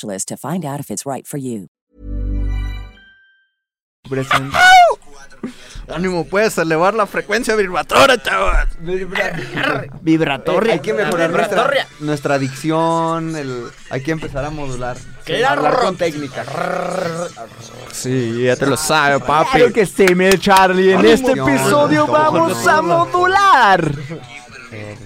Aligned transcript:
to 0.00 0.36
find 0.36 0.64
out 0.64 0.80
if 0.80 0.90
it's 0.90 1.04
right 1.06 1.26
for 1.26 1.38
you. 1.38 1.68
Ánimo, 5.88 6.24
puedes 6.24 6.56
elevar 6.58 6.94
la 6.94 7.06
frecuencia 7.06 7.56
vibratoria, 7.56 8.16
chavos. 8.22 8.54
Vibratoria. 10.00 10.74
Hay 10.74 10.80
que 10.80 10.94
mejorar 10.94 11.30
nuestra, 11.30 11.48
Vibratoria. 11.48 11.86
nuestra 12.00 12.38
dicción, 12.38 13.36
el, 13.36 13.68
hay 13.90 14.02
que 14.02 14.12
empezar 14.12 14.44
a 14.44 14.50
modular. 14.50 14.96
¿Qué? 15.24 15.44
hablar 15.44 15.78
con 15.80 15.96
técnica. 15.96 16.44
Sí, 17.92 18.44
ya 18.44 18.56
te 18.56 18.66
lo 18.66 18.76
sabes, 18.76 19.22
papi. 19.22 19.58
Claro 19.58 19.72
que 19.72 19.86
sí, 19.86 20.06
mi 20.14 20.30
Charlie. 20.38 20.92
En 20.92 21.04
este 21.04 21.32
episodio 21.32 22.06
vamos 22.06 22.66
a 22.66 22.80
modular. 22.80 23.92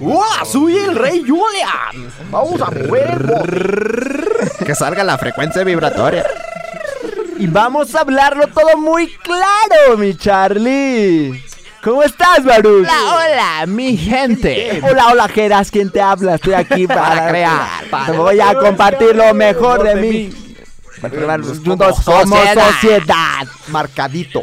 ¡Wow! 0.00 0.22
¡Soy 0.44 0.76
el 0.78 0.94
rey 0.96 1.20
Julian! 1.20 2.12
Vamos 2.30 2.60
a 2.60 2.70
mover. 2.70 4.50
Que 4.64 4.74
salga 4.74 5.02
la 5.04 5.18
frecuencia 5.18 5.64
vibratoria. 5.64 6.24
Y 7.38 7.46
vamos 7.46 7.94
a 7.94 8.00
hablarlo 8.00 8.46
todo 8.48 8.76
muy 8.78 9.08
claro, 9.18 9.96
mi 9.98 10.14
Charlie. 10.16 11.42
¿Cómo 11.82 12.02
estás, 12.02 12.42
Baruch? 12.44 12.86
Hola, 12.88 13.14
hola, 13.14 13.66
mi 13.66 13.96
gente. 13.96 14.80
Hola, 14.82 15.08
hola, 15.12 15.28
Geras, 15.28 15.70
¿quién 15.70 15.90
te 15.90 16.00
habla? 16.00 16.34
Estoy 16.36 16.54
aquí 16.54 16.86
para, 16.86 17.28
crear, 17.28 17.68
para- 17.90 18.06
Te 18.06 18.18
voy 18.18 18.40
a 18.40 18.54
compartir 18.54 19.14
lo 19.14 19.32
mejor 19.34 19.82
de 19.84 19.94
mí. 19.96 20.34
Juntos 21.64 21.96
somos 22.02 22.38
sociedad. 22.40 22.70
sociedad. 22.72 23.46
Marcadito. 23.68 24.42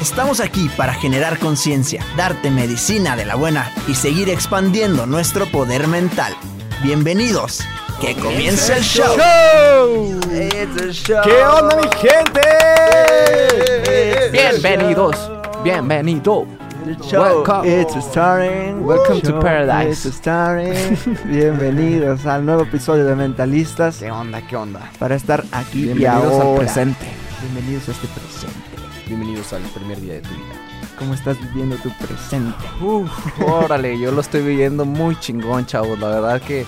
Estamos 0.00 0.40
aquí 0.40 0.70
para 0.78 0.94
generar 0.94 1.38
conciencia, 1.38 2.02
darte 2.16 2.50
medicina 2.50 3.16
de 3.16 3.26
la 3.26 3.34
buena 3.34 3.70
y 3.86 3.94
seguir 3.94 4.30
expandiendo 4.30 5.04
nuestro 5.04 5.44
poder 5.46 5.88
mental. 5.88 6.32
Bienvenidos. 6.82 7.60
Que 8.00 8.14
comience 8.14 8.78
el 8.78 8.82
show. 8.82 9.14
¿Qué 11.22 11.44
onda, 11.44 11.76
mi 11.76 11.88
gente? 11.98 12.40
Bienvenidos, 14.32 15.30
bienvenido. 15.62 16.46
Show. 17.02 17.22
Welcome. 17.22 17.68
It's 17.68 17.94
starting. 18.06 18.82
Welcome 18.82 19.20
to 19.20 19.32
Show. 19.32 19.40
paradise. 19.40 20.08
It's 20.08 20.16
starting. 20.16 20.96
Bienvenidos 21.26 22.24
al 22.24 22.46
nuevo 22.46 22.62
episodio 22.62 23.04
de 23.04 23.14
Mentalistas. 23.14 23.98
¿Qué 23.98 24.10
onda, 24.10 24.40
qué 24.40 24.56
onda? 24.56 24.90
Para 24.98 25.14
estar 25.14 25.44
aquí 25.52 25.80
y 25.82 25.92
Bienvenidos 25.92 26.34
al 26.34 26.40
ahora. 26.40 26.58
presente. 26.60 27.06
Bienvenidos 27.42 27.88
a 27.90 27.92
este 27.92 28.08
presente. 28.08 28.69
Bienvenidos 29.10 29.52
al 29.52 29.62
primer 29.62 30.00
día 30.00 30.12
de 30.14 30.20
tu 30.20 30.28
vida. 30.28 30.54
¿Cómo 30.96 31.14
estás 31.14 31.36
viviendo 31.40 31.74
tu 31.78 31.90
presente? 31.94 32.56
Uf, 32.80 33.10
órale, 33.44 33.98
yo 33.98 34.12
lo 34.12 34.20
estoy 34.20 34.40
viviendo 34.40 34.84
muy 34.84 35.18
chingón, 35.18 35.66
chavos. 35.66 35.98
La 35.98 36.10
verdad 36.10 36.40
que 36.40 36.64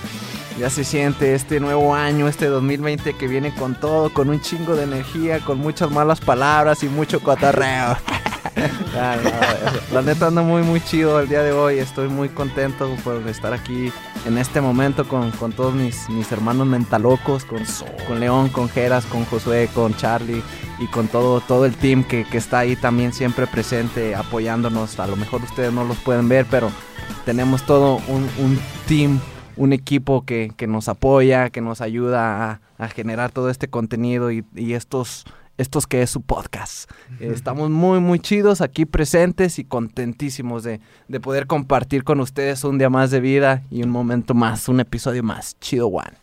ya 0.59 0.69
se 0.69 0.83
siente 0.83 1.35
este 1.35 1.61
nuevo 1.61 1.95
año, 1.95 2.27
este 2.27 2.47
2020 2.47 3.13
que 3.13 3.27
viene 3.29 3.55
con 3.55 3.75
todo, 3.75 4.11
con 4.11 4.29
un 4.29 4.41
chingo 4.41 4.75
de 4.75 4.83
energía, 4.83 5.39
con 5.39 5.57
muchas 5.59 5.89
malas 5.89 6.19
palabras 6.19 6.83
y 6.83 6.89
mucho 6.89 7.21
cotorreo. 7.21 7.95
Ah, 8.95 9.17
no, 9.23 9.95
la 9.95 10.01
neta 10.03 10.27
ando 10.27 10.43
muy 10.43 10.61
muy 10.61 10.79
chido 10.79 11.19
el 11.19 11.27
día 11.27 11.41
de 11.41 11.51
hoy, 11.51 11.79
estoy 11.79 12.09
muy 12.09 12.29
contento 12.29 12.95
por 13.03 13.27
estar 13.27 13.51
aquí 13.51 13.91
en 14.25 14.37
este 14.37 14.61
momento 14.61 15.07
con, 15.07 15.31
con 15.31 15.51
todos 15.51 15.73
mis, 15.73 16.09
mis 16.09 16.31
hermanos 16.31 16.67
mentalocos, 16.67 17.43
con, 17.43 17.63
con 18.07 18.19
León, 18.19 18.49
con 18.49 18.69
Geras, 18.69 19.05
con 19.05 19.25
Josué, 19.25 19.69
con 19.73 19.95
Charlie 19.95 20.43
y 20.79 20.87
con 20.87 21.07
todo, 21.07 21.41
todo 21.41 21.65
el 21.65 21.75
team 21.75 22.03
que, 22.03 22.23
que 22.23 22.37
está 22.37 22.59
ahí 22.59 22.75
también 22.75 23.13
siempre 23.13 23.47
presente 23.47 24.15
apoyándonos. 24.15 24.99
A 24.99 25.07
lo 25.07 25.15
mejor 25.15 25.41
ustedes 25.41 25.73
no 25.73 25.83
los 25.83 25.97
pueden 25.97 26.29
ver, 26.29 26.45
pero 26.49 26.71
tenemos 27.25 27.65
todo 27.65 27.99
un, 28.07 28.29
un 28.39 28.59
team, 28.87 29.19
un 29.57 29.73
equipo 29.73 30.23
que, 30.23 30.51
que 30.55 30.67
nos 30.67 30.87
apoya, 30.87 31.49
que 31.49 31.61
nos 31.61 31.81
ayuda 31.81 32.51
a, 32.51 32.61
a 32.77 32.87
generar 32.89 33.31
todo 33.31 33.49
este 33.49 33.67
contenido 33.67 34.31
y, 34.31 34.45
y 34.55 34.73
estos, 34.73 35.25
estos 35.57 35.87
que 35.87 36.01
es 36.01 36.09
su 36.09 36.21
podcast. 36.21 36.89
Eh, 37.19 37.31
Estamos 37.33 37.69
muy, 37.69 37.99
muy 37.99 38.19
chidos 38.19 38.61
aquí 38.61 38.85
presentes 38.85 39.59
y 39.59 39.63
contentísimos 39.63 40.63
de, 40.63 40.79
de 41.07 41.19
poder 41.19 41.47
compartir 41.47 42.03
con 42.03 42.19
ustedes 42.19 42.63
un 42.63 42.77
día 42.77 42.89
más 42.89 43.11
de 43.11 43.19
vida 43.19 43.63
y 43.69 43.83
un 43.83 43.89
momento 43.89 44.33
más, 44.33 44.67
un 44.67 44.79
episodio 44.79 45.23
más. 45.23 45.57
Chido 45.59 45.87
One. 45.87 46.17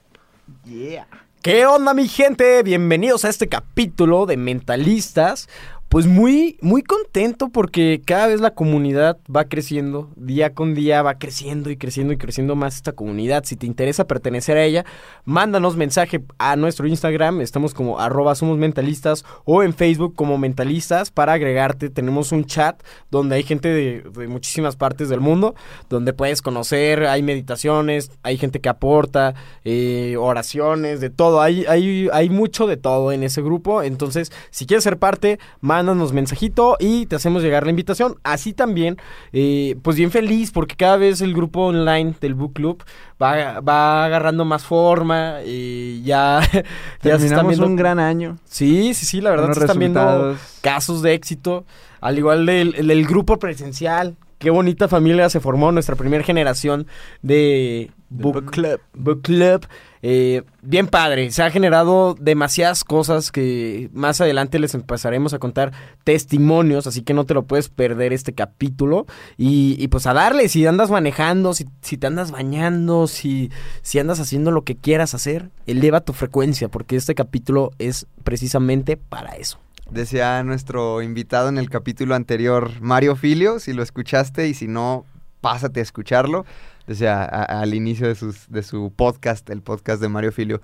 ¿Qué 1.43 1.65
onda, 1.65 1.95
mi 1.95 2.07
gente? 2.07 2.63
Bienvenidos 2.63 3.25
a 3.25 3.31
este 3.31 3.49
capítulo 3.49 4.27
de 4.27 4.37
Mentalistas. 4.37 5.49
Pues 5.91 6.07
muy, 6.07 6.57
muy 6.61 6.85
contento 6.85 7.49
porque 7.49 8.01
cada 8.05 8.29
vez 8.29 8.41
la 8.41 8.55
comunidad 8.55 9.19
va 9.27 9.47
creciendo, 9.47 10.09
día 10.15 10.55
con 10.55 10.73
día 10.73 11.03
va 11.03 11.19
creciendo 11.19 11.69
y 11.69 11.77
creciendo 11.77 12.13
y 12.13 12.17
creciendo 12.17 12.55
más 12.55 12.77
esta 12.77 12.93
comunidad. 12.93 13.43
Si 13.45 13.57
te 13.57 13.67
interesa 13.67 14.07
pertenecer 14.07 14.57
a 14.57 14.63
ella, 14.63 14.85
mándanos 15.25 15.75
mensaje 15.75 16.23
a 16.39 16.55
nuestro 16.55 16.87
Instagram, 16.87 17.41
estamos 17.41 17.75
como 17.75 17.99
arroba 17.99 18.37
somos 18.37 18.57
mentalistas 18.57 19.25
o 19.45 19.65
en 19.65 19.75
Facebook 19.75 20.15
como 20.15 20.39
mentalistas 20.39 21.11
para 21.11 21.33
agregarte. 21.33 21.91
Tenemos 21.91 22.31
un 22.31 22.45
chat 22.45 22.81
donde 23.11 23.35
hay 23.35 23.43
gente 23.43 23.69
de, 23.69 24.03
de 24.03 24.29
muchísimas 24.29 24.77
partes 24.77 25.09
del 25.09 25.19
mundo, 25.19 25.57
donde 25.89 26.13
puedes 26.13 26.41
conocer, 26.41 27.07
hay 27.07 27.25
meditaciones, 27.25 28.13
hay 28.23 28.39
gente 28.39 28.61
que 28.61 28.69
aporta, 28.69 29.35
eh, 29.65 30.15
oraciones, 30.17 31.01
de 31.01 31.11
todo. 31.11 31.41
Hay, 31.41 31.65
hay, 31.67 32.09
hay 32.13 32.31
mucho 32.31 32.69
de 32.69 32.77
todo 32.77 33.11
en 33.11 33.25
ese 33.25 33.43
grupo. 33.43 33.83
Entonces, 33.83 34.31
si 34.53 34.67
quieres 34.67 34.85
ser 34.85 34.97
parte, 34.97 35.41
mándanos 35.61 35.80
mensajito 36.13 36.77
y 36.79 37.07
te 37.07 37.17
hacemos 37.17 37.43
llegar 37.43 37.65
la 37.65 37.71
invitación. 37.71 38.17
Así 38.23 38.53
también, 38.53 38.97
eh, 39.33 39.77
pues 39.83 39.97
bien 39.97 40.11
feliz 40.11 40.51
porque 40.53 40.77
cada 40.77 40.97
vez 40.97 41.21
el 41.21 41.35
grupo 41.35 41.67
online 41.67 42.15
del 42.21 42.35
Book 42.35 42.53
Club 42.55 42.83
va, 43.23 43.61
va 43.61 44.05
agarrando 44.05 44.45
más 44.45 44.65
forma 44.65 45.39
y 45.45 46.03
ya, 46.03 46.41
ya 47.03 47.19
se 47.19 47.27
están 47.27 47.47
viendo... 47.49 47.67
un 47.67 47.77
gran 47.77 47.99
año. 47.99 48.39
Sí, 48.45 48.95
sí, 48.95 49.07
sí, 49.07 49.21
la 49.21 49.31
verdad 49.31 49.53
se 49.53 49.61
están 49.61 49.79
viendo 49.79 50.37
casos 50.61 51.03
de 51.03 51.15
éxito, 51.15 51.65
al 52.01 52.19
igual 52.19 52.47
del, 52.47 52.75
el- 52.77 52.87
del 52.87 53.07
grupo 53.07 53.39
presencial, 53.39 54.17
qué 54.41 54.49
bonita 54.49 54.89
familia 54.89 55.29
se 55.29 55.39
formó 55.39 55.71
nuestra 55.71 55.95
primera 55.95 56.25
generación 56.25 56.87
de 57.21 57.93
Book 58.09 58.51
Club. 58.51 58.81
Book 58.95 59.21
Club. 59.23 59.67
Eh, 60.03 60.45
bien 60.63 60.87
padre, 60.87 61.31
se 61.31 61.43
ha 61.43 61.51
generado 61.51 62.17
demasiadas 62.19 62.83
cosas 62.83 63.31
que 63.31 63.91
más 63.93 64.19
adelante 64.23 64.59
les 64.59 64.75
empezaremos 64.75 65.35
a 65.35 65.39
contar 65.39 65.73
testimonios, 66.05 66.87
así 66.87 67.03
que 67.03 67.13
no 67.13 67.27
te 67.27 67.35
lo 67.35 67.43
puedes 67.43 67.69
perder 67.69 68.15
este 68.15 68.33
capítulo. 68.33 69.07
Y, 69.37 69.77
y 69.79 69.89
pues 69.89 70.07
a 70.07 70.15
darle, 70.15 70.49
si 70.49 70.67
andas 70.67 70.91
manejando, 70.91 71.53
si, 71.53 71.67
si 71.83 71.99
te 71.99 72.07
andas 72.07 72.31
bañando, 72.31 73.09
si, 73.09 73.51
si 73.83 73.99
andas 73.99 74.21
haciendo 74.21 74.51
lo 74.51 74.65
que 74.65 74.75
quieras 74.75 75.15
hacer, 75.15 75.51
eleva 75.67 76.01
tu 76.01 76.15
frecuencia, 76.15 76.69
porque 76.69 76.97
este 76.97 77.15
capítulo 77.15 77.73
es 77.79 78.07
precisamente 78.25 78.97
para 78.97 79.37
eso. 79.37 79.59
Decía 79.91 80.43
nuestro 80.45 81.03
invitado 81.03 81.49
en 81.49 81.59
el 81.59 81.69
capítulo 81.69 82.15
anterior, 82.15 82.81
Mario 82.81 83.17
Filio, 83.17 83.59
si 83.59 83.73
lo 83.73 83.83
escuchaste 83.83 84.47
y 84.49 84.55
si 84.55 84.69
no, 84.69 85.05
pásate 85.41 85.81
a 85.81 85.83
escucharlo. 85.83 86.47
Decía 86.87 87.23
a- 87.25 87.61
al 87.61 87.75
inicio 87.75 88.07
de, 88.07 88.15
sus- 88.15 88.49
de 88.49 88.63
su 88.63 88.93
podcast, 88.95 89.51
el 89.51 89.63
podcast 89.63 90.01
de 90.01 90.09
Mario 90.09 90.31
Filio, 90.33 90.61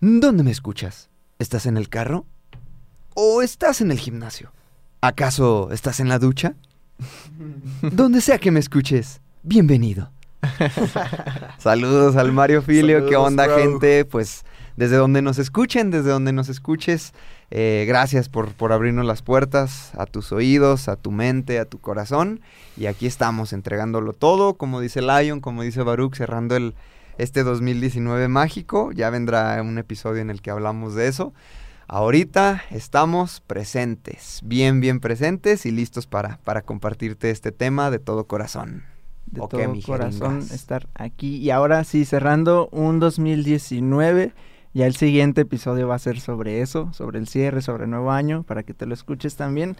¿dónde 0.00 0.42
me 0.42 0.50
escuchas? 0.50 1.08
¿Estás 1.38 1.66
en 1.66 1.76
el 1.76 1.88
carro? 1.88 2.26
¿O 3.14 3.42
estás 3.42 3.80
en 3.80 3.92
el 3.92 3.98
gimnasio? 3.98 4.52
¿Acaso 5.00 5.70
estás 5.70 6.00
en 6.00 6.08
la 6.08 6.18
ducha? 6.18 6.54
Donde 7.82 8.20
sea 8.20 8.38
que 8.38 8.50
me 8.50 8.58
escuches, 8.60 9.20
bienvenido. 9.44 10.10
Saludos 11.58 12.16
al 12.16 12.32
Mario 12.32 12.60
Filio, 12.60 13.06
¿qué 13.06 13.14
onda 13.16 13.46
bro. 13.46 13.56
gente? 13.56 14.04
Pues 14.04 14.44
desde 14.76 14.96
donde 14.96 15.22
nos 15.22 15.38
escuchen, 15.38 15.90
desde 15.92 16.10
donde 16.10 16.32
nos 16.32 16.48
escuches, 16.48 17.14
eh, 17.50 17.84
gracias 17.86 18.28
por, 18.28 18.52
por 18.52 18.72
abrirnos 18.72 19.04
las 19.04 19.22
puertas 19.22 19.92
a 19.96 20.06
tus 20.06 20.32
oídos, 20.32 20.88
a 20.88 20.96
tu 20.96 21.10
mente, 21.10 21.58
a 21.58 21.64
tu 21.64 21.78
corazón. 21.80 22.40
Y 22.76 22.86
aquí 22.86 23.06
estamos 23.06 23.52
entregándolo 23.52 24.12
todo, 24.12 24.54
como 24.54 24.80
dice 24.80 25.02
Lion, 25.02 25.40
como 25.40 25.62
dice 25.62 25.82
Baruch, 25.82 26.16
cerrando 26.16 26.56
el, 26.56 26.74
este 27.18 27.42
2019 27.44 28.28
mágico. 28.28 28.92
Ya 28.92 29.10
vendrá 29.10 29.60
un 29.62 29.78
episodio 29.78 30.22
en 30.22 30.30
el 30.30 30.42
que 30.42 30.50
hablamos 30.50 30.94
de 30.94 31.08
eso. 31.08 31.32
Ahorita 31.86 32.62
estamos 32.70 33.40
presentes, 33.40 34.40
bien, 34.42 34.80
bien 34.80 35.00
presentes 35.00 35.66
y 35.66 35.70
listos 35.70 36.06
para, 36.06 36.38
para 36.38 36.62
compartirte 36.62 37.30
este 37.30 37.52
tema 37.52 37.90
de 37.90 37.98
todo 37.98 38.26
corazón. 38.26 38.84
de 39.26 39.42
Ok, 39.42 39.50
todo 39.50 39.68
mi 39.68 39.82
corazón 39.82 40.36
jeringas. 40.36 40.50
estar 40.50 40.88
aquí. 40.94 41.36
Y 41.36 41.50
ahora 41.50 41.84
sí, 41.84 42.06
cerrando 42.06 42.68
un 42.72 43.00
2019, 43.00 44.32
ya 44.74 44.86
el 44.86 44.96
siguiente 44.96 45.42
episodio 45.42 45.86
va 45.86 45.94
a 45.94 46.00
ser 46.00 46.18
sobre 46.20 46.60
eso, 46.60 46.92
sobre 46.92 47.20
el 47.20 47.28
cierre, 47.28 47.62
sobre 47.62 47.84
el 47.84 47.90
nuevo 47.90 48.10
año, 48.10 48.42
para 48.42 48.64
que 48.64 48.74
te 48.74 48.86
lo 48.86 48.94
escuches 48.94 49.36
también. 49.36 49.76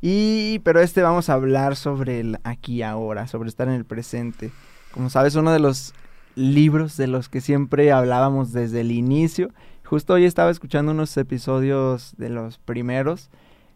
Y, 0.00 0.58
pero 0.64 0.80
este 0.80 1.00
vamos 1.00 1.28
a 1.28 1.34
hablar 1.34 1.76
sobre 1.76 2.18
el 2.18 2.38
aquí 2.42 2.74
y 2.74 2.82
ahora, 2.82 3.28
sobre 3.28 3.48
estar 3.48 3.68
en 3.68 3.74
el 3.74 3.84
presente. 3.84 4.50
Como 4.90 5.10
sabes, 5.10 5.36
uno 5.36 5.52
de 5.52 5.60
los 5.60 5.94
libros 6.34 6.96
de 6.96 7.06
los 7.06 7.28
que 7.28 7.40
siempre 7.40 7.92
hablábamos 7.92 8.52
desde 8.52 8.80
el 8.80 8.90
inicio. 8.90 9.50
Justo 9.84 10.14
hoy 10.14 10.24
estaba 10.24 10.50
escuchando 10.50 10.90
unos 10.90 11.16
episodios 11.16 12.14
de 12.16 12.28
los 12.28 12.58
primeros 12.58 13.30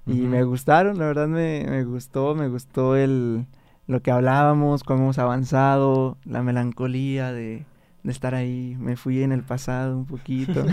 y 0.07 0.15
me 0.15 0.45
gustaron, 0.45 0.99
la 0.99 1.07
verdad 1.07 1.29
me, 1.29 1.65
me 1.69 1.85
gustó, 1.85 2.35
me 2.35 2.49
gustó 2.49 2.97
el, 2.97 3.47
lo 3.87 4.01
que 4.03 4.11
hablábamos, 4.13 4.85
cómo 4.85 5.03
hemos 5.03 5.19
avanzado, 5.19 6.17
la 6.25 6.43
melancolía 6.43 7.33
de, 7.33 7.67
de 8.07 8.13
estar 8.13 8.37
ahí. 8.37 8.77
Me 8.79 8.97
fui 8.97 9.23
en 9.23 9.33
el 9.33 9.43
pasado 9.43 9.99
un 9.99 10.07
poquito. 10.07 10.65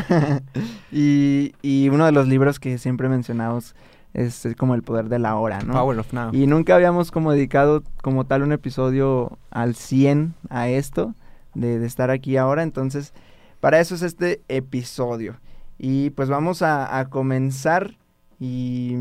y, 0.92 1.54
y 1.64 1.90
uno 1.90 2.06
de 2.06 2.12
los 2.12 2.28
libros 2.28 2.60
que 2.60 2.78
siempre 2.78 3.10
mencionamos 3.10 3.76
es, 4.14 4.48
como 4.56 4.76
El 4.76 4.84
Poder 4.84 5.10
de 5.10 5.18
la 5.18 5.36
Hora, 5.36 5.60
¿no? 5.62 5.74
Power 5.74 5.98
of 5.98 6.14
Now. 6.14 6.30
Y 6.32 6.46
nunca 6.46 6.76
habíamos 6.76 7.10
como 7.10 7.32
dedicado 7.32 7.82
como 8.04 8.26
tal 8.26 8.44
un 8.44 8.52
episodio 8.52 9.40
al 9.50 9.74
100 9.74 10.36
a 10.50 10.70
esto, 10.70 11.16
de, 11.56 11.80
de 11.80 11.88
estar 11.88 12.12
aquí 12.12 12.38
ahora. 12.38 12.62
Entonces, 12.62 13.16
para 13.60 13.80
eso 13.80 13.96
es 13.96 14.04
este 14.04 14.44
episodio. 14.48 15.40
Y 15.80 16.12
pues 16.12 16.30
vamos 16.30 16.62
a, 16.62 17.00
a 17.00 17.10
comenzar 17.10 17.98
y... 18.40 18.98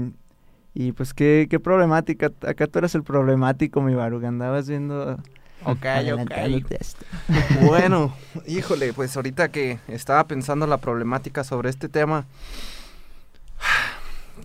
Y 0.74 0.92
pues 0.92 1.12
qué, 1.12 1.48
qué 1.50 1.60
problemática. 1.60 2.32
Acá 2.48 2.66
tú 2.66 2.78
eras 2.78 2.94
el 2.94 3.02
problemático, 3.02 3.82
mi 3.82 3.94
Baruga. 3.94 4.28
Andabas 4.28 4.70
viendo... 4.70 5.18
Ok, 5.64 5.84
a 5.84 6.00
esto. 6.00 7.04
Bueno, 7.62 8.14
híjole, 8.46 8.92
pues 8.92 9.16
ahorita 9.16 9.50
que 9.50 9.78
estaba 9.88 10.26
pensando 10.26 10.66
la 10.66 10.78
problemática 10.78 11.44
sobre 11.44 11.70
este 11.70 11.88
tema, 11.88 12.26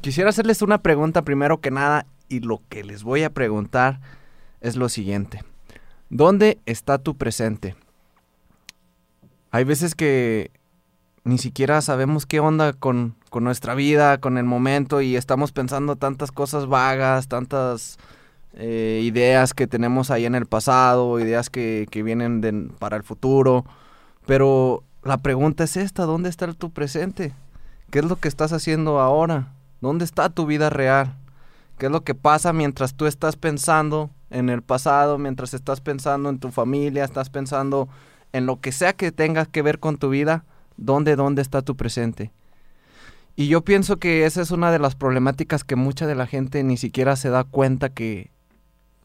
quisiera 0.02 0.30
hacerles 0.30 0.62
una 0.62 0.80
pregunta 0.80 1.24
primero 1.24 1.60
que 1.60 1.72
nada 1.72 2.06
y 2.30 2.42
lo 2.42 2.62
que 2.70 2.84
les 2.84 3.04
voy 3.04 3.24
a 3.24 3.30
preguntar 3.30 4.00
es 4.62 4.76
lo 4.76 4.90
siguiente. 4.90 5.44
¿Dónde 6.10 6.60
está 6.66 6.98
tu 6.98 7.18
presente? 7.18 7.76
Hay 9.52 9.64
veces 9.64 9.96
que 9.96 10.52
ni 11.24 11.38
siquiera 11.38 11.82
sabemos 11.82 12.26
qué 12.26 12.40
onda 12.40 12.74
con, 12.74 13.16
con 13.30 13.44
nuestra 13.44 13.76
vida, 13.76 14.20
con 14.20 14.38
el 14.38 14.46
momento 14.46 15.02
y 15.02 15.16
estamos 15.16 15.52
pensando 15.52 15.96
tantas 15.96 16.32
cosas 16.32 16.68
vagas, 16.68 17.28
tantas 17.28 17.98
eh, 18.58 19.02
ideas 19.04 19.54
que 19.54 19.68
tenemos 19.68 20.12
ahí 20.12 20.26
en 20.26 20.36
el 20.36 20.46
pasado, 20.48 21.20
ideas 21.20 21.50
que, 21.50 21.88
que 21.90 22.04
vienen 22.04 22.42
de- 22.42 22.70
para 22.80 22.98
el 22.98 23.04
futuro. 23.04 23.66
Pero 24.26 24.84
la 25.04 25.18
pregunta 25.18 25.64
es 25.64 25.78
esta, 25.78 26.04
¿dónde 26.06 26.30
está 26.30 26.52
tu 26.54 26.72
presente? 26.72 27.34
¿Qué 27.92 28.00
es 28.00 28.06
lo 28.06 28.18
que 28.18 28.28
estás 28.28 28.52
haciendo 28.52 29.00
ahora? 29.00 29.54
¿Dónde 29.80 30.04
está 30.04 30.30
tu 30.30 30.46
vida 30.46 30.70
real? 30.70 31.16
¿Qué 31.78 31.86
es 31.86 31.92
lo 31.92 32.04
que 32.04 32.16
pasa 32.16 32.52
mientras 32.52 32.96
tú 32.96 33.06
estás 33.06 33.36
pensando 33.36 34.10
en 34.30 34.50
el 34.50 34.62
pasado, 34.64 35.18
mientras 35.18 35.54
estás 35.54 35.80
pensando 35.80 36.30
en 36.30 36.40
tu 36.40 36.52
familia, 36.52 37.06
estás 37.06 37.30
pensando 37.30 37.88
en 38.34 38.46
lo 38.46 38.60
que 38.60 38.72
sea 38.72 38.94
que 38.94 39.12
tenga 39.12 39.46
que 39.46 39.62
ver 39.62 39.80
con 39.80 39.98
tu 39.98 40.10
vida? 40.10 40.44
¿Dónde, 40.76 41.16
dónde 41.16 41.42
está 41.42 41.62
tu 41.62 41.76
presente? 41.76 42.32
Y 43.36 43.48
yo 43.48 43.62
pienso 43.62 43.98
que 43.98 44.26
esa 44.26 44.42
es 44.42 44.50
una 44.50 44.72
de 44.72 44.80
las 44.80 44.96
problemáticas 44.96 45.64
que 45.64 45.76
mucha 45.76 46.08
de 46.08 46.16
la 46.16 46.26
gente 46.26 46.64
ni 46.64 46.76
siquiera 46.76 47.16
se 47.16 47.30
da 47.30 47.44
cuenta 47.44 47.90
que 47.90 48.32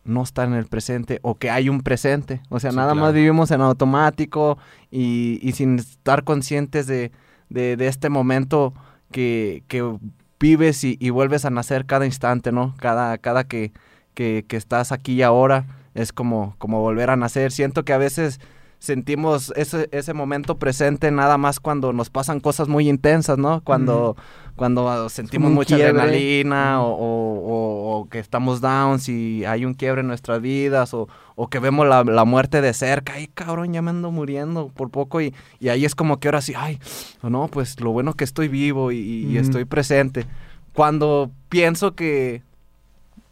no 0.04 0.22
está 0.22 0.44
en 0.44 0.54
el 0.54 0.66
presente 0.66 1.18
o 1.22 1.36
que 1.36 1.50
hay 1.50 1.68
un 1.68 1.80
presente. 1.82 2.40
O 2.48 2.58
sea, 2.60 2.70
Sí, 2.70 2.76
nada 2.76 2.94
más 2.94 3.12
vivimos 3.14 3.50
en 3.50 3.60
automático 3.60 4.58
y, 4.90 5.38
y 5.42 5.52
sin 5.52 5.78
estar 5.78 6.24
conscientes 6.24 6.86
de, 6.86 7.12
de- 7.48 7.76
de 7.76 7.86
este 7.88 8.08
momento 8.08 8.74
que, 9.10 9.62
que 9.68 9.96
vives 10.40 10.82
y, 10.84 10.96
y 11.00 11.10
vuelves 11.10 11.44
a 11.44 11.50
nacer 11.50 11.86
cada 11.86 12.04
instante, 12.06 12.50
¿no? 12.50 12.74
Cada, 12.78 13.16
cada 13.18 13.44
que, 13.44 13.72
que, 14.14 14.44
que 14.48 14.56
estás 14.56 14.90
aquí 14.92 15.12
y 15.14 15.22
ahora 15.22 15.66
es 15.94 16.12
como, 16.12 16.56
como 16.58 16.80
volver 16.80 17.10
a 17.10 17.16
nacer. 17.16 17.52
Siento 17.52 17.84
que 17.84 17.92
a 17.92 17.98
veces 17.98 18.40
sentimos 18.82 19.52
ese, 19.54 19.88
ese 19.92 20.12
momento 20.12 20.58
presente 20.58 21.12
nada 21.12 21.38
más 21.38 21.60
cuando 21.60 21.92
nos 21.92 22.10
pasan 22.10 22.40
cosas 22.40 22.66
muy 22.66 22.88
intensas, 22.88 23.38
¿no? 23.38 23.60
Cuando, 23.62 24.16
cuando 24.56 25.08
sentimos 25.08 25.52
mucha 25.52 25.76
quiebre. 25.76 26.00
adrenalina 26.00 26.82
o, 26.82 26.90
o- 26.90 27.38
o- 27.38 28.00
o 28.00 28.08
que 28.08 28.18
estamos 28.18 28.60
down, 28.60 28.98
si 28.98 29.44
hay 29.44 29.64
un 29.64 29.74
quiebre 29.74 30.00
en 30.00 30.08
nuestras 30.08 30.42
vidas 30.42 30.94
o, 30.94 31.08
o 31.36 31.46
que 31.46 31.60
vemos 31.60 31.86
la, 31.86 32.02
la 32.02 32.24
muerte 32.24 32.60
de 32.60 32.74
cerca, 32.74 33.12
ay 33.14 33.28
cabrón, 33.28 33.72
ya 33.72 33.82
me 33.82 33.90
ando 33.90 34.10
muriendo 34.10 34.66
por 34.74 34.90
poco 34.90 35.20
y, 35.20 35.32
y 35.60 35.68
ahí 35.68 35.84
es 35.84 35.94
como 35.94 36.18
que 36.18 36.26
ahora 36.26 36.40
sí, 36.40 36.52
ay, 36.56 36.80
no, 37.22 37.46
pues 37.46 37.78
lo 37.80 37.92
bueno 37.92 38.14
que 38.14 38.24
estoy 38.24 38.48
vivo 38.48 38.90
y, 38.90 39.36
estoy 39.38 39.64
presente. 39.64 40.26
Cuando 40.74 41.30
pienso 41.48 41.94
que 41.94 42.42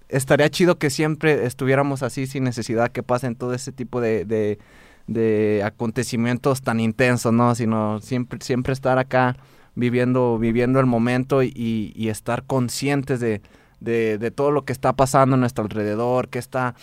estaría 0.09 0.49
chido 0.49 0.79
que 0.79 0.91
siempre 0.91 1.45
estuviéramos 1.45 2.05
así 2.05 2.29
sin 2.29 2.45
necesidad 2.45 2.93
que 2.93 3.03
pasen 3.03 3.35
todo 3.35 3.53
ese 3.53 3.73
tipo 3.73 4.01
de, 4.01 4.25
de, 4.25 4.59
de 5.11 5.63
acontecimientos 5.65 6.63
tan 6.63 6.79
intensos, 6.81 7.33
¿no? 7.33 7.55
Sino 7.57 8.01
siempre, 8.01 8.39
siempre 8.43 8.73
estar 8.73 8.99
acá 8.99 9.37
viviendo, 9.75 10.39
viviendo 10.39 10.79
el 10.81 10.87
momento 10.87 11.43
y, 11.43 11.53
y 11.97 12.09
estar 12.09 12.45
conscientes 12.45 13.19
de, 13.19 13.43
de, 13.81 14.19
de 14.19 14.31
todo 14.31 14.53
lo 14.53 14.65
que 14.65 14.73
está 14.73 14.93
pasando 14.93 15.35
a 15.35 15.39
nuestro 15.39 15.65
alrededor, 15.65 16.29
qué 16.29 16.39
está, 16.39 16.75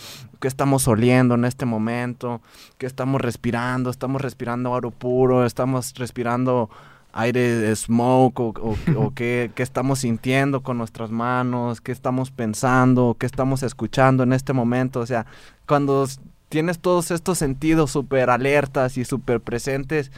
qué 0.41 0.47
estamos 0.49 0.87
oliendo 0.89 1.35
en 1.35 1.45
este 1.45 1.65
momento, 1.65 2.41
qué 2.77 2.85
estamos 2.85 3.21
respirando, 3.21 3.89
estamos 3.89 4.21
respirando 4.21 4.71
oro 4.71 4.91
puro, 4.91 5.45
estamos 5.45 5.93
respirando 5.95 6.69
aire 7.13 7.39
de 7.39 7.75
smoke 7.75 8.39
o, 8.41 8.47
o- 8.59 8.77
o 9.05 9.11
qué, 9.15 9.51
qué 9.55 9.63
estamos 9.63 9.99
sintiendo 9.99 10.63
con 10.63 10.77
nuestras 10.77 11.11
manos, 11.11 11.79
qué 11.79 11.93
estamos 11.93 12.31
pensando, 12.31 13.15
qué 13.17 13.25
estamos 13.25 13.63
escuchando 13.63 14.23
en 14.23 14.33
este 14.33 14.51
momento. 14.53 14.99
O 14.99 15.05
sea, 15.05 15.25
cuando 15.65 16.05
tienes 16.49 16.79
todos 16.79 17.11
estos 17.11 17.37
sentidos 17.37 17.91
súper 17.91 18.29
alertas 18.29 18.97
y 18.97 19.05
súper 19.05 19.39
presentes, 19.41 20.11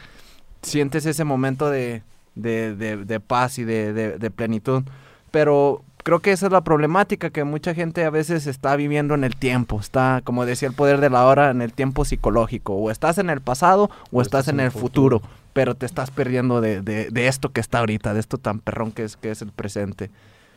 sientes 0.62 1.06
ese 1.06 1.24
momento 1.24 1.70
de, 1.70 2.02
de, 2.34 2.74
de- 2.76 3.04
de 3.04 3.20
paz 3.20 3.58
y 3.58 3.64
de, 3.64 3.92
plenitud. 4.30 4.82
Pero 5.30 5.82
creo 6.02 6.20
que 6.20 6.32
esa 6.32 6.46
es 6.46 6.52
la 6.52 6.62
problemática, 6.62 7.30
que 7.30 7.44
mucha 7.44 7.74
gente 7.74 8.04
a 8.04 8.10
veces 8.10 8.46
está 8.46 8.74
viviendo 8.76 9.14
en 9.14 9.24
el 9.24 9.36
tiempo, 9.36 9.78
está, 9.80 10.20
como 10.24 10.44
decía 10.46 10.68
el 10.68 10.74
poder 10.74 11.00
de 11.00 11.10
la 11.10 11.24
hora, 11.26 11.50
en 11.50 11.62
el 11.62 11.72
tiempo 11.72 12.04
psicológico. 12.04 12.74
O 12.74 12.90
estás 12.90 13.18
en 13.18 13.30
el 13.30 13.40
pasado 13.40 13.90
o, 14.10 14.22
estás, 14.22 14.48
en 14.48 14.60
el 14.60 14.70
futuro, 14.70 15.22
pero 15.52 15.74
te 15.74 15.86
estás 15.86 16.10
perdiendo 16.10 16.60
de, 16.60 16.82
de- 16.82 17.10
de 17.10 17.28
esto 17.28 17.52
que 17.52 17.60
está 17.60 17.78
ahorita, 17.80 18.12
de 18.14 18.20
esto 18.20 18.38
tan 18.38 18.58
perrón 18.60 18.92
que 18.92 19.04
es, 19.04 19.16
que 19.16 19.30
es 19.30 19.42
el 19.42 19.52
presente. 19.52 20.10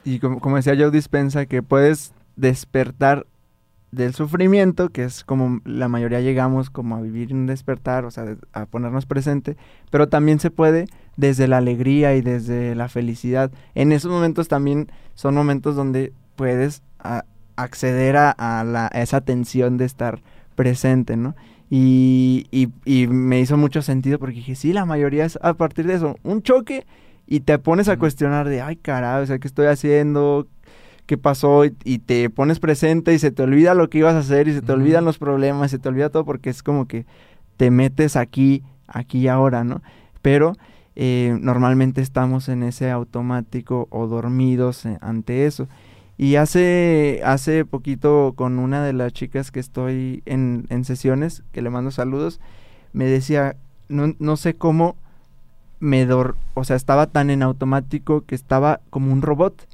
Y 0.06 0.20
como, 0.20 0.40
como 0.40 0.56
decía 0.58 0.76
Joe 0.78 0.92
Dispensa, 0.92 1.46
que 1.46 1.62
puedes 1.64 2.12
despertar 2.36 3.26
del 3.94 4.14
sufrimiento, 4.14 4.90
que 4.90 5.04
es 5.04 5.24
como 5.24 5.62
la 5.66 5.88
mayoría 5.88 6.20
llegamos 6.22 6.70
como 6.70 6.96
a 6.96 7.02
vivir 7.02 7.34
un 7.34 7.46
despertar, 7.46 8.06
o 8.06 8.12
sea, 8.12 8.36
a 8.54 8.66
ponernos 8.66 9.06
presente, 9.06 9.56
pero 9.92 10.10
también 10.10 10.40
se 10.40 10.52
puede 10.52 10.88
desde 11.18 11.48
la 11.48 11.58
alegría 11.58 12.16
y 12.16 12.22
desde 12.22 12.76
la 12.76 12.90
felicidad. 12.90 13.52
En 13.76 13.92
esos 13.92 14.12
momentos 14.12 14.48
también 14.48 14.90
son 15.14 15.36
momentos 15.36 15.76
donde 15.76 16.14
puedes 16.36 16.82
a- 17.00 17.26
acceder 17.56 18.18
a, 18.18 18.32
a 18.32 18.64
la, 18.64 18.88
a 18.92 19.02
esa 19.02 19.22
tensión 19.22 19.78
de 19.78 19.86
estar 19.86 20.22
presente, 20.56 21.16
¿no? 21.18 21.36
Y, 21.70 22.46
y- 22.52 22.70
y 22.86 23.08
me 23.08 23.40
hizo 23.40 23.58
mucho 23.58 23.82
sentido 23.82 24.20
porque 24.20 24.36
dije, 24.36 24.56
sí, 24.56 24.74
la 24.74 24.86
mayoría 24.86 25.26
es 25.26 25.40
a 25.42 25.54
partir 25.56 25.88
de 25.88 25.96
eso, 25.96 26.18
un 26.24 26.42
choque 26.44 26.86
y 27.26 27.40
te 27.42 27.58
pones 27.58 27.90
a 27.90 27.98
cuestionar 27.98 28.48
de, 28.50 28.62
ay, 28.62 28.76
caray, 28.76 29.24
o 29.24 29.26
sea, 29.26 29.40
¿qué 29.40 29.48
estoy 29.48 29.68
haciendo? 29.68 30.48
¿Qué 31.06 31.18
pasó? 31.18 31.66
Y, 31.66 31.76
y 31.84 32.00
te 32.00 32.30
pones 32.30 32.60
presente 32.60 33.14
y 33.14 33.20
se 33.20 33.32
te 33.32 33.44
olvida 33.44 33.74
lo 33.74 33.90
que 33.90 34.00
ibas 34.00 34.16
a 34.16 34.20
hacer 34.20 34.48
y 34.48 34.54
se 34.54 34.62
te 34.62 34.72
olvidan 34.72 35.06
los 35.06 35.18
problemas, 35.18 35.72
se 35.72 35.80
te 35.80 35.90
olvida 35.90 36.10
todo 36.10 36.26
porque 36.26 36.50
es 36.50 36.64
como 36.64 36.88
que 36.88 37.06
te 37.58 37.72
metes 37.72 38.16
aquí, 38.16 38.64
aquí 38.88 39.20
y 39.20 39.28
ahora, 39.28 39.64
¿no? 39.64 39.82
Pero 40.22 40.54
eh, 40.96 41.38
normalmente 41.42 42.02
estamos 42.02 42.50
en 42.50 42.64
ese 42.64 42.92
automático 42.92 43.88
o 43.90 44.08
dormidos 44.08 44.86
eh, 44.86 44.98
ante 45.02 45.46
eso. 45.46 45.68
Y 46.18 46.36
hace, 46.36 47.22
hace 47.26 47.66
poquito 47.66 48.34
con 48.36 48.60
una 48.60 48.84
de 48.84 48.94
las 48.94 49.14
chicas 49.14 49.52
que 49.52 49.60
estoy 49.60 50.22
en, 50.26 50.66
en 50.70 50.86
sesiones, 50.86 51.44
que 51.52 51.62
le 51.62 51.72
mando 51.72 51.90
saludos, 51.90 52.40
me 52.94 53.06
decía, 53.06 53.56
no, 53.90 54.14
no 54.20 54.38
sé 54.38 54.54
cómo 54.54 54.96
me 55.80 56.06
dor... 56.06 56.38
O 56.54 56.64
sea, 56.64 56.76
estaba 56.76 57.08
tan 57.08 57.30
en 57.30 57.42
automático 57.42 58.22
que 58.22 58.36
estaba 58.36 58.80
como 58.90 59.12
un 59.12 59.22
robot. 59.22 59.68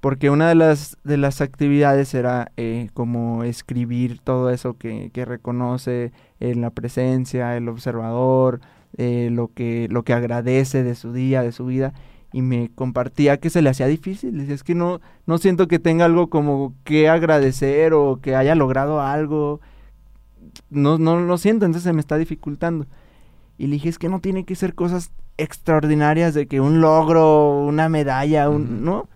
Porque 0.00 0.30
una 0.30 0.48
de 0.48 0.54
las, 0.54 0.96
de 1.04 1.18
las 1.18 1.42
actividades 1.42 2.14
era 2.14 2.52
eh, 2.56 2.88
como 2.94 3.44
escribir 3.44 4.18
todo 4.18 4.48
eso 4.50 4.78
que, 4.78 5.10
que 5.12 5.26
reconoce 5.26 6.12
en 6.40 6.62
la 6.62 6.70
presencia, 6.70 7.56
el 7.56 7.68
observador, 7.68 8.60
eh, 8.96 9.28
lo, 9.30 9.48
que, 9.48 9.88
lo 9.90 10.02
que 10.02 10.14
agradece 10.14 10.82
de 10.82 10.94
su 10.94 11.12
día, 11.12 11.42
de 11.42 11.52
su 11.52 11.66
vida. 11.66 11.92
Y 12.32 12.42
me 12.42 12.70
compartía 12.74 13.38
que 13.38 13.50
se 13.50 13.60
le 13.60 13.68
hacía 13.68 13.86
difícil. 13.88 14.38
Decía, 14.38 14.54
es 14.54 14.64
que 14.64 14.74
no, 14.74 15.00
no 15.26 15.36
siento 15.36 15.68
que 15.68 15.78
tenga 15.78 16.06
algo 16.06 16.30
como 16.30 16.74
que 16.84 17.08
agradecer 17.08 17.92
o 17.92 18.20
que 18.22 18.36
haya 18.36 18.54
logrado 18.54 19.02
algo. 19.02 19.60
No, 20.70 20.96
no 20.96 21.20
lo 21.20 21.38
siento, 21.38 21.66
entonces 21.66 21.84
se 21.84 21.92
me 21.92 22.00
está 22.00 22.16
dificultando. 22.16 22.86
Y 23.58 23.66
le 23.66 23.74
dije, 23.74 23.90
es 23.90 23.98
que 23.98 24.08
no 24.08 24.20
tiene 24.20 24.44
que 24.44 24.54
ser 24.54 24.74
cosas 24.74 25.10
extraordinarias 25.36 26.32
de 26.32 26.46
que 26.46 26.60
un 26.60 26.80
logro, 26.80 27.64
una 27.66 27.88
medalla, 27.90 28.48
un. 28.48 28.84
¿no? 28.84 29.08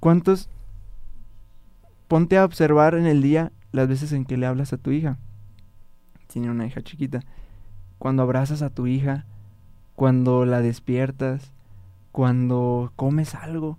¿Cuántos? 0.00 0.48
Ponte 2.08 2.38
a 2.38 2.46
observar 2.46 2.94
en 2.94 3.06
el 3.06 3.20
día 3.20 3.52
las 3.70 3.86
veces 3.86 4.12
en 4.12 4.24
que 4.24 4.38
le 4.38 4.46
hablas 4.46 4.72
a 4.72 4.78
tu 4.78 4.90
hija. 4.92 5.18
Tiene 6.26 6.50
una 6.50 6.66
hija 6.66 6.80
chiquita. 6.80 7.20
Cuando 7.98 8.22
abrazas 8.22 8.62
a 8.62 8.70
tu 8.70 8.86
hija, 8.86 9.26
cuando 9.94 10.46
la 10.46 10.62
despiertas, 10.62 11.52
cuando 12.12 12.92
comes 12.96 13.34
algo, 13.34 13.78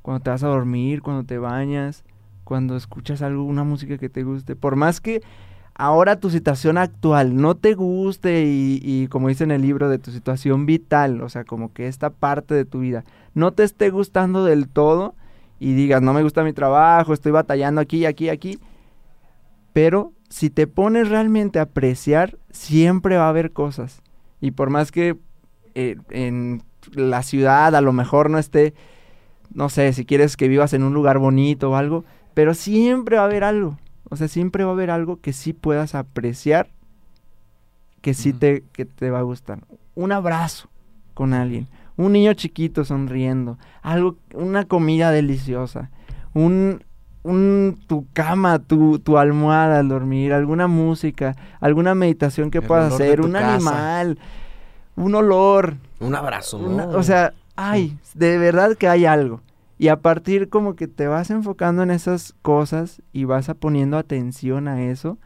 cuando 0.00 0.22
te 0.22 0.30
vas 0.30 0.42
a 0.42 0.48
dormir, 0.48 1.02
cuando 1.02 1.24
te 1.24 1.36
bañas, 1.36 2.04
cuando 2.44 2.74
escuchas 2.74 3.20
algo, 3.20 3.44
una 3.44 3.62
música 3.62 3.98
que 3.98 4.08
te 4.08 4.22
guste. 4.22 4.56
Por 4.56 4.76
más 4.76 5.02
que 5.02 5.20
ahora 5.74 6.18
tu 6.18 6.30
situación 6.30 6.78
actual 6.78 7.36
no 7.36 7.54
te 7.54 7.74
guste 7.74 8.46
y, 8.46 8.80
y 8.82 9.08
como 9.08 9.28
dice 9.28 9.44
en 9.44 9.50
el 9.50 9.60
libro 9.60 9.90
de 9.90 9.98
tu 9.98 10.10
situación 10.10 10.64
vital, 10.64 11.20
o 11.20 11.28
sea, 11.28 11.44
como 11.44 11.74
que 11.74 11.86
esta 11.86 12.08
parte 12.08 12.54
de 12.54 12.64
tu 12.64 12.80
vida 12.80 13.04
no 13.34 13.52
te 13.52 13.62
esté 13.62 13.90
gustando 13.90 14.46
del 14.46 14.66
todo 14.66 15.14
y 15.60 15.74
digas, 15.74 16.02
no 16.02 16.14
me 16.14 16.22
gusta 16.22 16.42
mi 16.42 16.54
trabajo, 16.54 17.12
estoy 17.12 17.30
batallando 17.30 17.80
aquí, 17.80 18.06
aquí, 18.06 18.30
aquí, 18.30 18.58
pero 19.72 20.12
si 20.30 20.48
te 20.48 20.66
pones 20.66 21.08
realmente 21.08 21.58
a 21.58 21.62
apreciar, 21.62 22.38
siempre 22.50 23.16
va 23.16 23.26
a 23.26 23.28
haber 23.28 23.52
cosas. 23.52 24.02
Y 24.40 24.52
por 24.52 24.70
más 24.70 24.90
que 24.90 25.18
eh, 25.74 25.96
en 26.08 26.62
la 26.94 27.22
ciudad 27.22 27.76
a 27.76 27.80
lo 27.82 27.92
mejor 27.92 28.30
no 28.30 28.38
esté, 28.38 28.74
no 29.52 29.68
sé, 29.68 29.92
si 29.92 30.06
quieres 30.06 30.36
que 30.36 30.48
vivas 30.48 30.72
en 30.72 30.82
un 30.82 30.94
lugar 30.94 31.18
bonito 31.18 31.70
o 31.70 31.76
algo, 31.76 32.04
pero 32.32 32.54
siempre 32.54 33.16
va 33.16 33.22
a 33.22 33.26
haber 33.26 33.44
algo. 33.44 33.78
O 34.08 34.16
sea, 34.16 34.28
siempre 34.28 34.64
va 34.64 34.70
a 34.70 34.74
haber 34.74 34.90
algo 34.90 35.20
que 35.20 35.32
sí 35.32 35.52
puedas 35.52 35.94
apreciar, 35.94 36.70
que 38.00 38.14
sí 38.14 38.32
te, 38.32 38.64
que 38.72 38.86
te 38.86 39.10
va 39.10 39.18
a 39.18 39.22
gustar. 39.22 39.60
Un 39.94 40.12
abrazo 40.12 40.70
con 41.12 41.34
alguien, 41.34 41.68
un 42.00 42.12
niño 42.12 42.32
chiquito 42.34 42.84
sonriendo, 42.84 43.58
algo, 43.82 44.16
una 44.34 44.64
comida 44.64 45.10
deliciosa, 45.10 45.90
un, 46.34 46.82
un 47.22 47.78
tu 47.86 48.06
cama, 48.12 48.58
tu, 48.58 48.98
tu 48.98 49.18
almohada 49.18 49.80
al 49.80 49.88
dormir, 49.88 50.32
alguna 50.32 50.66
música, 50.66 51.36
alguna 51.60 51.94
meditación 51.94 52.50
que 52.50 52.58
El 52.58 52.64
puedas 52.66 52.92
hacer, 52.94 53.20
un 53.20 53.32
casa. 53.32 53.54
animal, 53.54 54.18
un 54.96 55.14
olor, 55.14 55.76
Un 55.98 56.14
abrazo, 56.14 56.58
una- 56.58 56.88
o 56.88 57.02
sea, 57.02 57.34
ay, 57.56 57.98
de 58.14 58.38
verdad 58.38 58.76
que 58.76 58.88
hay 58.88 59.04
algo. 59.04 59.40
Y 59.78 59.88
a 59.88 59.96
partir 60.00 60.48
como 60.50 60.76
que 60.76 60.88
te 60.88 61.06
vas 61.06 61.30
enfocando 61.30 61.82
en 61.82 61.90
esas 61.90 62.34
cosas 62.42 63.02
y 63.12 63.24
vas 63.24 63.48
a 63.48 63.54
poniendo 63.54 63.96
atención 63.98 64.68
a 64.68 64.82
eso, 64.84 65.18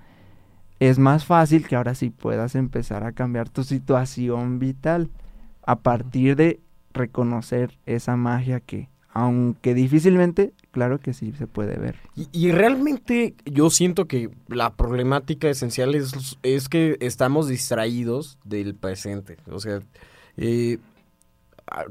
es 0.80 0.98
más 0.98 1.24
fácil 1.24 1.66
que 1.66 1.76
ahora 1.76 1.94
sí 1.94 2.10
puedas 2.10 2.54
empezar 2.54 3.04
a 3.04 3.12
cambiar 3.12 3.48
tu 3.48 3.64
situación 3.64 4.58
vital. 4.58 5.10
A 5.66 5.76
partir 5.76 6.36
de 6.36 6.60
reconocer 6.94 7.76
esa 7.86 8.16
magia 8.16 8.60
que, 8.60 8.88
aunque 9.10 9.74
difícilmente, 9.74 10.52
claro 10.70 10.98
que 10.98 11.12
sí 11.12 11.32
se 11.32 11.46
puede 11.46 11.76
ver. 11.76 11.96
Y, 12.14 12.50
realmente 12.52 13.34
yo 13.44 13.70
siento 13.70 14.06
que 14.06 14.30
la 14.48 14.74
problemática 14.74 15.48
esencial 15.48 15.94
es, 15.94 16.38
es 16.42 16.68
que 16.68 16.96
estamos 17.00 17.48
distraídos 17.48 18.38
del 18.44 18.74
presente. 18.74 19.36
O 19.50 19.60
sea, 19.60 19.80
eh, 20.36 20.78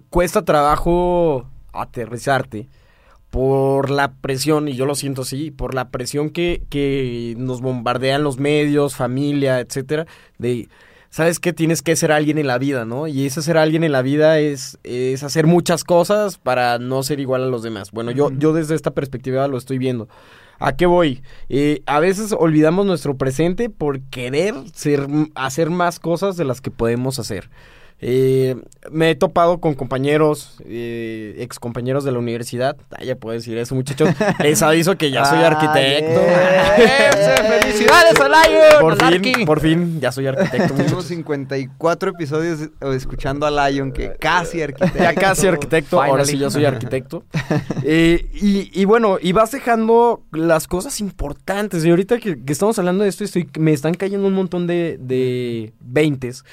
cuesta 0.10 0.44
trabajo 0.44 1.48
aterrizarte 1.74 2.68
por 3.30 3.90
la 3.90 4.14
presión, 4.14 4.68
y 4.68 4.74
yo 4.74 4.86
lo 4.86 4.94
siento 4.94 5.24
así, 5.24 5.50
por 5.50 5.74
la 5.74 5.90
presión 5.90 6.30
que, 6.30 6.62
que 6.70 7.34
nos 7.38 7.62
bombardean 7.62 8.24
los 8.24 8.38
medios, 8.38 8.96
familia, 8.96 9.60
etcétera, 9.60 10.06
de 10.38 10.70
sabes 11.14 11.40
que 11.40 11.54
tienes 11.54 11.84
que 11.84 11.96
ser 11.96 12.12
alguien 12.12 12.40
en 12.40 12.48
la 12.48 12.58
vida, 12.58 12.86
¿no? 12.86 13.06
Y 13.06 13.28
ese 13.28 13.44
ser 13.44 13.56
alguien 13.56 13.84
en 13.84 13.92
la 13.92 14.02
vida 14.02 14.40
es, 14.40 14.80
es 14.84 15.22
hacer 15.22 15.46
muchas 15.46 15.84
cosas 15.84 16.40
para 16.40 16.80
no 16.80 17.04
ser 17.04 17.20
igual 17.20 17.44
a 17.44 17.46
los 17.46 17.62
demás. 17.62 17.92
Bueno, 17.92 18.10
yo, 18.10 18.32
yo 18.32 18.52
desde 18.52 18.74
esta 18.74 18.96
perspectiva 18.96 19.48
lo 19.48 19.60
estoy 19.60 19.78
viendo. 19.78 20.10
¿A 20.58 20.76
qué 20.76 20.88
voy? 20.88 21.22
Eh, 21.50 21.84
a 21.86 22.00
veces 22.00 22.34
olvidamos 22.36 22.88
nuestro 22.88 23.16
presente 23.16 23.70
por 23.70 24.02
querer 24.02 24.56
ser, 24.74 25.06
hacer 25.36 25.70
más 25.70 26.00
cosas 26.00 26.36
de 26.36 26.46
las 26.46 26.62
que 26.62 26.72
podemos 26.72 27.20
hacer. 27.20 27.52
Eh, 28.06 28.58
me 28.92 29.12
he 29.12 29.16
topado 29.16 29.60
con 29.62 29.76
compañeros, 29.76 30.58
eh, 30.66 31.36
ex 31.38 31.58
compañeros 31.58 32.04
de 32.04 32.12
la 32.12 32.20
universidad. 32.20 32.76
Ah, 32.92 33.02
ya 33.04 33.16
puedo 33.16 33.34
decir 33.34 33.58
eso, 33.58 33.76
muchachos. 33.76 34.10
Les 34.44 34.62
aviso 34.62 34.98
que 34.98 35.10
ya 35.10 35.24
soy 35.24 35.40
Ah, 35.40 35.48
arquitecto. 35.48 36.20
bien. 36.78 37.62
¡Felicidades 37.62 38.20
a 38.20 38.28
Lion! 38.28 38.82
por 38.82 38.96
fin, 38.98 39.06
Arqui! 39.06 39.46
por 39.46 39.60
fin, 39.62 40.02
ya 40.02 40.12
soy 40.12 40.28
arquitecto. 40.28 40.68
Tuvimos 40.74 40.92
muchachos. 40.92 41.06
54 41.06 42.12
episodios 42.12 42.62
eh, 42.62 42.70
escuchando 42.94 43.46
a 43.46 43.70
Lion, 43.70 43.94
que 43.94 44.14
casi 44.20 44.62
arquitecto. 44.62 45.00
Ya 45.00 45.14
casi 45.16 45.48
arquitecto, 45.48 46.02
ahora 46.02 46.26
sí 46.26 46.38
yo 46.38 46.50
soy 46.50 46.66
arquitecto. 46.66 47.24
Eh, 47.84 48.28
y, 48.34 48.70
y 48.82 48.84
bueno, 48.86 49.18
y 49.22 49.32
vas 49.32 49.52
dejando 49.52 50.24
las 50.34 50.68
cosas 50.68 51.00
importantes. 51.00 51.86
Y 51.86 51.90
ahorita 51.90 52.20
que, 52.20 52.44
que 52.44 52.52
estamos 52.54 52.78
hablando 52.80 53.04
de 53.06 53.10
esto, 53.10 53.24
estoy, 53.24 53.48
me 53.58 53.72
están 53.72 53.94
cayendo 53.94 54.28
un 54.28 54.34
montón 54.34 54.68
de, 54.68 54.98
de 55.00 55.72
veintes. 55.80 56.44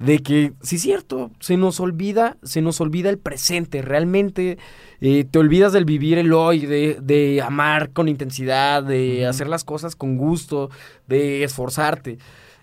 De 0.00 0.18
que, 0.20 0.52
sí 0.62 0.76
es 0.76 0.87
cierto, 0.88 1.30
se 1.38 1.58
nos 1.58 1.80
olvida, 1.80 2.38
se 2.42 2.62
nos 2.62 2.80
olvida 2.80 3.10
el 3.10 3.18
presente. 3.18 3.82
Realmente 3.82 4.56
eh, 5.02 5.26
te 5.30 5.38
olvidas 5.38 5.74
del 5.74 5.84
vivir 5.84 6.16
el 6.16 6.32
hoy, 6.32 6.64
de, 6.64 6.96
de 7.02 7.42
amar 7.42 7.90
con 7.90 8.08
intensidad, 8.08 8.82
de 8.82 9.26
hacer 9.26 9.48
las 9.48 9.64
cosas 9.64 9.94
con 9.94 10.16
gusto, 10.16 10.70
de 11.06 11.44
esforzarte. 11.44 12.16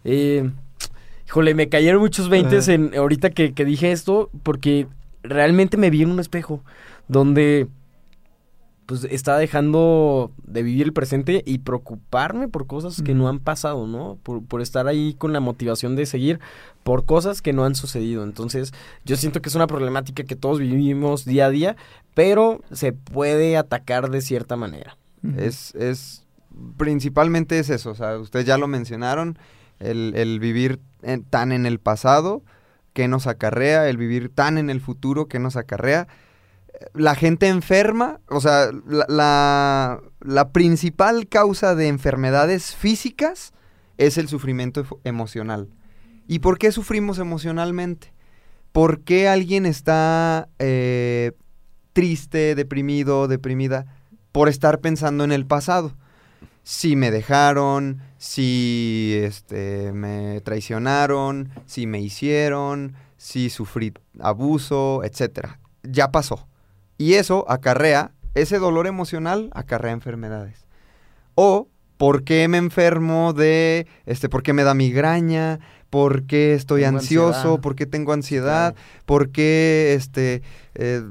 Eh, 0.04 0.50
híjole, 1.28 1.54
me 1.54 1.70
cayeron 1.70 2.02
muchos 2.02 2.28
veintes 2.28 2.68
en 2.68 2.96
ahorita 2.96 3.30
que, 3.30 3.54
que 3.54 3.64
dije 3.64 3.92
esto, 3.92 4.32
porque 4.42 4.88
realmente 5.22 5.78
me 5.78 5.92
vi 5.92 6.02
en 6.02 6.10
un 6.10 6.20
espejo 6.20 6.64
donde 7.08 7.68
pues 8.86 9.04
está 9.06 9.38
dejando 9.38 10.32
de 10.44 10.62
vivir 10.62 10.84
el 10.84 10.94
presente 10.94 11.42
y 11.46 11.58
preocuparme 11.60 12.48
por 12.48 12.68
cosas 12.68 13.02
que 13.02 13.16
no 13.16 13.28
han 13.28 13.40
pasado, 13.40 13.88
¿no? 13.88 14.18
Por, 14.22 14.44
por 14.46 14.62
estar 14.62 14.88
ahí 14.88 15.16
con 15.18 15.34
la 15.34 15.40
motivación 15.40 15.96
de 15.96 16.06
seguir 16.06 16.40
por 16.84 17.06
cosas 17.06 17.42
que 17.42 17.52
no 17.52 17.66
han 17.66 17.74
sucedido. 17.74 18.24
Entonces, 18.24 18.74
yo 19.04 19.16
siento 19.18 19.42
que 19.42 19.50
es 19.50 19.56
una 19.56 19.66
problemática 19.66 20.24
que 20.24 20.36
todos 20.36 20.60
vivimos 20.60 21.26
día 21.26 21.48
a 21.48 21.50
día, 21.50 21.76
pero 22.14 22.62
se 22.72 22.94
puede 22.94 23.58
atacar 23.58 24.12
de 24.12 24.22
cierta 24.22 24.56
manera. 24.56 24.98
Es, 25.36 25.74
es, 25.74 26.26
principalmente 26.78 27.58
es 27.58 27.72
eso, 27.72 27.90
o 27.90 27.96
sea, 27.96 28.20
ustedes 28.20 28.46
ya 28.46 28.60
lo 28.60 28.68
mencionaron, 28.68 29.40
el, 29.80 30.14
el 30.16 30.40
vivir 30.40 30.80
en- 31.02 31.24
tan 31.24 31.52
en 31.52 31.66
el 31.66 31.80
pasado 31.80 32.44
que 32.94 33.08
nos 33.08 33.26
acarrea, 33.26 33.90
el 33.90 33.98
vivir 33.98 34.30
tan 34.30 34.58
en 34.60 34.70
el 34.70 34.80
futuro 34.80 35.26
que 35.26 35.40
nos 35.40 35.56
acarrea. 35.58 36.08
La 36.94 37.16
gente 37.16 37.48
enferma, 37.48 38.20
o 38.30 38.40
sea, 38.40 38.70
la, 38.88 40.02
la, 40.20 40.50
principal 40.52 41.28
causa 41.28 41.76
de 41.76 41.88
enfermedades 41.88 42.76
físicas 42.76 43.54
es 43.98 44.18
el 44.18 44.28
sufrimiento 44.28 44.86
emocional. 45.04 45.70
¿Y 46.28 46.40
por 46.40 46.58
qué 46.58 46.72
sufrimos 46.72 47.20
emocionalmente? 47.20 48.14
¿Por 48.72 49.02
qué 49.02 49.28
alguien 49.30 49.66
está 49.66 50.50
eh, 50.60 51.32
triste, 51.94 52.56
deprimido, 52.56 53.28
deprimida? 53.28 53.86
Por 54.32 54.50
estar 54.50 54.80
pensando 54.80 55.24
en 55.24 55.32
el 55.32 55.46
pasado. 55.46 55.96
Si 56.64 56.96
me 56.96 57.12
dejaron, 57.12 58.02
si 58.18 59.14
este, 59.22 59.94
me 59.94 60.42
traicionaron, 60.42 61.52
si 61.66 61.86
me 61.86 62.02
hicieron, 62.02 62.96
si 63.18 63.50
sufrí 63.50 63.94
abuso, 64.20 65.04
etcétera. 65.04 65.60
Ya 65.84 66.12
pasó. 66.12 66.48
Y 66.98 67.14
eso 67.14 67.46
acarrea, 67.50 68.12
ese 68.34 68.60
dolor 68.60 68.88
emocional 68.88 69.50
acarrea 69.54 69.92
enfermedades. 69.92 70.66
O 71.36 71.68
por 71.98 72.24
qué 72.24 72.48
me 72.48 72.58
enfermo 72.58 73.34
de, 73.34 73.88
este, 74.06 74.30
por 74.30 74.44
qué 74.44 74.54
me 74.54 74.64
da 74.64 74.74
migraña, 74.74 75.60
por 75.90 76.26
qué 76.26 76.54
estoy 76.54 76.82
Tengo 76.82 76.98
ansioso, 76.98 77.38
ansiedad. 77.38 77.62
por 77.62 77.76
qué 77.76 77.86
tengo 77.86 78.14
ansiedad, 78.14 78.76
por 79.06 79.30
qué, 79.30 79.94
este, 79.96 80.42
eh, 80.76 81.02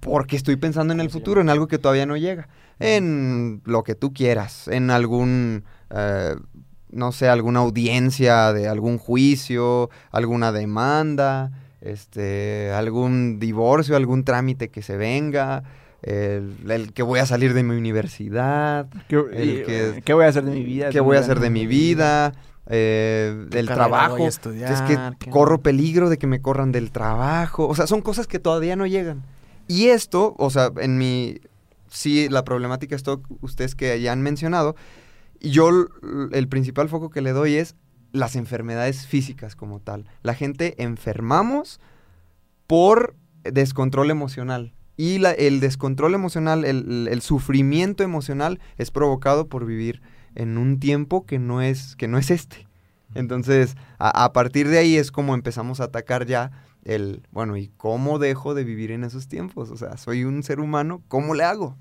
porque 0.00 0.36
estoy 0.36 0.56
pensando 0.56 0.92
en 0.92 1.00
el 1.00 1.10
futuro, 1.10 1.40
en 1.40 1.48
algo 1.48 1.68
que 1.68 1.78
todavía 1.78 2.06
no 2.06 2.16
llega, 2.16 2.48
en 2.78 3.62
lo 3.64 3.84
que 3.84 3.94
tú 3.94 4.12
quieras, 4.12 4.68
en 4.68 4.90
algún, 4.90 5.64
eh, 5.90 6.34
no 6.90 7.12
sé, 7.12 7.28
alguna 7.28 7.60
audiencia 7.60 8.52
de 8.52 8.68
algún 8.68 8.98
juicio, 8.98 9.88
alguna 10.10 10.52
demanda, 10.52 11.52
este, 11.82 12.70
algún 12.72 13.38
divorcio, 13.38 13.96
algún 13.96 14.24
trámite 14.24 14.68
que 14.70 14.82
se 14.82 14.96
venga, 14.96 15.64
el, 16.02 16.54
el 16.70 16.92
que 16.92 17.02
voy 17.02 17.18
a 17.20 17.26
salir 17.26 17.54
de 17.54 17.62
mi 17.62 17.76
universidad, 17.76 18.86
¿Qué, 19.08 19.22
El 19.32 19.48
y- 19.50 19.62
que- 19.64 20.02
¿qué 20.04 20.14
voy 20.14 20.24
a 20.24 20.28
hacer 20.28 20.44
de 20.44 20.52
mi 20.52 20.62
vida? 20.64 20.90
qué 20.90 21.00
voy 21.00 21.16
a 21.16 21.20
hacer 21.20 21.38
de 21.40 21.50
mi 21.50 21.66
vida, 21.66 22.32
eh, 22.66 23.46
del 23.50 23.66
trabajo, 23.66 24.16
voy 24.16 24.26
a 24.26 24.28
es 24.72 24.82
que 24.82 24.98
¿Qué 25.18 25.30
corro 25.30 25.60
peligro 25.62 26.08
de 26.08 26.18
que 26.18 26.26
me 26.26 26.40
corran 26.40 26.72
del 26.72 26.90
trabajo, 26.92 27.66
o 27.68 27.74
sea, 27.74 27.86
son 27.86 28.00
cosas 28.00 28.26
que 28.26 28.38
todavía 28.38 28.76
no 28.76 28.86
llegan. 28.86 29.22
Y 29.68 29.86
esto, 29.88 30.34
o 30.38 30.50
sea, 30.50 30.70
en 30.80 30.98
mi, 30.98 31.38
sí, 31.88 32.28
la 32.28 32.44
problemática 32.44 32.94
es 32.96 33.02
todo, 33.02 33.22
ustedes 33.40 33.74
que 33.74 34.00
ya 34.00 34.12
han 34.12 34.22
mencionado, 34.22 34.74
y 35.40 35.50
yo 35.50 35.70
el 36.32 36.48
principal 36.48 36.88
foco 36.88 37.10
que 37.10 37.20
le 37.20 37.32
doy 37.32 37.54
es 37.56 37.74
las 38.12 38.36
enfermedades 38.36 39.06
físicas 39.06 39.56
como 39.56 39.80
tal. 39.80 40.06
La 40.22 40.34
gente 40.34 40.82
enfermamos 40.82 41.80
por 42.66 43.14
descontrol 43.44 44.10
emocional. 44.10 44.72
Y 44.96 45.18
la- 45.18 45.32
el 45.32 45.60
descontrol 45.60 46.14
emocional, 46.14 46.64
el, 46.64 47.08
el- 47.10 47.22
sufrimiento 47.22 48.04
emocional 48.04 48.60
es 48.78 48.90
provocado 48.90 49.46
por 49.48 49.64
vivir 49.66 50.02
en 50.34 50.58
un 50.58 50.78
tiempo 50.78 51.24
que 51.26 51.38
no 51.38 51.62
es, 51.62 51.96
que 51.96 52.08
no 52.08 52.18
es 52.18 52.30
este. 52.30 52.66
Entonces, 53.14 53.76
a, 53.98 54.24
a 54.24 54.32
partir 54.32 54.68
de 54.68 54.78
ahí 54.78 54.96
es 54.96 55.10
como 55.10 55.34
empezamos 55.34 55.80
a 55.80 55.84
atacar 55.84 56.26
ya 56.26 56.50
el, 56.84 57.22
bueno, 57.32 57.56
¿y 57.56 57.68
cómo 57.76 58.18
dejo 58.18 58.54
de 58.54 58.64
vivir 58.64 58.90
en 58.90 59.04
esos 59.04 59.28
tiempos? 59.28 59.70
O 59.70 59.76
sea, 59.76 59.96
soy 59.96 60.24
un 60.24 60.42
ser 60.42 60.60
humano, 60.60 61.02
¿cómo 61.08 61.34
le 61.34 61.44
hago? 61.44 61.76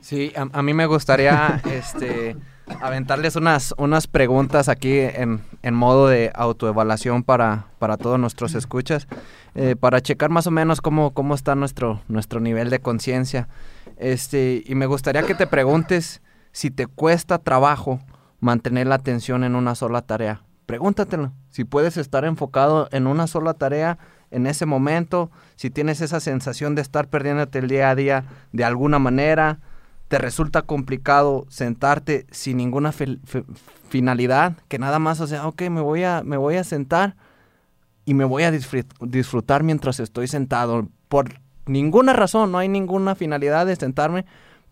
Sí, 0.00 0.32
a, 0.36 0.48
a 0.52 0.62
mí 0.62 0.74
me 0.74 0.86
gustaría 0.86 1.60
este, 1.70 2.36
aventarles 2.80 3.36
unas, 3.36 3.74
unas 3.78 4.06
preguntas 4.06 4.68
aquí 4.68 4.98
en, 4.98 5.42
en 5.62 5.74
modo 5.74 6.08
de 6.08 6.30
autoevaluación 6.34 7.22
para, 7.22 7.66
para 7.78 7.96
todos 7.96 8.18
nuestros 8.18 8.54
escuchas, 8.54 9.06
eh, 9.54 9.76
para 9.78 10.00
checar 10.00 10.30
más 10.30 10.46
o 10.46 10.50
menos 10.50 10.80
cómo, 10.80 11.12
cómo 11.12 11.34
está 11.34 11.54
nuestro, 11.54 12.02
nuestro 12.08 12.40
nivel 12.40 12.70
de 12.70 12.80
conciencia. 12.80 13.48
Este, 13.96 14.62
y 14.66 14.74
me 14.74 14.86
gustaría 14.86 15.22
que 15.22 15.34
te 15.34 15.46
preguntes 15.46 16.20
si 16.52 16.70
te 16.70 16.86
cuesta 16.86 17.38
trabajo 17.38 18.00
mantener 18.40 18.86
la 18.86 18.96
atención 18.96 19.44
en 19.44 19.54
una 19.54 19.74
sola 19.74 20.02
tarea. 20.02 20.42
Pregúntatelo. 20.66 21.32
Si 21.50 21.64
puedes 21.64 21.96
estar 21.96 22.24
enfocado 22.24 22.88
en 22.90 23.06
una 23.06 23.26
sola 23.26 23.54
tarea 23.54 23.98
en 24.30 24.46
ese 24.46 24.66
momento, 24.66 25.30
si 25.54 25.70
tienes 25.70 26.00
esa 26.00 26.18
sensación 26.18 26.74
de 26.74 26.82
estar 26.82 27.08
perdiéndote 27.08 27.60
el 27.60 27.68
día 27.68 27.90
a 27.90 27.94
día 27.94 28.24
de 28.52 28.64
alguna 28.64 28.98
manera, 28.98 29.60
te 30.08 30.18
resulta 30.18 30.62
complicado 30.62 31.46
sentarte 31.48 32.26
sin 32.30 32.58
ninguna 32.58 32.92
finalidad, 33.88 34.56
que 34.68 34.78
nada 34.78 34.98
más, 34.98 35.20
o 35.20 35.26
sea, 35.26 35.46
ok, 35.46 35.62
me 35.62 35.80
voy 35.80 36.04
a, 36.04 36.22
me 36.24 36.36
voy 36.36 36.56
a 36.56 36.64
sentar 36.64 37.16
y 38.04 38.14
me 38.14 38.24
voy 38.24 38.44
a 38.44 38.52
disfrut- 38.52 38.94
disfrutar 39.00 39.62
mientras 39.64 39.98
estoy 39.98 40.28
sentado. 40.28 40.88
Por 41.08 41.40
ninguna 41.66 42.12
razón, 42.12 42.52
no 42.52 42.58
hay 42.58 42.68
ninguna 42.68 43.14
finalidad 43.16 43.66
de 43.66 43.74
sentarme, 43.74 44.24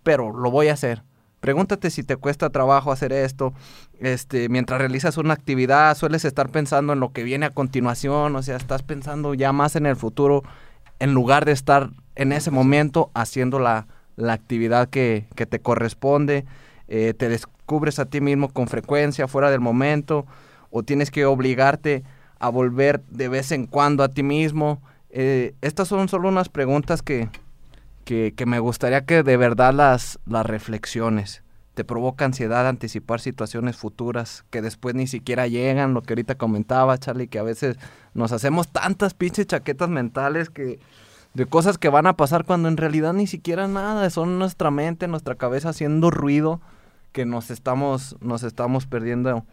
pero 0.03 0.33
lo 0.33 0.51
voy 0.51 0.69
a 0.69 0.75
hacer. 0.75 1.03
Pregúntate 1.41 1.91
si 1.91 2.05
te 2.05 2.17
cuesta 2.17 2.49
trabajo 2.51 2.91
hacer 2.91 3.13
esto. 3.13 3.53
Este, 3.99 4.49
mientras 4.49 4.79
realizas 4.79 5.19
una 5.19 5.35
actividad, 5.35 5.95
sueles 5.97 6.25
estar 6.25 6.49
pensando 6.49 6.93
en 6.93 7.01
lo 7.01 7.13
que 7.13 7.23
viene 7.23 7.45
a 7.47 7.51
continuación, 7.51 8.35
o 8.37 8.43
sea, 8.43 8.57
estás 8.57 8.83
pensando 8.83 9.35
ya 9.35 9.53
más 9.53 9.77
en 9.77 9.87
el 9.87 9.97
futuro 9.97 10.43
en 11.01 11.13
lugar 11.13 11.45
de 11.45 11.53
estar 11.53 11.91
en 12.15 12.33
ese 12.33 12.51
momento 12.51 13.11
haciendo 13.15 13.59
la, 13.59 13.89
la 14.17 14.33
actividad 14.33 14.89
que, 14.89 15.27
que 15.35 15.47
te 15.47 15.61
corresponde. 15.61 16.45
Eh, 16.89 17.15
te 17.17 17.29
descubres 17.29 17.99
a 17.99 18.07
ti 18.07 18.21
mismo 18.21 18.49
con 18.49 18.69
frecuencia, 18.69 19.29
fuera 19.29 19.51
del 19.51 19.61
momento, 19.61 20.27
o 20.71 20.83
tienes 20.83 21.11
que 21.11 21.25
obligarte 21.25 22.05
a 22.39 22.49
volver 22.49 23.03
de 23.09 23.29
vez 23.29 23.53
en 23.53 23.67
cuando 23.67 24.05
a 24.05 24.09
ti 24.09 24.23
mismo. 24.23 24.83
Eh, 25.11 25.55
estas 25.63 25.89
son 25.89 26.09
solo 26.09 26.29
unas 26.29 26.49
preguntas 26.49 27.01
que, 27.01 27.29
que, 28.05 28.35
que 28.37 28.47
me 28.47 28.59
gustaría 28.59 29.05
que 29.07 29.23
de 29.23 29.37
verdad 29.37 29.73
las, 29.73 30.19
las 30.27 30.45
reflexiones. 30.45 31.43
Te 31.75 31.85
provoca 31.85 32.25
ansiedad 32.25 32.69
anticipar 32.69 33.21
situaciones 33.21 33.77
futuras 33.77 34.45
que 34.51 34.63
después 34.63 34.95
ni 34.95 35.09
siquiera 35.09 35.49
llegan, 35.49 35.95
lo 35.95 36.03
que 36.03 36.13
ahorita 36.13 36.37
comentaba 36.37 36.99
Charlie, 36.99 37.27
que 37.27 37.41
a 37.41 37.43
veces 37.43 37.77
nos 38.13 38.31
hacemos 38.31 38.69
tantas 38.69 39.15
pinches 39.15 39.49
chaquetas 39.49 39.89
mentales 39.89 40.51
que 40.51 40.79
de 41.35 41.47
cosas 41.47 41.79
que 41.79 41.89
van 41.89 42.07
a 42.07 42.17
pasar 42.17 42.45
cuando 42.45 42.69
en 42.69 42.77
realidad 42.77 43.13
ni 43.13 43.27
siquiera 43.27 43.67
nada, 43.67 44.09
son 44.09 44.39
nuestra 44.39 44.71
mente, 44.71 45.09
nuestra 45.09 45.35
cabeza 45.35 45.71
haciendo 45.71 46.11
ruido 46.11 46.61
que 47.13 47.27
nos 47.27 47.51
estamos, 47.51 48.17
nos 48.21 48.45
estamos 48.45 48.87
perdiendo 48.87 49.45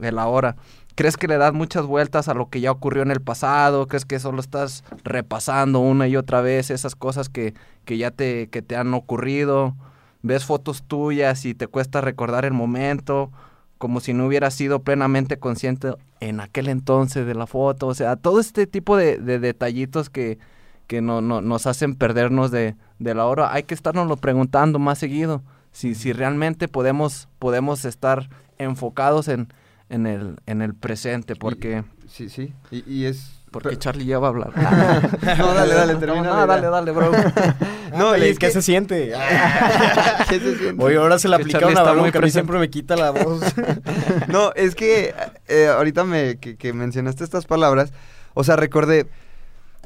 el 0.00 0.18
ahora. 0.18 0.56
¿Crees 0.94 1.16
que 1.16 1.28
le 1.28 1.38
das 1.38 1.54
muchas 1.54 1.86
vueltas 1.86 2.28
a 2.28 2.34
lo 2.34 2.50
que 2.50 2.60
ya 2.60 2.70
ocurrió 2.70 3.02
en 3.02 3.10
el 3.10 3.22
pasado? 3.22 3.88
¿Crees 3.88 4.04
que 4.04 4.18
solo 4.18 4.40
estás 4.40 4.84
repasando 5.04 5.80
una 5.80 6.06
y 6.06 6.16
otra 6.16 6.42
vez 6.42 6.70
esas 6.70 6.94
cosas 6.94 7.30
que, 7.30 7.54
que 7.86 7.96
ya 7.96 8.10
te, 8.10 8.48
que 8.48 8.60
te 8.60 8.76
han 8.76 8.92
ocurrido? 8.92 9.74
¿Ves 10.22 10.44
fotos 10.44 10.82
tuyas 10.82 11.46
y 11.46 11.54
te 11.54 11.66
cuesta 11.66 12.02
recordar 12.02 12.44
el 12.44 12.52
momento? 12.52 13.30
Como 13.78 14.00
si 14.00 14.12
no 14.12 14.26
hubieras 14.26 14.54
sido 14.54 14.80
plenamente 14.80 15.38
consciente 15.38 15.94
en 16.20 16.40
aquel 16.40 16.68
entonces 16.68 17.26
de 17.26 17.34
la 17.34 17.46
foto. 17.46 17.86
O 17.86 17.94
sea, 17.94 18.16
todo 18.16 18.38
este 18.38 18.66
tipo 18.66 18.96
de, 18.98 19.16
de 19.16 19.38
detallitos 19.38 20.10
que, 20.10 20.38
que 20.92 21.00
no, 21.00 21.22
no- 21.22 21.40
nos 21.40 21.66
hacen 21.66 21.94
perdernos 21.94 22.50
de, 22.50 22.74
de 22.98 23.14
la 23.14 23.24
hora. 23.24 23.50
Hay 23.54 23.62
que 23.62 23.72
estarnos 23.72 24.20
preguntando 24.20 24.78
más 24.78 24.98
seguido. 24.98 25.42
Si, 25.70 25.94
si 25.94 26.12
realmente 26.12 26.68
podemos, 26.68 27.28
podemos 27.38 27.86
estar 27.86 28.28
enfocados 28.58 29.28
en, 29.28 29.48
en, 29.88 30.06
el, 30.06 30.36
en 30.44 30.60
el 30.60 30.74
presente. 30.74 31.34
Porque, 31.34 31.82
Sí, 32.06 32.28
sí. 32.28 32.52
Y, 32.70 32.84
y 32.92 33.06
es... 33.06 33.40
porque 33.50 33.78
Charlie 33.78 34.04
ya 34.04 34.18
va 34.18 34.26
a 34.26 34.30
hablar. 34.30 34.50
No, 35.38 35.54
dale, 35.54 35.72
dale, 35.72 35.94
termina 35.94 36.24
No, 36.24 36.36
la 36.36 36.46
dale, 36.46 36.66
dale, 36.66 36.90
bro. 36.90 37.10
No, 37.96 38.14
y 38.18 38.24
es 38.24 38.38
¿qué 38.38 38.48
que... 38.48 38.52
se 38.52 38.60
siente? 38.60 39.14
¿Qué 40.28 40.40
se 40.40 40.58
siente? 40.58 40.84
Oye, 40.84 40.96
ahora 40.96 41.18
se 41.18 41.26
le 41.30 41.36
Que 41.36 41.42
aplica 41.42 41.66
una 41.68 41.84
muy 41.84 42.00
bronca, 42.02 42.18
a 42.18 42.22
mí 42.22 42.30
siempre 42.30 42.58
me 42.58 42.68
quita 42.68 42.96
la 42.96 43.12
voz. 43.12 43.40
No, 44.28 44.52
es 44.56 44.74
que 44.74 45.14
eh, 45.48 45.68
ahorita 45.68 46.04
me, 46.04 46.36
que, 46.36 46.56
que 46.58 46.74
mencionaste 46.74 47.24
estas 47.24 47.46
palabras, 47.46 47.94
o 48.34 48.44
sea, 48.44 48.56
recordé, 48.56 49.06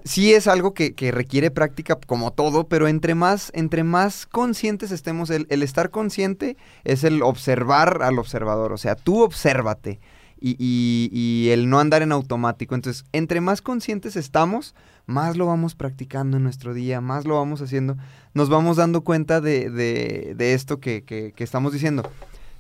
sí 0.06 0.32
es 0.32 0.46
algo 0.46 0.72
que, 0.72 0.94
requiere 1.10 1.50
práctica 1.50 1.98
como 2.06 2.32
todo, 2.32 2.68
pero 2.68 2.88
entre 2.88 3.14
más, 3.14 3.50
entre 3.54 3.84
más 3.84 4.24
conscientes 4.24 4.90
estemos, 4.92 5.28
el, 5.30 5.46
el 5.50 5.62
estar 5.62 5.90
consciente 5.90 6.56
es 6.84 7.04
el 7.04 7.22
observar 7.22 8.02
al 8.02 8.18
observador, 8.18 8.72
o 8.72 8.78
sea, 8.78 8.94
tú 8.94 9.22
obsérvate 9.22 10.00
y, 10.40 11.48
el 11.52 11.68
no 11.68 11.80
andar 11.80 12.02
en 12.02 12.12
automático. 12.12 12.74
Entonces, 12.74 13.04
entre 13.12 13.40
más 13.40 13.62
conscientes 13.62 14.16
estamos, 14.16 14.74
más 15.06 15.36
lo 15.36 15.46
vamos 15.46 15.74
practicando 15.74 16.36
en 16.36 16.42
nuestro 16.44 16.72
día, 16.72 17.00
más 17.00 17.24
lo 17.24 17.34
vamos 17.36 17.60
haciendo, 17.60 17.96
nos 18.34 18.48
vamos 18.48 18.76
dando 18.76 19.02
cuenta 19.02 19.40
de, 19.40 19.70
de- 19.70 20.34
de 20.36 20.54
esto 20.54 20.78
que, 20.78 21.02
que- 21.02 21.32
que 21.34 21.44
estamos 21.44 21.72
diciendo. 21.72 22.08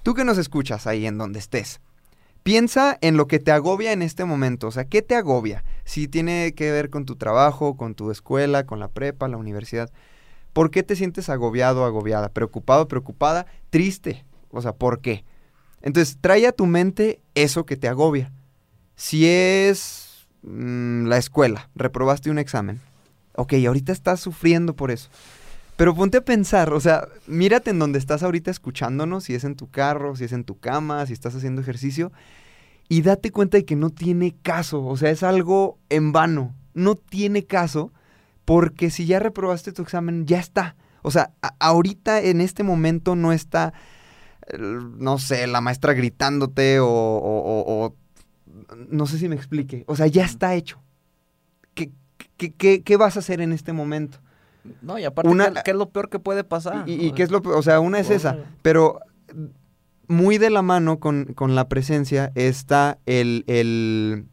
Tú 0.02 0.14
que 0.14 0.24
nos 0.24 0.38
escuchas 0.38 0.86
ahí 0.86 1.06
en 1.06 1.18
donde 1.18 1.38
estés, 1.38 1.80
piensa 2.42 2.96
en 3.00 3.16
lo 3.16 3.26
que 3.26 3.38
te 3.40 3.52
agobia 3.52 3.92
en 3.92 4.02
este 4.02 4.24
momento. 4.24 4.68
O 4.68 4.70
sea, 4.70 4.84
¿qué 4.84 5.02
te 5.02 5.14
agobia? 5.16 5.62
Si 5.86 6.08
tiene 6.08 6.52
que 6.54 6.72
ver 6.72 6.90
con 6.90 7.06
tu 7.06 7.14
trabajo, 7.14 7.76
con 7.76 7.94
tu 7.94 8.10
escuela, 8.10 8.66
con 8.66 8.80
la 8.80 8.88
prepa, 8.88 9.28
la 9.28 9.36
universidad. 9.36 9.90
¿Por 10.52 10.72
qué 10.72 10.82
te 10.82 10.96
sientes 10.96 11.28
agobiado, 11.28 11.84
agobiada? 11.84 12.28
¿Preocupado, 12.28 12.88
preocupada? 12.88 13.46
¿Triste? 13.70 14.24
O 14.50 14.60
sea, 14.60 14.72
¿por 14.74 15.00
qué? 15.00 15.24
Entonces, 15.82 16.18
trae 16.20 16.46
a 16.48 16.52
tu 16.52 16.66
mente 16.66 17.20
eso 17.36 17.66
que 17.66 17.76
te 17.76 17.86
agobia. 17.86 18.32
Si 18.96 19.28
es 19.28 20.26
mm, 20.42 21.06
la 21.06 21.18
escuela, 21.18 21.70
reprobaste 21.76 22.30
un 22.30 22.40
examen. 22.40 22.80
Ok, 23.36 23.54
ahorita 23.64 23.92
estás 23.92 24.18
sufriendo 24.18 24.74
por 24.74 24.90
eso. 24.90 25.08
Pero 25.76 25.94
ponte 25.94 26.18
a 26.18 26.24
pensar, 26.24 26.72
o 26.72 26.80
sea, 26.80 27.06
mírate 27.28 27.70
en 27.70 27.78
donde 27.78 28.00
estás 28.00 28.24
ahorita 28.24 28.50
escuchándonos, 28.50 29.22
si 29.22 29.36
es 29.36 29.44
en 29.44 29.54
tu 29.54 29.70
carro, 29.70 30.16
si 30.16 30.24
es 30.24 30.32
en 30.32 30.42
tu 30.42 30.58
cama, 30.58 31.06
si 31.06 31.12
estás 31.12 31.36
haciendo 31.36 31.60
ejercicio, 31.60 32.10
y 32.88 33.02
date 33.02 33.30
cuenta 33.30 33.56
de 33.58 33.64
que 33.64 33.76
no 33.76 33.90
tiene 33.90 34.34
caso, 34.42 34.84
o 34.84 34.96
sea, 34.96 35.10
es 35.10 35.22
algo 35.22 35.78
en 35.88 36.12
vano, 36.12 36.54
no 36.74 36.94
tiene 36.94 37.44
caso, 37.44 37.92
porque 38.44 38.90
si 38.90 39.06
ya 39.06 39.18
reprobaste 39.18 39.72
tu 39.72 39.82
examen, 39.82 40.26
ya 40.26 40.38
está. 40.38 40.76
O 41.02 41.10
sea, 41.10 41.32
ahorita 41.58 42.20
en 42.20 42.40
este 42.40 42.62
momento 42.62 43.16
no 43.16 43.32
está, 43.32 43.72
eh, 44.48 44.58
no 44.58 45.18
sé, 45.18 45.46
la 45.46 45.60
maestra 45.60 45.92
gritándote 45.94 46.78
o, 46.80 46.86
o- 46.86 47.40
o- 47.62 47.84
o- 47.86 47.94
no 48.88 49.06
sé 49.06 49.18
si 49.18 49.28
me 49.28 49.36
explique, 49.36 49.84
o 49.86 49.96
sea, 49.96 50.06
ya 50.06 50.24
está 50.24 50.54
hecho. 50.54 50.80
¿Qué, 51.74 51.90
qué- 52.36 52.52
qué- 52.52 52.82
qué 52.82 52.96
vas 52.96 53.16
a 53.16 53.20
hacer 53.20 53.40
en 53.40 53.52
este 53.52 53.72
momento? 53.72 54.18
No, 54.82 54.98
y 54.98 55.04
aparte, 55.04 55.30
Una- 55.30 55.62
¿qué, 55.62 55.70
es 55.70 55.76
lo 55.76 55.90
peor 55.90 56.08
que 56.08 56.18
puede 56.18 56.42
pasar? 56.44 56.88
Y, 56.88 57.12
qué 57.12 57.22
es 57.22 57.30
lo, 57.30 57.42
pe- 57.42 57.50
o 57.50 57.62
sea, 57.62 57.78
una 57.80 57.98
es 58.00 58.10
esa, 58.10 58.36
pero 58.62 58.98
muy 60.08 60.38
de 60.38 60.50
la 60.50 60.62
mano 60.62 60.98
con, 61.00 61.26
con 61.34 61.54
la 61.54 61.68
presencia 61.68 62.32
está 62.34 62.98
el, 63.06 63.44
el, 63.46 64.26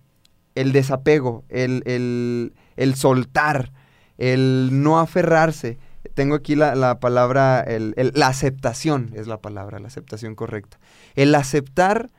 el 0.55 0.71
desapego, 0.71 1.43
el, 1.49 1.83
el, 1.85 2.53
el 2.75 2.95
soltar, 2.95 3.71
el 4.17 4.69
no 4.83 4.99
aferrarse. 4.99 5.77
Tengo 6.13 6.35
aquí 6.35 6.55
la, 6.55 6.75
la 6.75 6.99
palabra, 6.99 7.65
la 7.67 8.27
aceptación 8.27 9.11
es 9.15 9.27
la 9.27 9.41
palabra, 9.41 9.79
la 9.79 9.87
aceptación 9.87 10.35
correcta. 10.35 10.77
El 11.15 11.33
aceptar 11.33 12.11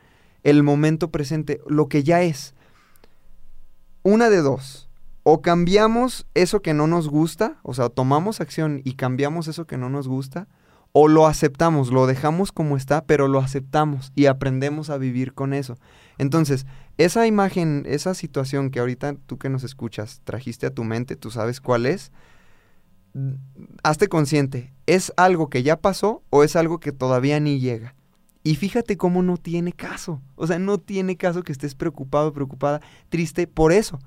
el 0.42 0.62
momento 0.62 1.10
presente, 1.10 1.60
lo 1.68 1.88
que 1.88 2.02
ya 2.02 2.22
es. 2.22 2.54
Una 4.02 4.30
de 4.30 4.42
dos. 4.42 4.88
O 5.22 5.40
cambiamos 5.40 6.26
eso 6.34 6.60
que 6.60 6.74
no 6.74 6.86
nos 6.86 7.08
gusta, 7.08 7.58
o 7.62 7.72
sea, 7.72 7.88
tomamos 7.88 8.42
acción 8.42 8.82
y 8.84 8.94
cambiamos 8.94 9.48
eso 9.48 9.66
que 9.66 9.78
no 9.78 9.88
nos 9.88 10.06
gusta, 10.06 10.48
o 10.96 11.09
lo 11.09 11.26
aceptamos, 11.26 11.90
lo 11.90 12.07
dejamos 12.07 12.52
como 12.52 12.76
está, 12.76 13.04
pero 13.04 13.26
lo 13.26 13.40
aceptamos 13.40 14.12
y 14.14 14.26
aprendemos 14.26 14.90
a 14.90 14.96
vivir 14.96 15.35
con 15.35 15.52
eso. 15.52 15.76
Entonces, 16.18 16.66
esa 16.98 17.26
imagen, 17.26 17.83
esa 17.85 18.14
situación 18.14 18.70
que 18.70 18.78
ahorita 18.78 19.16
tú 19.26 19.37
que 19.37 19.48
nos 19.48 19.64
escuchas 19.64 20.20
trajiste 20.22 20.66
a 20.66 20.70
tu 20.70 20.85
mente, 20.85 21.16
tú 21.16 21.33
sabes 21.33 21.61
cuál 21.61 21.87
es, 21.87 22.12
mm, 23.14 23.33
hazte 23.83 24.07
consciente, 24.07 24.72
¿es 24.87 25.12
algo 25.16 25.50
que 25.50 25.64
ya 25.64 25.80
pasó 25.80 26.22
o 26.30 26.44
es 26.44 26.54
algo 26.54 26.78
que 26.78 26.92
todavía 26.92 27.40
ni 27.40 27.59
llega? 27.59 27.96
Y 28.44 28.54
fíjate 28.54 28.96
cómo 28.96 29.20
no 29.24 29.37
tiene 29.37 29.72
caso, 29.72 30.22
o 30.37 30.46
sea, 30.46 30.61
no 30.61 30.78
tiene 30.78 31.16
caso 31.16 31.42
que 31.42 31.50
estés 31.50 31.74
preocupado, 31.74 32.33
preocupada, 32.33 32.80
triste 33.09 33.48
por 33.48 33.72
eso. 33.72 33.98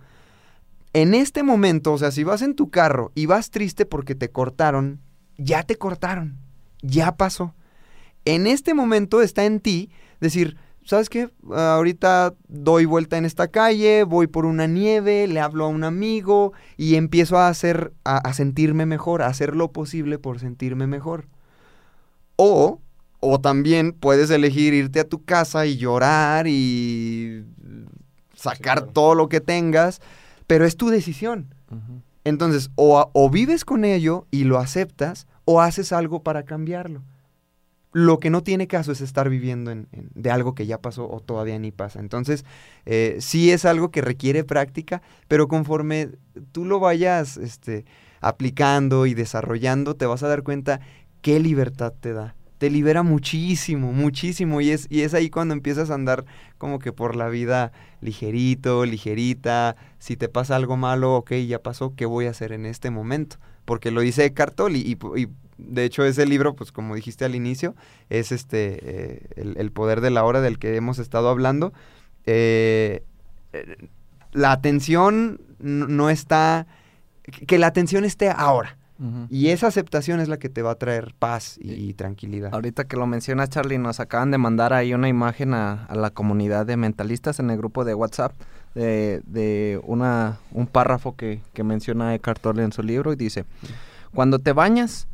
En 0.94 1.14
este 1.14 1.44
momento, 1.44 1.92
o 1.92 1.98
sea, 1.98 2.12
si 2.12 2.24
vas 2.24 2.42
en 2.42 2.56
tu 2.56 2.70
carro 2.70 3.12
y 3.14 3.26
vas 3.26 3.50
triste 3.50 3.86
porque 3.86 4.16
te 4.16 4.30
cortaron, 4.30 5.02
ya 5.38 5.64
te 5.64 5.76
cortaron, 5.76 6.47
ya 6.82 7.16
pasó. 7.16 7.54
En 8.26 8.48
este 8.48 8.74
momento 8.74 9.22
está 9.22 9.46
en 9.46 9.60
ti 9.60 9.90
decir, 10.20 10.58
¿sabes 10.84 11.10
qué? 11.10 11.30
Ahorita 11.52 12.34
doy 12.48 12.86
vuelta 12.86 13.18
en 13.18 13.26
esta 13.26 13.50
calle, 13.50 14.04
voy 14.04 14.28
por 14.28 14.46
una 14.46 14.68
nieve, 14.68 15.28
le 15.28 15.40
hablo 15.40 15.66
a 15.66 15.70
un 15.70 15.84
amigo 15.84 16.54
y 16.78 16.96
empiezo 16.96 17.38
a 17.38 17.48
hacer, 17.50 17.94
a, 18.04 18.18
a 18.18 18.34
sentirme 18.34 18.86
mejor, 18.86 19.22
a 19.22 19.28
hacer 19.28 19.56
lo 19.56 19.72
posible 19.72 20.20
por 20.20 20.40
sentirme 20.40 20.88
mejor. 20.88 21.28
O, 22.36 22.82
o 23.20 23.42
también 23.42 23.94
puedes 23.94 24.30
elegir 24.30 24.74
irte 24.74 25.00
a 25.00 25.08
tu 25.08 25.24
casa 25.24 25.66
y 25.66 25.78
llorar 25.78 26.48
y 26.48 27.46
sacar 28.36 28.80
claro. 28.80 28.94
todo 28.94 29.16
lo 29.16 29.30
que 29.30 29.42
tengas, 29.42 30.02
pero 30.46 30.66
es 30.66 30.78
tu 30.78 30.90
decisión. 30.90 31.54
Entonces, 32.24 32.70
o, 32.76 33.10
o 33.14 33.30
vives 33.30 33.66
con 33.66 33.84
ello 33.84 34.28
y 34.32 34.44
lo 34.44 34.60
aceptas, 34.60 35.28
o 35.50 35.62
haces 35.62 35.94
algo 35.94 36.24
para 36.24 36.44
cambiarlo. 36.44 37.04
Lo 37.94 38.20
que 38.20 38.30
no 38.30 38.44
tiene 38.44 38.68
caso 38.68 38.92
es 38.92 39.00
estar 39.00 39.30
viviendo 39.30 39.72
en- 39.72 39.88
de 40.14 40.30
algo 40.30 40.54
que 40.54 40.66
ya 40.68 40.82
pasó 40.82 41.10
o 41.10 41.22
todavía 41.22 41.58
ni 41.58 41.72
pasa. 41.72 42.02
Entonces, 42.02 42.44
eh, 42.86 43.16
sí 43.22 43.50
es 43.52 43.64
algo 43.64 43.90
que 43.90 44.02
requiere 44.02 44.44
práctica, 44.44 45.02
pero 45.30 45.48
conforme 45.48 46.10
tú 46.52 46.66
lo 46.66 46.82
vayas 46.82 47.38
este, 47.38 47.86
aplicando 48.20 49.06
y 49.06 49.14
desarrollando, 49.14 49.96
te 49.96 50.06
vas 50.06 50.22
a 50.22 50.28
dar 50.28 50.44
cuenta 50.44 50.82
qué 51.22 51.40
libertad 51.40 51.94
te 51.98 52.12
da. 52.12 52.36
Te 52.58 52.70
libera 52.70 53.02
muchísimo, 53.04 53.94
muchísimo. 53.94 54.60
Y 54.60 54.72
es, 54.72 54.88
y 54.90 55.04
es 55.04 55.14
ahí 55.14 55.30
cuando 55.30 55.54
empiezas 55.54 55.90
a 55.90 55.94
andar 55.94 56.26
como 56.58 56.80
que 56.80 56.92
por 56.92 57.16
la 57.16 57.30
vida 57.30 57.72
ligerito, 58.02 58.84
ligerita. 58.86 59.78
Si 59.98 60.18
te 60.18 60.28
pasa 60.28 60.58
algo 60.58 60.76
malo, 60.76 61.16
ok, 61.16 61.32
ya 61.48 61.64
pasó, 61.64 61.96
¿qué 61.96 62.06
voy 62.06 62.26
a 62.26 62.32
hacer 62.32 62.52
en 62.52 62.66
este 62.66 62.90
momento? 62.92 63.38
Porque 63.68 63.92
lo 63.92 64.02
dice 64.02 64.24
Eckhart 64.26 64.56
Tolle 64.56 64.78
y, 64.80 64.94
y- 64.94 65.22
y, 65.24 65.28
de 65.58 65.84
hecho 65.84 66.06
ese 66.06 66.26
libro, 66.26 66.56
pues 66.56 66.72
como 66.72 66.96
dijiste 66.96 67.26
al 67.26 67.36
inicio, 67.36 67.76
es 68.10 68.32
este 68.32 68.80
eh, 68.82 69.28
el, 69.36 69.58
el 69.58 69.72
poder 69.72 70.02
de 70.02 70.10
la 70.10 70.24
hora 70.24 70.40
del 70.42 70.58
que 70.58 70.76
hemos 70.76 70.98
estado 71.00 71.28
hablando. 71.30 71.74
Eh, 72.26 73.04
eh, 73.54 73.90
la 74.32 74.52
atención 74.52 75.42
no 75.60 76.10
está, 76.10 76.68
que 77.48 77.58
la 77.58 77.68
atención 77.68 78.06
esté 78.06 78.30
ahora. 78.30 78.78
Y 79.30 79.50
esa 79.50 79.68
aceptación 79.68 80.20
es 80.22 80.28
la 80.28 80.38
que 80.40 80.50
te 80.50 80.64
va 80.64 80.72
a 80.72 80.76
traer 80.76 81.14
paz 81.20 81.60
y, 81.62 81.72
y 81.74 81.94
tranquilidad. 81.94 82.52
Ahorita 82.52 82.86
que 82.86 82.98
lo 82.98 83.06
mencionas, 83.06 83.50
Charlie, 83.50 83.78
nos 83.78 84.00
acaban 84.00 84.32
de 84.32 84.40
mandar 84.40 84.74
ahí 84.74 84.92
una 84.96 85.08
imagen 85.08 85.54
a, 85.54 85.86
a 85.86 85.94
la 85.96 86.10
comunidad 86.10 86.66
de 86.66 86.78
mentalistas 86.78 87.40
en 87.40 87.52
el 87.52 87.58
grupo 87.58 87.86
de 87.86 87.94
WhatsApp 87.94 88.34
de, 88.78 89.22
de 89.26 89.82
una, 89.84 90.38
un 90.52 90.68
párrafo 90.68 91.16
que, 91.16 91.42
que 91.54 91.64
menciona 91.64 92.14
Eckhart 92.14 92.40
Tolle 92.40 92.64
en 92.64 92.72
su 92.72 92.84
libro 92.84 93.12
y 93.12 93.16
dice, 93.16 93.46
cuando 94.14 94.38
te 94.38 94.54
bañas, 94.54 95.08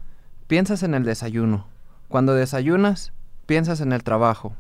piensas 0.48 0.84
en 0.84 0.94
el 0.94 1.06
desayuno. 1.06 1.66
Cuando 2.10 2.34
desayunas, 2.34 3.14
piensas 3.46 3.80
en 3.80 3.94
el 3.94 4.04
trabajo. 4.04 4.54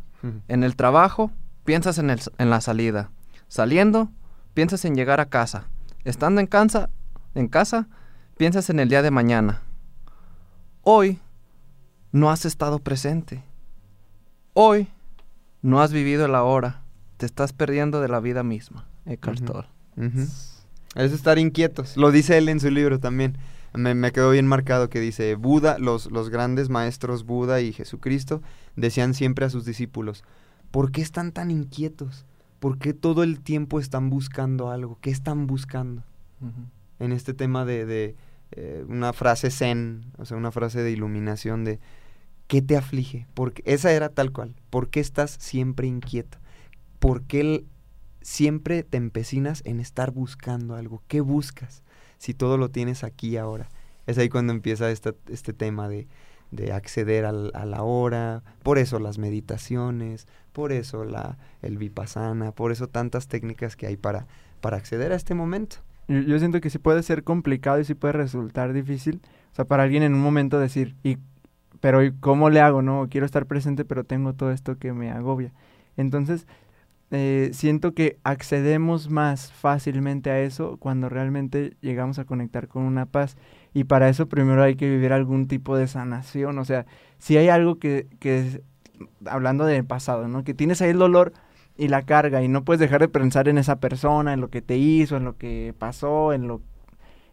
En 0.47 0.63
el 0.63 0.77
trabajo, 0.77 1.31
piensas 1.65 1.97
en, 1.97 2.09
el, 2.09 2.21
en 2.37 2.49
la 2.49 2.61
salida. 2.61 3.11
Saliendo, 3.49 4.09
piensas 4.53 4.85
en 4.85 4.95
llegar 4.95 5.19
a 5.19 5.25
casa. 5.25 5.65
Estando 6.05 6.39
en 6.39 6.47
casa, 6.47 6.89
en 7.35 7.49
casa, 7.49 7.89
piensas 8.37 8.69
en 8.69 8.79
el 8.79 8.87
día 8.87 9.01
de 9.01 9.11
mañana. 9.11 9.61
Hoy 10.81 11.19
no 12.13 12.31
has 12.31 12.45
estado 12.45 12.79
presente. 12.79 13.43
Hoy 14.53 14.87
no 15.61 15.81
has 15.81 15.91
vivido 15.91 16.25
el 16.25 16.35
ahora. 16.35 16.83
Te 17.17 17.25
estás 17.25 17.51
perdiendo 17.51 17.99
de 17.99 18.07
la 18.07 18.21
vida 18.21 18.43
misma. 18.43 18.85
Eckhart. 19.05 19.43
Tolle. 19.43 19.67
Ujú. 19.97 20.21
Es 20.95 21.11
estar 21.11 21.39
inquietos. 21.39 21.97
Lo 21.97 22.11
dice 22.11 22.37
él 22.37 22.49
en 22.49 22.59
su 22.59 22.69
libro 22.69 22.99
también. 22.99 23.37
Me, 23.73 23.95
me 23.95 24.11
quedó 24.11 24.29
bien 24.31 24.45
marcado 24.45 24.89
que 24.89 24.99
dice, 24.99 25.33
Buda, 25.35 25.79
los, 25.79 26.11
los 26.11 26.29
grandes 26.29 26.69
maestros 26.69 27.25
Buda 27.25 27.59
y 27.61 27.73
Jesucristo 27.73 28.43
decían 28.75 29.15
siempre 29.15 29.45
a 29.45 29.49
sus 29.49 29.65
discípulos, 29.65 30.23
¿por 30.69 30.91
qué 30.91 31.01
están 31.01 31.31
tan 31.31 31.49
inquietos? 31.49 32.25
¿Por 32.59 32.77
qué 32.77 32.93
todo 32.93 33.23
el 33.23 33.41
tiempo 33.41 33.79
están 33.79 34.11
buscando 34.11 34.69
algo? 34.69 34.99
¿Qué 35.01 35.09
están 35.09 35.47
buscando? 35.47 36.03
En 36.99 37.11
este 37.11 37.33
tema 37.33 37.65
de, 37.65 37.85
de, 37.85 38.15
eh, 38.51 38.85
una 38.87 39.11
frase 39.13 39.49
zen, 39.49 40.05
o 40.17 40.25
sea, 40.25 40.37
una 40.37 40.51
frase 40.51 40.83
de 40.83 40.91
iluminación 40.91 41.63
de, 41.63 41.79
¿qué 42.47 42.61
te 42.61 42.77
aflige? 42.77 43.25
Porque 43.33 43.63
esa 43.65 43.91
era 43.91 44.09
tal 44.09 44.31
cual. 44.31 44.53
¿Por 44.69 44.89
qué 44.89 44.99
estás 44.99 45.31
siempre 45.39 45.87
inquieto? 45.87 46.37
¿Por 46.99 47.23
qué 47.23 47.41
el- 47.41 47.65
siempre 48.23 48.83
te 48.83 48.97
empecinas 48.97 49.61
en 49.65 49.79
estar 49.79 50.11
buscando 50.11 50.75
algo? 50.75 51.03
¿Qué 51.07 51.21
buscas? 51.21 51.83
Si 52.17 52.33
todo 52.33 52.57
lo 52.57 52.69
tienes 52.71 53.03
aquí 53.03 53.37
ahora. 53.37 53.69
Es 54.07 54.17
ahí 54.17 54.29
cuando 54.29 54.53
empieza 54.53 54.89
esta- 54.91 55.13
este 55.29 55.53
tema 55.53 55.87
de, 55.87 56.07
de 56.51 56.73
acceder 56.73 57.25
a 57.25 57.31
la 57.33 57.83
hora. 57.83 58.43
Por 58.63 58.79
eso 58.79 58.99
las 58.99 59.17
meditaciones, 59.19 60.27
por 60.51 60.71
eso 60.71 61.05
la, 61.05 61.37
el 61.61 61.77
vipassana, 61.77 62.51
por 62.51 62.71
eso 62.71 62.87
tantas 62.87 63.27
técnicas 63.27 63.75
que 63.75 63.87
hay 63.87 63.97
para, 63.97 64.27
para 64.61 64.77
acceder 64.77 65.11
a 65.11 65.15
este 65.15 65.35
momento. 65.35 65.77
Yo, 66.07 66.19
yo 66.19 66.39
siento 66.39 66.59
que 66.61 66.69
sí 66.69 66.79
puede 66.79 67.03
ser 67.03 67.23
complicado 67.23 67.79
y 67.79 67.85
sí 67.85 67.93
puede 67.93 68.13
resultar 68.13 68.73
difícil. 68.73 69.21
O 69.51 69.55
sea, 69.55 69.65
para 69.65 69.83
alguien 69.83 70.03
en 70.03 70.13
un 70.15 70.21
momento 70.21 70.59
decir, 70.59 70.95
y, 71.03 71.17
pero 71.79 72.03
¿y 72.03 72.11
¿cómo 72.13 72.49
le 72.49 72.61
hago? 72.61 72.81
No, 72.81 73.07
quiero 73.09 73.25
estar 73.25 73.45
presente, 73.45 73.85
pero 73.85 74.03
tengo 74.03 74.33
todo 74.33 74.51
esto 74.51 74.77
que 74.77 74.93
me 74.93 75.11
agobia. 75.11 75.51
Entonces, 75.97 76.47
eh, 77.13 77.51
siento 77.53 77.93
que 77.93 78.17
accedemos 78.23 79.09
más 79.09 79.51
fácilmente 79.53 80.31
a 80.31 80.41
eso 80.41 80.77
cuando 80.77 81.09
realmente 81.09 81.77
llegamos 81.81 82.19
a 82.19 82.25
conectar 82.25 82.67
con 82.67 82.83
una 82.83 83.05
paz. 83.05 83.37
Y 83.73 83.85
para 83.85 84.09
eso 84.09 84.27
primero 84.27 84.63
hay 84.63 84.75
que 84.75 84.89
vivir 84.89 85.13
algún 85.13 85.47
tipo 85.47 85.77
de 85.77 85.87
sanación. 85.87 86.57
O 86.59 86.65
sea, 86.65 86.85
si 87.19 87.37
hay 87.37 87.49
algo 87.49 87.79
que, 87.79 88.07
que 88.19 88.39
es- 88.39 88.61
hablando 89.25 89.65
del 89.65 89.85
pasado, 89.85 90.27
¿no? 90.27 90.43
Que 90.43 90.53
tienes 90.53 90.81
ahí 90.81 90.89
el 90.91 90.99
dolor 90.99 91.33
y 91.77 91.87
la 91.87 92.03
carga 92.03 92.43
y 92.43 92.47
no 92.47 92.63
puedes 92.65 92.79
dejar 92.81 93.01
de 93.01 93.09
pensar 93.09 93.47
en 93.47 93.57
esa 93.57 93.79
persona, 93.79 94.33
en 94.33 94.41
lo 94.41 94.49
que 94.49 94.61
te 94.61 94.77
hizo, 94.77 95.17
en 95.17 95.23
lo 95.25 95.37
que 95.37 95.73
pasó, 95.77 96.33
en 96.33 96.47
lo 96.47 96.61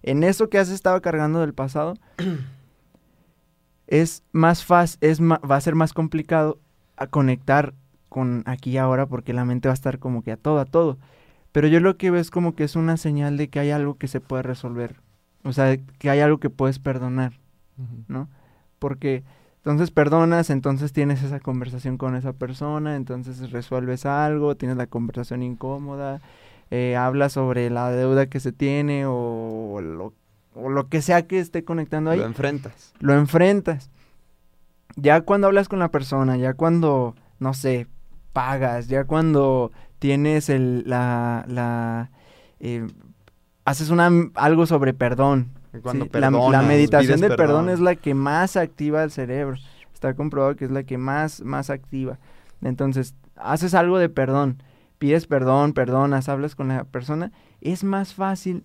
en 0.02 0.24
eso 0.24 0.48
que 0.50 0.58
has 0.58 0.70
estado 0.70 1.02
cargando 1.02 1.40
del 1.40 1.54
pasado. 1.54 1.94
es 3.86 4.22
más 4.32 4.64
fácil, 4.64 4.98
es 5.02 5.20
va 5.20 5.56
a 5.56 5.60
ser 5.60 5.74
más 5.74 5.92
complicado 5.92 6.58
a 6.96 7.06
conectar 7.06 7.74
con 8.10 8.42
aquí 8.44 8.72
y 8.72 8.76
ahora 8.76 9.06
porque 9.06 9.32
la 9.32 9.46
mente 9.46 9.68
va 9.68 9.72
a 9.72 9.74
estar 9.74 9.98
como 9.98 10.22
que 10.22 10.32
a 10.32 10.36
todo, 10.36 10.58
a 10.58 10.66
todo. 10.66 10.98
Pero 11.52 11.66
yo 11.66 11.80
lo 11.80 11.96
que 11.96 12.10
veo 12.10 12.20
es 12.20 12.30
como 12.30 12.54
que 12.54 12.64
es 12.64 12.76
una 12.76 12.98
señal 12.98 13.38
de 13.38 13.48
que 13.48 13.60
hay 13.60 13.70
algo 13.70 13.96
que 13.96 14.06
se 14.06 14.20
puede 14.20 14.42
resolver 14.42 14.96
O 15.42 15.52
sea, 15.52 15.78
que 15.98 16.10
hay 16.10 16.20
algo 16.20 16.38
que 16.38 16.50
puedes 16.50 16.78
perdonar, 16.78 17.32
¿no? 18.06 18.28
Porque 18.78 19.24
entonces 19.58 19.90
perdonas, 19.90 20.48
entonces 20.50 20.92
tienes 20.92 21.22
esa 21.22 21.40
conversación 21.40 21.98
con 21.98 22.14
esa 22.14 22.32
persona, 22.32 22.96
entonces 22.96 23.50
resuelves 23.50 24.06
algo, 24.06 24.54
tienes 24.56 24.76
la 24.76 24.86
conversación 24.86 25.42
incómoda, 25.42 26.20
eh, 26.70 26.96
hablas 26.96 27.32
sobre 27.32 27.68
la 27.68 27.90
deuda 27.90 28.26
que 28.26 28.40
se 28.40 28.52
tiene 28.52 29.04
o 29.06 29.80
lo, 29.82 30.14
o 30.54 30.70
lo 30.70 30.88
que 30.88 31.02
sea 31.02 31.26
que 31.26 31.40
esté 31.40 31.64
conectando 31.64 32.10
ahí. 32.10 32.18
Lo 32.18 32.26
enfrentas. 32.26 32.94
Lo 33.00 33.14
enfrentas. 33.14 33.90
Ya 34.96 35.20
cuando 35.20 35.46
hablas 35.46 35.68
con 35.68 35.78
la 35.78 35.90
persona, 35.90 36.36
ya 36.36 36.54
cuando, 36.54 37.14
no 37.38 37.52
sé, 37.52 37.86
pagas, 38.32 38.88
ya 38.88 39.04
cuando 39.04 39.72
tienes 39.98 40.48
el, 40.48 40.84
la, 40.86 41.44
la 41.48 42.10
eh, 42.60 42.86
haces 43.64 43.90
una, 43.90 44.10
algo 44.34 44.66
sobre 44.66 44.94
perdón. 44.94 45.52
Cuando 45.82 46.06
¿sí? 46.06 46.10
La- 46.14 46.62
meditación 46.62 47.20
del 47.20 47.36
perdón 47.36 47.66
perdón. 47.66 47.68
es 47.68 47.80
la 47.80 47.94
que 47.94 48.14
más 48.14 48.56
activa 48.56 49.02
el 49.04 49.10
cerebro. 49.10 49.56
Está 49.94 50.14
comprobado 50.14 50.56
que 50.56 50.64
es 50.64 50.70
la 50.70 50.82
que 50.82 50.98
más, 50.98 51.42
más 51.42 51.70
activa. 51.70 52.18
Entonces, 52.62 53.14
haces 53.36 53.74
algo 53.74 53.98
de 53.98 54.08
perdón, 54.08 54.62
pides 54.98 55.26
perdón, 55.26 55.72
perdonas, 55.72 56.28
hablas 56.28 56.54
con 56.54 56.68
la 56.68 56.84
persona, 56.84 57.32
es 57.60 57.84
más 57.84 58.14
fácil 58.14 58.64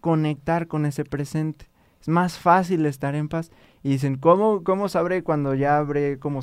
conectar 0.00 0.66
con 0.68 0.86
ese 0.86 1.04
presente. 1.04 1.66
Es 2.00 2.08
más 2.08 2.38
fácil 2.38 2.86
estar 2.86 3.14
en 3.14 3.28
paz. 3.28 3.50
Y 3.82 3.90
dicen, 3.90 4.16
¿cómo, 4.16 4.62
cómo 4.62 4.88
sabré 4.88 5.22
cuando 5.24 5.54
ya 5.54 5.78
habré 5.78 6.18
como 6.18 6.42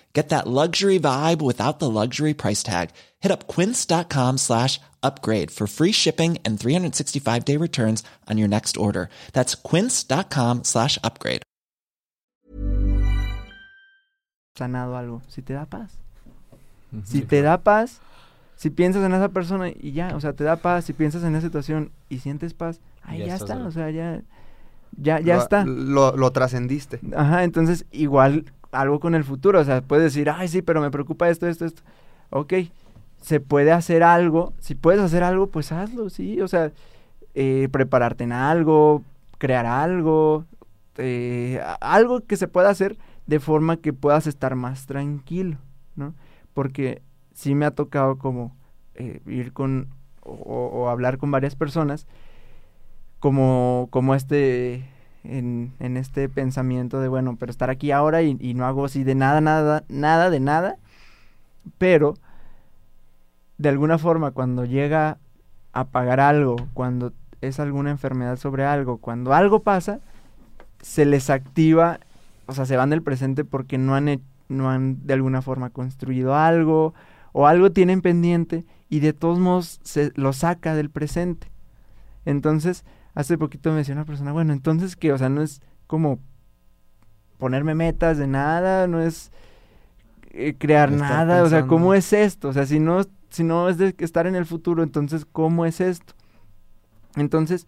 Get 0.13 0.27
that 0.29 0.45
luxury 0.45 0.99
vibe 0.99 1.41
without 1.41 1.79
the 1.79 1.89
luxury 1.89 2.33
price 2.33 2.63
tag. 2.63 2.89
Hit 3.21 3.31
up 3.31 3.47
quince.com 3.47 4.37
slash 4.39 4.79
upgrade 5.01 5.51
for 5.51 5.67
free 5.67 5.93
shipping 5.93 6.37
and 6.43 6.59
365 6.59 7.45
day 7.45 7.55
returns 7.57 8.03
on 8.29 8.37
your 8.37 8.49
next 8.49 8.75
order. 8.77 9.07
That's 9.31 9.55
quince.com 9.55 10.63
slash 10.65 10.97
upgrade. 11.01 11.43
sanado 14.57 14.95
algo? 14.97 15.21
Si 15.27 15.41
te 15.41 15.53
da 15.53 15.65
paz. 15.65 15.97
Si 17.05 17.21
te 17.21 17.41
da 17.41 17.57
paz, 17.63 18.01
si 18.57 18.69
piensas 18.69 19.03
en 19.05 19.13
esa 19.13 19.29
persona 19.29 19.69
y 19.69 19.93
ya, 19.93 20.13
o 20.15 20.19
sea, 20.19 20.33
te 20.33 20.43
da 20.43 20.57
paz, 20.57 20.85
si 20.85 20.93
piensas 20.93 21.23
en 21.23 21.35
esa 21.35 21.47
situación 21.47 21.91
y 22.09 22.19
sientes 22.19 22.53
paz, 22.53 22.81
ahí 23.01 23.19
Ya 23.19 23.27
ya, 23.27 23.35
está, 23.35 23.55
del- 23.55 23.65
o 23.67 23.71
sea, 23.71 23.89
ya, 23.91 24.21
ya, 24.97 25.19
ya 25.21 25.37
Lo- 25.37 25.41
está. 25.41 25.63
Lo, 25.65 26.17
lo 26.17 26.31
trascendiste. 26.31 26.99
Ajá, 27.15 27.43
entonces 27.45 27.85
igual 27.91 28.45
algo 28.71 28.99
con 28.99 29.15
el 29.15 29.23
futuro, 29.23 29.59
o 29.59 29.63
sea, 29.63 29.81
puedes 29.81 30.05
decir, 30.05 30.29
ay, 30.29 30.47
sí, 30.47 30.61
pero 30.61 30.81
me 30.81 30.91
preocupa 30.91 31.29
esto, 31.29 31.47
esto, 31.47 31.65
esto. 31.65 31.83
Ok, 32.29 32.53
se 33.21 33.39
puede 33.39 33.71
hacer 33.71 34.03
algo, 34.03 34.53
si 34.59 34.75
puedes 34.75 35.01
hacer 35.01 35.23
algo, 35.23 35.47
pues 35.47 35.71
hazlo, 35.71 36.09
sí, 36.09 36.41
o 36.41 36.47
sea, 36.47 36.71
eh, 37.35 37.67
prepararte 37.71 38.23
en 38.23 38.31
algo, 38.31 39.03
crear 39.37 39.65
algo, 39.65 40.45
eh, 40.97 41.61
algo 41.81 42.21
que 42.21 42.37
se 42.37 42.47
pueda 42.47 42.69
hacer 42.69 42.97
de 43.27 43.39
forma 43.39 43.77
que 43.77 43.93
puedas 43.93 44.27
estar 44.27 44.55
más 44.55 44.85
tranquilo, 44.85 45.57
¿no? 45.95 46.13
Porque 46.53 47.01
sí 47.33 47.55
me 47.55 47.65
ha 47.65 47.71
tocado 47.71 48.17
como 48.17 48.55
eh, 48.95 49.21
ir 49.27 49.53
con 49.53 49.89
o, 50.23 50.33
o 50.33 50.89
hablar 50.89 51.17
con 51.17 51.31
varias 51.31 51.55
personas 51.55 52.07
como, 53.21 53.87
como 53.91 54.15
este 54.15 54.83
en, 55.23 55.73
este 55.79 56.29
pensamiento 56.29 56.99
de 56.99 57.07
bueno, 57.07 57.35
pero 57.39 57.51
estar 57.51 57.69
aquí 57.69 57.91
ahora 57.91 58.21
y, 58.21 58.53
no 58.53 58.65
hago 58.65 58.85
así 58.85 59.03
de 59.03 59.15
nada, 59.15 59.41
nada, 59.41 59.83
nada 59.89 60.29
de 60.29 60.39
nada, 60.39 60.77
pero 61.77 62.15
de 63.57 63.69
alguna 63.69 63.97
forma 63.97 64.31
cuando 64.31 64.65
llega 64.65 65.17
a 65.73 65.85
pagar 65.85 66.19
algo, 66.19 66.55
cuando 66.73 67.13
es 67.41 67.59
alguna 67.59 67.91
enfermedad 67.91 68.37
sobre 68.37 68.65
algo, 68.65 68.97
cuando 68.97 69.33
algo 69.33 69.59
pasa, 69.59 69.99
se 70.81 71.05
les 71.05 71.29
activa, 71.29 71.99
o 72.47 72.53
sea, 72.53 72.65
se 72.65 72.77
van 72.77 72.89
del 72.89 73.03
presente 73.03 73.45
porque 73.45 73.77
no 73.77 73.95
han, 73.95 74.21
no 74.49 74.69
han 74.69 75.05
de 75.05 75.13
alguna 75.13 75.41
forma 75.41 75.69
construido 75.69 76.35
algo 76.35 76.93
o 77.33 77.47
algo 77.47 77.71
tienen 77.71 78.01
pendiente 78.01 78.65
y 78.89 78.99
de 78.99 79.13
todos 79.13 79.39
modos 79.39 79.79
se 79.83 80.11
lo 80.15 80.33
saca 80.33 80.75
del 80.75 80.89
presente. 80.89 81.47
Entonces, 82.25 82.83
hace 83.13 83.37
poquito 83.37 83.71
me 83.71 83.77
decía 83.77 83.95
una 83.95 84.05
persona, 84.05 84.31
bueno, 84.31 84.53
entonces 84.53 84.95
que, 84.95 85.11
o 85.11 85.17
sea, 85.17 85.29
no 85.29 85.41
es 85.41 85.61
como 85.87 86.19
ponerme 87.37 87.75
metas 87.75 88.17
de 88.17 88.27
nada, 88.27 88.87
no 88.87 89.01
es 89.01 89.31
eh, 90.31 90.55
crear 90.57 90.91
nada, 90.91 91.43
o 91.43 91.49
sea. 91.49 91.67
¿cómo 91.67 91.93
es 91.93 92.13
esto? 92.13 92.49
O 92.49 92.53
sea, 92.53 92.65
si 92.65 92.79
no, 92.79 93.01
si 93.29 93.43
no 93.43 93.67
es 93.67 93.77
de 93.77 93.95
estar 93.97 94.27
en 94.27 94.35
el 94.35 94.45
futuro, 94.45 94.83
entonces, 94.83 95.25
¿cómo 95.25 95.65
es 95.65 95.81
esto? 95.81 96.13
Entonces, 97.15 97.67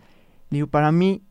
digo, 0.49 0.67
para 0.67 0.91
mí 0.91 1.23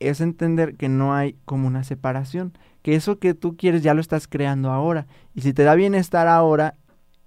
es 0.00 0.20
entender 0.20 0.76
que 0.76 0.88
no 0.88 1.14
hay 1.14 1.36
como 1.44 1.66
una 1.66 1.84
separación, 1.84 2.52
que 2.82 2.94
eso 2.94 3.18
que 3.18 3.32
tú 3.32 3.56
quieres 3.56 3.82
ya 3.82 3.94
lo 3.94 4.00
estás 4.00 4.28
creando 4.28 4.70
ahora, 4.70 5.06
y 5.34 5.40
si 5.40 5.54
te 5.54 5.62
da 5.62 5.74
bienestar 5.74 6.28
ahora, 6.28 6.74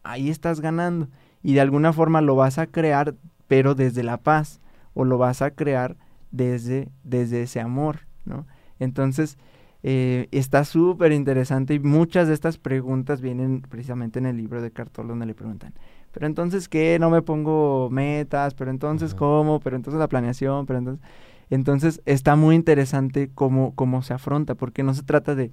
ahí 0.04 0.30
estás 0.30 0.62
ganando, 0.62 1.08
y 1.42 1.54
de 1.54 1.62
alguna 1.62 1.94
forma 1.94 2.22
lo 2.22 2.36
vas 2.36 2.60
a 2.60 2.68
crear, 2.68 3.16
pero 3.48 3.74
desde 3.74 4.04
la 4.04 4.18
paz, 4.18 4.60
o 4.94 5.06
lo 5.06 5.18
vas 5.18 5.42
a 5.42 5.52
crear 5.52 5.96
desde, 6.32 6.90
desde 7.04 7.44
ese 7.44 7.60
amor, 7.60 8.02
¿no? 8.26 8.46
Entonces, 8.80 9.38
eh, 9.84 10.28
está 10.32 10.66
súper 10.66 11.12
interesante 11.12 11.74
y 11.74 11.80
muchas 11.80 12.28
de 12.28 12.34
estas 12.34 12.58
preguntas 12.58 13.22
vienen 13.22 13.62
precisamente 13.62 14.20
en 14.20 14.26
el 14.26 14.38
libro 14.38 14.62
de 14.62 14.72
Cartol 14.72 15.08
donde 15.08 15.26
le 15.26 15.34
preguntan, 15.34 15.74
pero 16.12 16.26
entonces 16.26 16.68
qué, 16.68 16.98
no 17.00 17.10
me 17.10 17.22
pongo 17.22 17.90
metas, 17.92 18.54
pero 18.54 18.72
entonces 18.72 19.14
cómo, 19.14 19.60
pero 19.60 19.76
entonces 19.76 20.00
la 20.00 20.08
planeación, 20.08 20.66
pero 20.66 20.80
entonces... 20.80 21.06
Entonces 21.50 22.02
está 22.06 22.36
muy 22.36 22.56
interesante 22.56 23.30
cómo, 23.34 23.74
cómo 23.76 24.02
se 24.02 24.14
afronta, 24.14 24.56
porque 24.56 24.84
no 24.84 24.94
se 24.94 25.04
trata 25.04 25.36
de... 25.36 25.52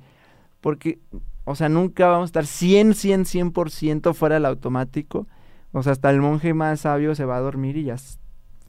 Porque, 0.61 0.99
o 1.45 1.55
sea, 1.55 1.69
nunca 1.69 2.09
vamos 2.09 2.25
a 2.25 2.27
estar 2.27 2.47
100, 2.47 2.95
100, 2.95 3.25
100% 3.25 4.15
fuera 4.15 4.37
del 4.37 4.47
automático. 4.47 5.29
O 5.73 5.83
sea, 5.83 5.93
hasta 5.93 6.11
el 6.11 6.21
monje 6.21 6.55
más 6.55 6.81
sabio 6.81 7.15
se 7.15 7.25
va 7.25 7.37
a 7.37 7.41
dormir 7.41 7.77
y 7.77 7.85
ya, 7.85 7.97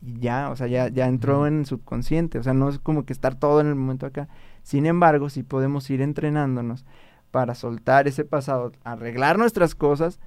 ya 0.02 0.50
o 0.52 0.56
sea, 0.56 0.68
ya, 0.68 0.88
ya 0.90 1.08
entró 1.08 1.48
en 1.48 1.60
el 1.60 1.66
subconsciente. 1.66 2.40
O 2.40 2.44
sea, 2.44 2.54
no 2.54 2.70
es 2.70 2.80
como 2.80 3.06
que 3.06 3.14
estar 3.14 3.36
todo 3.36 3.62
en 3.62 3.68
el 3.68 3.76
momento 3.76 4.06
acá. 4.06 4.28
Sin 4.64 4.86
embargo, 4.86 5.30
sí 5.30 5.44
podemos 5.44 5.90
ir 5.90 6.02
entrenándonos 6.02 6.86
para 7.32 7.54
soltar 7.54 8.08
ese 8.08 8.24
pasado, 8.24 8.72
arreglar 8.84 9.38
nuestras 9.38 9.76
cosas, 9.76 10.20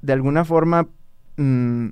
de 0.00 0.12
alguna 0.12 0.44
forma, 0.44 0.88
mm, 1.36 1.88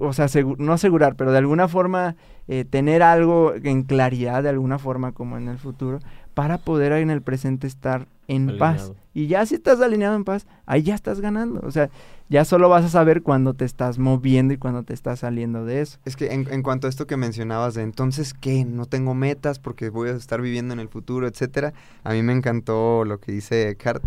o 0.00 0.12
sea, 0.12 0.26
no 0.58 0.72
asegurar, 0.72 1.14
pero 1.14 1.30
de 1.30 1.38
alguna 1.38 1.68
forma 1.68 2.16
eh, 2.48 2.64
tener 2.64 3.02
algo 3.02 3.54
en 3.54 3.84
claridad, 3.84 4.42
de 4.42 4.48
alguna 4.48 4.80
forma 4.80 5.12
como 5.12 5.36
en 5.36 5.48
el 5.48 5.58
futuro, 5.58 6.00
para 6.34 6.58
poder 6.58 6.92
en 6.92 7.10
el 7.10 7.22
presente 7.22 7.66
estar 7.66 8.06
en 8.28 8.58
paz. 8.58 8.92
Y 9.14 9.26
ya 9.26 9.44
si 9.44 9.54
estás 9.56 9.80
alineado 9.80 10.16
en 10.16 10.24
paz, 10.24 10.46
ahí 10.64 10.82
ya 10.82 10.94
estás 10.94 11.20
ganando. 11.20 11.60
O 11.66 11.70
sea, 11.70 11.90
ya 12.30 12.44
solo 12.46 12.68
vas 12.70 12.84
a 12.84 12.88
saber 12.88 13.22
cuando 13.22 13.52
te 13.52 13.66
estás 13.66 13.98
moviendo 13.98 14.54
y 14.54 14.56
cuando 14.56 14.84
te 14.84 14.94
estás 14.94 15.18
saliendo 15.20 15.66
de 15.66 15.82
eso. 15.82 15.98
Es 16.06 16.16
que 16.16 16.32
en, 16.32 16.50
en 16.50 16.62
cuanto 16.62 16.86
a 16.86 16.90
esto 16.90 17.06
que 17.06 17.18
mencionabas 17.18 17.74
de 17.74 17.82
entonces 17.82 18.32
qué, 18.32 18.64
no 18.64 18.86
tengo 18.86 19.14
metas 19.14 19.58
porque 19.58 19.90
voy 19.90 20.08
a 20.08 20.12
estar 20.12 20.40
viviendo 20.40 20.72
en 20.72 20.80
el 20.80 20.88
futuro, 20.88 21.26
etcétera, 21.26 21.74
a 22.04 22.12
mí 22.12 22.22
me 22.22 22.32
encantó 22.32 23.04
lo 23.04 23.20
que 23.20 23.32
dice 23.32 23.68
Eckhart. 23.68 24.02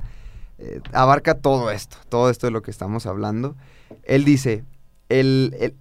Eh, 0.57 0.81
abarca 0.93 1.35
todo 1.35 1.69
esto, 1.69 1.97
todo 2.09 2.29
esto 2.31 2.47
de 2.47 2.51
lo 2.51 2.61
que 2.63 2.71
estamos 2.71 3.05
hablando. 3.05 3.55
Él 4.03 4.23
dice, 4.25 4.63
el, 5.09 5.55
el- 5.59 5.75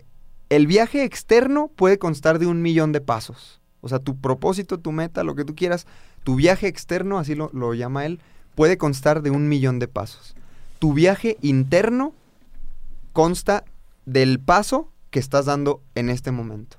el 0.51 0.67
viaje 0.67 1.03
externo 1.05 1.71
puede 1.75 1.99
constar 1.99 2.39
de 2.39 2.47
un 2.47 2.61
millón 2.61 2.93
de 2.93 3.01
pasos. 3.01 3.61
O 3.81 3.89
sea, 3.89 3.99
tu 3.99 4.17
propósito, 4.21 4.79
tu 4.79 4.93
meta, 4.93 5.25
lo 5.25 5.35
que 5.35 5.45
tú 5.45 5.55
quieras, 5.55 5.87
tu 6.25 6.35
viaje 6.35 6.67
externo, 6.67 7.19
así 7.19 7.35
lo, 7.35 7.51
lo 7.53 7.73
llama 7.75 8.05
él, 8.07 8.21
puede 8.57 8.77
constar 8.79 9.23
de 9.23 9.31
un 9.31 9.49
millón 9.49 9.79
de 9.79 9.89
pasos. 9.89 10.35
Tu 10.79 10.93
viaje 10.93 11.37
interno 11.43 12.13
consta 13.13 13.65
del 14.07 14.41
paso 14.41 14.91
que 15.11 15.19
estás 15.19 15.47
dando 15.47 15.83
en 15.95 16.11
este 16.11 16.31
momento. 16.33 16.79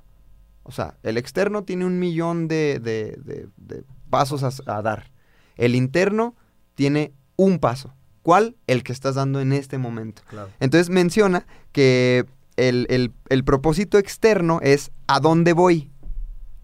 O 0.62 0.72
sea, 0.72 0.96
el 1.02 1.16
externo 1.16 1.62
tiene 1.64 1.84
un 1.86 1.98
millón 1.98 2.48
de, 2.48 2.80
de- 2.82 3.16
de- 3.24 3.48
de 3.56 3.84
pasos 4.10 4.42
a, 4.66 4.82
dar. 4.82 5.10
El 5.56 5.74
interno 5.74 6.34
tiene 6.74 7.12
un 7.36 7.58
paso. 7.58 7.94
¿Cuál? 8.22 8.56
El 8.66 8.82
que 8.82 8.92
estás 8.92 9.14
dando 9.14 9.40
en 9.40 9.52
este 9.52 9.78
momento. 9.78 10.22
Claro. 10.28 10.48
Entonces 10.58 10.90
menciona 10.90 11.46
que 11.72 12.26
el, 12.56 12.86
el- 12.90 13.12
el 13.28 13.44
propósito 13.44 13.98
externo 13.98 14.58
es 14.62 14.90
a 15.06 15.20
dónde 15.20 15.52
voy, 15.52 15.90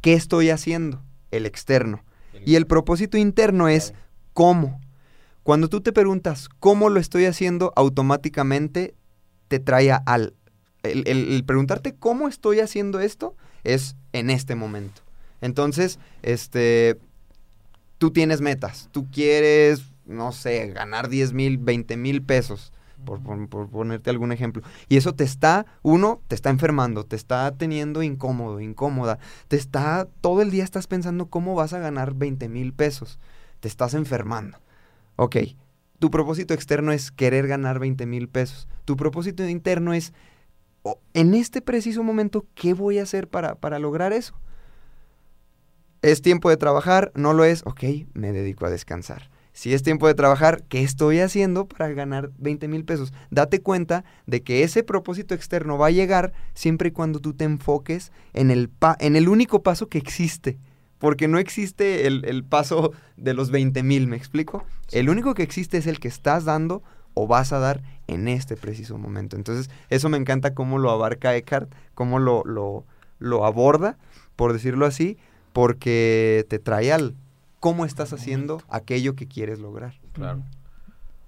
qué 0.01 0.15
estoy 0.15 0.51
haciendo, 0.51 1.03
el 1.31 1.47
externo. 1.47 2.03
Y 2.45 2.55
el 2.57 2.67
propósito 2.67 3.17
interno 3.17 3.69
es 3.69 3.95
cómo. 4.33 4.81
Cuando 5.43 5.69
tú 5.69 5.81
te 5.81 5.93
preguntas 5.93 6.49
cómo 6.61 6.89
lo 6.89 7.01
estoy 7.01 7.25
haciendo, 7.27 7.73
automáticamente 7.77 8.95
te 9.49 9.59
trae 9.59 9.91
al... 9.93 10.35
El, 10.83 11.07
el- 11.07 11.33
el 11.35 11.45
preguntarte 11.45 11.95
cómo 11.95 12.27
estoy 12.29 12.59
haciendo 12.61 12.99
esto 13.01 13.37
es 13.65 13.95
en 14.13 14.31
este 14.31 14.55
momento. 14.57 15.03
Entonces, 15.41 15.99
este, 16.23 16.99
tú 17.99 18.11
tienes 18.11 18.41
metas. 18.41 18.89
Tú 18.93 19.09
quieres, 19.11 19.83
no 20.07 20.33
sé, 20.33 20.69
ganar 20.69 21.09
10 21.09 21.33
mil, 21.33 21.59
20 21.59 21.97
mil 21.97 22.23
pesos, 22.23 22.72
por, 23.05 23.21
ponerte 23.69 24.11
algún 24.11 24.33
ejemplo. 24.33 24.63
Y 24.89 24.97
eso 24.97 25.15
te 25.15 25.25
está, 25.25 25.67
uno, 25.83 26.21
te 26.29 26.35
está 26.35 26.51
enfermando, 26.51 27.05
te 27.05 27.17
está 27.17 27.51
teniendo 27.57 28.03
incómodo, 28.03 28.61
incómoda. 28.61 29.19
Te 29.49 29.57
está, 29.57 30.09
todo 30.21 30.43
el 30.43 30.51
día 30.51 30.65
estás 30.65 30.87
pensando 30.87 31.27
cómo 31.27 31.55
vas 31.55 31.73
a 31.73 31.79
ganar 31.79 32.15
20 32.15 32.49
mil 32.49 32.73
pesos. 32.73 33.19
Te 33.61 33.69
estás 33.69 33.95
enfermando. 33.95 34.59
Ok, 35.17 35.37
tu 35.99 36.11
propósito 36.11 36.55
externo 36.55 36.93
es 36.93 37.11
querer 37.13 37.47
ganar 37.47 37.79
20 37.79 38.07
mil 38.07 38.29
pesos. 38.29 38.69
Tu 38.85 38.97
propósito 38.97 39.47
interno 39.49 39.95
es, 39.95 40.13
"Oh, 40.83 40.99
en 41.15 41.35
este 41.35 41.63
preciso 41.63 42.03
momento, 42.03 42.47
¿qué 42.55 42.75
voy 42.75 42.99
a 42.99 43.05
hacer 43.05 43.29
para, 43.29 43.55
para 43.55 43.79
lograr 43.79 44.13
eso? 44.13 44.35
¿Es 46.03 46.21
tiempo 46.21 46.51
de 46.51 46.57
trabajar? 46.57 47.13
¿No 47.15 47.33
lo 47.33 47.45
es? 47.45 47.63
Ok, 47.65 47.85
me 48.15 48.33
dedico 48.33 48.67
a 48.67 48.71
descansar. 48.71 49.32
Si 49.53 49.75
es 49.75 49.83
tiempo 49.83 50.07
de 50.07 50.15
trabajar, 50.15 50.63
¿qué 50.69 50.83
estoy 50.83 51.21
haciendo 51.21 51.67
para 51.67 51.89
ganar 51.93 52.31
20 52.39 52.69
mil 52.69 52.85
pesos? 52.85 53.13
Date 53.31 53.61
cuenta 53.61 54.05
de 54.27 54.43
que 54.43 54.63
ese 54.63 54.83
propósito 54.83 55.35
externo 55.35 55.77
va 55.77 55.89
a 55.89 55.91
llegar 55.91 56.33
siempre 56.55 56.89
y 56.89 56.93
cuando 56.93 57.21
tú 57.21 57.35
te 57.35 57.45
enfoques 57.45 58.13
en 58.33 58.51
el, 58.51 58.69
pa- 58.71 58.97
en 58.99 59.15
el 59.15 59.29
único 59.29 59.63
paso 59.63 59.89
que 59.89 59.99
existe. 59.99 60.59
Porque 60.99 61.29
no 61.29 61.39
existe 61.39 62.07
el, 62.07 62.25
el 62.25 62.45
paso 62.45 62.93
de 63.17 63.35
los 63.35 63.51
20 63.51 63.83
mil, 63.83 64.07
¿me 64.07 64.17
explico? 64.17 64.65
El 64.93 65.11
único 65.11 65.35
que 65.35 65.43
existe 65.43 65.77
es 65.77 65.87
el 65.87 65.99
que 66.01 66.09
estás 66.09 66.45
dando 66.45 66.83
o 67.15 67.27
vas 67.27 67.53
a 67.53 67.59
dar 67.59 67.83
en 68.07 68.29
este 68.29 68.57
preciso 68.57 68.97
momento. 68.99 69.37
Entonces, 69.37 69.69
eso 69.91 70.09
me 70.09 70.17
encanta 70.17 70.55
cómo 70.55 70.79
lo 70.79 70.91
abarca 70.91 71.35
Eckhart, 71.37 71.71
cómo 71.95 72.21
lo, 72.21 72.43
lo, 72.47 72.87
lo 73.19 73.45
aborda, 73.45 73.99
por 74.37 74.53
decirlo 74.53 74.87
así, 74.87 75.19
porque 75.53 76.47
te 76.49 76.59
trae 76.59 76.93
al 76.93 77.15
cómo 77.63 77.85
estás 77.85 78.13
haciendo 78.13 78.61
aquello 78.69 79.15
que 79.15 79.29
quieres 79.29 79.61
lograr. 79.61 79.95
Claro. 80.15 80.43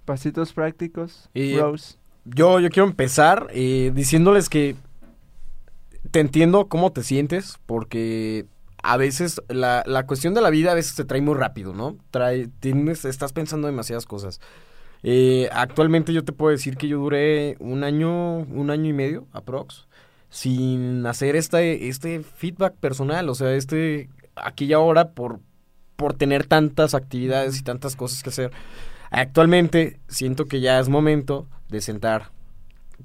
Pasitos 0.04 0.52
prácticos, 0.52 1.30
Y- 1.32 1.54
bros. 1.54 1.96
Yo, 2.24 2.58
yo 2.58 2.70
quiero 2.70 2.88
empezar 2.88 3.46
eh, 3.50 3.92
diciéndoles 3.94 4.48
que 4.48 4.74
te 6.10 6.18
entiendo 6.18 6.66
cómo 6.68 6.90
te 6.90 7.04
sientes, 7.04 7.60
porque 7.66 8.46
a 8.82 8.96
veces 8.96 9.40
la, 9.48 9.84
la 9.86 10.06
cuestión 10.06 10.34
de 10.34 10.40
la 10.40 10.50
vida 10.50 10.72
a 10.72 10.74
veces 10.74 10.96
te 10.96 11.04
trae 11.04 11.20
muy 11.20 11.34
rápido, 11.34 11.72
¿no? 11.72 11.96
Trae, 12.10 12.48
tienes, 12.58 13.04
estás 13.04 13.32
pensando 13.32 13.68
demasiadas 13.68 14.04
cosas. 14.06 14.40
Eh, 15.04 15.48
actualmente 15.52 16.12
yo 16.12 16.24
te 16.24 16.32
puedo 16.32 16.50
decir 16.50 16.76
que 16.76 16.88
yo 16.88 16.98
duré 16.98 17.56
un 17.60 17.84
año, 17.84 18.38
un 18.38 18.70
año 18.70 18.88
y 18.88 18.94
medio, 18.94 19.28
aprox, 19.32 19.86
sin 20.30 21.06
hacer 21.06 21.36
este, 21.36 21.88
este 21.88 22.22
feedback 22.24 22.74
personal, 22.74 23.28
o 23.28 23.34
sea, 23.36 23.54
este, 23.54 24.08
aquí 24.34 24.64
y 24.64 24.72
ahora 24.72 25.10
por, 25.10 25.38
por 25.96 26.14
tener 26.14 26.46
tantas 26.46 26.94
actividades 26.94 27.58
y 27.58 27.62
tantas 27.62 27.96
cosas 27.96 28.22
que 28.22 28.30
hacer. 28.30 28.50
Actualmente 29.10 30.00
siento 30.08 30.46
que 30.46 30.60
ya 30.60 30.78
es 30.80 30.88
momento 30.88 31.46
de 31.68 31.80
sentar. 31.80 32.30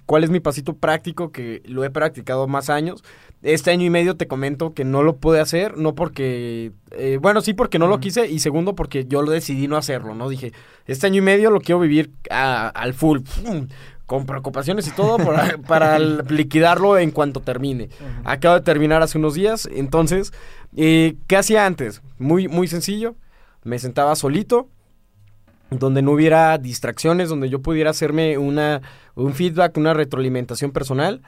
¿Cuál 0.06 0.24
es 0.24 0.30
mi 0.30 0.40
pasito 0.40 0.76
práctico 0.76 1.32
que 1.32 1.62
lo 1.66 1.84
he 1.84 1.90
practicado 1.90 2.48
más 2.48 2.70
años? 2.70 3.04
Este 3.42 3.72
año 3.72 3.86
y 3.86 3.90
medio 3.90 4.18
te 4.18 4.28
comento 4.28 4.74
que 4.74 4.84
no 4.86 5.04
lo 5.04 5.18
pude 5.18 5.40
hacer, 5.40 5.78
no 5.78 5.94
porque, 5.96 6.72
eh, 6.92 7.20
bueno, 7.22 7.42
sí 7.42 7.54
porque 7.54 7.80
no 7.80 7.88
lo 7.88 8.00
quise 8.00 8.28
y 8.28 8.40
segundo 8.40 8.76
porque 8.76 9.06
yo 9.06 9.22
lo 9.22 9.32
decidí 9.32 9.68
no 9.68 9.78
hacerlo, 9.78 10.16
¿no? 10.16 10.28
Dije, 10.30 10.52
este 10.88 11.08
año 11.08 11.18
y 11.20 11.22
medio 11.22 11.52
lo 11.52 11.62
quiero 11.62 11.80
vivir 11.80 12.12
a- 12.30 12.68
al 12.70 12.94
full. 12.94 13.20
Con 14.10 14.26
preocupaciones 14.26 14.88
y 14.88 14.92
todo 14.92 15.18
para, 15.18 15.58
para 15.68 16.00
liquidarlo 16.00 16.98
en 16.98 17.12
cuanto 17.12 17.42
termine. 17.42 17.90
Acabo 18.24 18.56
de 18.56 18.62
terminar 18.62 19.04
hace 19.04 19.20
unos 19.20 19.36
días, 19.36 19.70
entonces, 19.72 20.34
eh, 20.76 21.16
¿qué 21.28 21.38
hacía 21.38 21.68
antes? 21.68 22.02
Muy, 22.18 22.48
muy 22.48 22.68
sencillo, 22.68 23.14
me 23.64 23.78
sentaba 23.78 24.16
solito, 24.16 24.68
donde 25.70 26.02
no 26.02 26.14
hubiera 26.14 26.58
distracciones, 26.58 27.30
donde 27.30 27.50
yo 27.50 27.62
pudiera 27.62 27.92
hacerme 27.92 28.40
una, 28.40 28.82
un 29.14 29.36
feedback, 29.36 29.78
una 29.78 29.94
retroalimentación 29.94 30.72
personal 30.72 31.22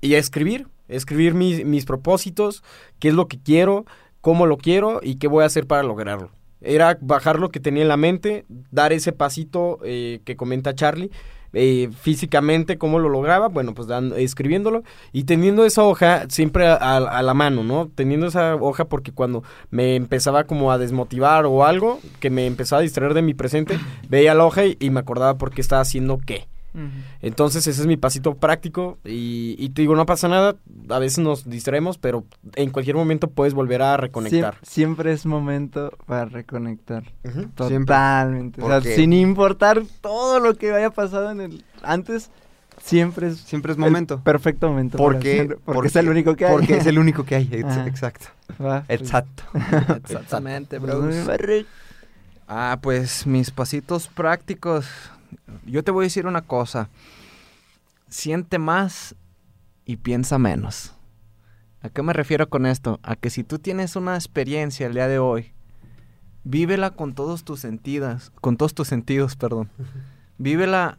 y 0.00 0.14
a 0.14 0.18
escribir, 0.18 0.68
escribir 0.86 1.34
mis, 1.34 1.64
mis 1.64 1.84
propósitos, 1.84 2.62
qué 3.00 3.08
es 3.08 3.14
lo 3.14 3.26
que 3.26 3.42
quiero, 3.42 3.86
cómo 4.20 4.46
lo 4.46 4.56
quiero 4.56 5.00
y 5.02 5.16
qué 5.16 5.26
voy 5.26 5.42
a 5.42 5.46
hacer 5.46 5.66
para 5.66 5.82
lograrlo. 5.82 6.30
Era 6.60 6.96
bajar 7.00 7.40
lo 7.40 7.48
que 7.48 7.58
tenía 7.58 7.82
en 7.82 7.88
la 7.88 7.96
mente, 7.96 8.44
dar 8.70 8.92
ese 8.92 9.10
pasito 9.10 9.80
eh, 9.82 10.20
que 10.24 10.36
comenta 10.36 10.76
Charlie, 10.76 11.10
eh, 11.52 11.88
físicamente 12.00 12.78
cómo 12.78 12.98
lo 12.98 13.08
lograba, 13.08 13.48
bueno, 13.48 13.74
pues 13.74 13.88
dan- 13.88 14.12
escribiéndolo 14.16 14.82
y 15.12 15.24
teniendo 15.24 15.64
esa 15.64 15.82
hoja 15.84 16.24
siempre 16.28 16.66
a, 16.66 16.74
a- 16.74 16.96
a 16.96 17.22
la 17.22 17.34
mano, 17.34 17.64
¿no? 17.64 17.88
Teniendo 17.94 18.26
esa 18.26 18.54
hoja 18.56 18.84
porque 18.86 19.12
cuando 19.12 19.42
me 19.70 19.96
empezaba 19.96 20.44
como 20.44 20.70
a 20.72 20.78
desmotivar 20.78 21.46
o 21.46 21.64
algo, 21.64 22.00
que 22.20 22.30
me 22.30 22.46
empezaba 22.46 22.80
a 22.80 22.82
distraer 22.82 23.14
de 23.14 23.22
mi 23.22 23.34
presente, 23.34 23.78
veía 24.08 24.34
la 24.34 24.44
hoja 24.44 24.64
y, 24.66 24.76
y 24.80 24.90
me 24.90 25.00
acordaba 25.00 25.36
por 25.38 25.50
qué 25.50 25.60
estaba 25.60 25.82
haciendo 25.82 26.18
qué. 26.18 26.46
Entonces 27.20 27.66
ese 27.66 27.80
es 27.80 27.86
mi 27.86 27.96
pasito 27.96 28.34
práctico 28.34 28.98
y, 29.04 29.56
y 29.58 29.70
te 29.70 29.82
digo, 29.82 29.96
no 29.96 30.06
pasa 30.06 30.28
nada, 30.28 30.56
a 30.88 30.98
veces 30.98 31.18
nos 31.18 31.48
distraemos, 31.48 31.98
pero 31.98 32.24
en 32.54 32.70
cualquier 32.70 32.96
momento 32.96 33.28
puedes 33.28 33.54
volver 33.54 33.82
a 33.82 33.96
reconectar. 33.96 34.54
Siem- 34.60 34.66
siempre 34.66 35.12
es 35.12 35.26
momento 35.26 35.90
para 36.06 36.26
reconectar. 36.26 37.04
Totalmente. 37.54 38.62
O 38.62 38.68
sea, 38.68 38.80
sin 38.80 39.12
importar 39.12 39.82
todo 40.00 40.40
lo 40.40 40.54
que 40.56 40.72
haya 40.72 40.90
pasado 40.90 41.30
en 41.30 41.40
el 41.40 41.64
antes, 41.82 42.30
siempre 42.82 43.28
es 43.28 43.38
Siempre 43.38 43.72
es 43.72 43.76
el 43.78 43.84
momento. 43.84 44.20
perfecto 44.22 44.68
momento. 44.68 44.96
Porque, 44.98 45.56
porque, 45.64 45.88
es 45.88 45.96
el 45.96 46.08
único 46.08 46.36
que 46.36 46.46
hay. 46.46 46.52
Porque 46.52 46.76
es 46.76 46.86
el 46.86 46.98
único 46.98 47.24
que 47.24 47.34
hay, 47.36 47.62
Ajá. 47.64 47.86
exacto. 47.86 48.26
Va, 48.62 48.84
pues, 48.86 49.00
Exacto. 49.00 49.42
Exactamente, 50.04 50.80
barri- 50.80 51.66
Ah, 52.52 52.78
pues 52.82 53.26
mis 53.26 53.50
pasitos 53.50 54.08
prácticos. 54.08 54.86
Yo 55.66 55.84
te 55.84 55.90
voy 55.90 56.04
a 56.04 56.06
decir 56.06 56.26
una 56.26 56.42
cosa. 56.42 56.88
Siente 58.08 58.58
más 58.58 59.14
y 59.84 59.96
piensa 59.96 60.38
menos. 60.38 60.94
¿A 61.82 61.88
qué 61.88 62.02
me 62.02 62.12
refiero 62.12 62.48
con 62.48 62.66
esto? 62.66 63.00
A 63.02 63.16
que 63.16 63.30
si 63.30 63.44
tú 63.44 63.58
tienes 63.58 63.96
una 63.96 64.14
experiencia 64.14 64.86
el 64.86 64.94
día 64.94 65.08
de 65.08 65.18
hoy, 65.18 65.52
vívela 66.44 66.90
con 66.90 67.14
todos 67.14 67.44
tus 67.44 67.60
sentidos, 67.60 68.32
con 68.40 68.56
todos 68.56 68.74
tus 68.74 68.88
sentidos, 68.88 69.36
perdón. 69.36 69.70
Vívela 70.38 70.98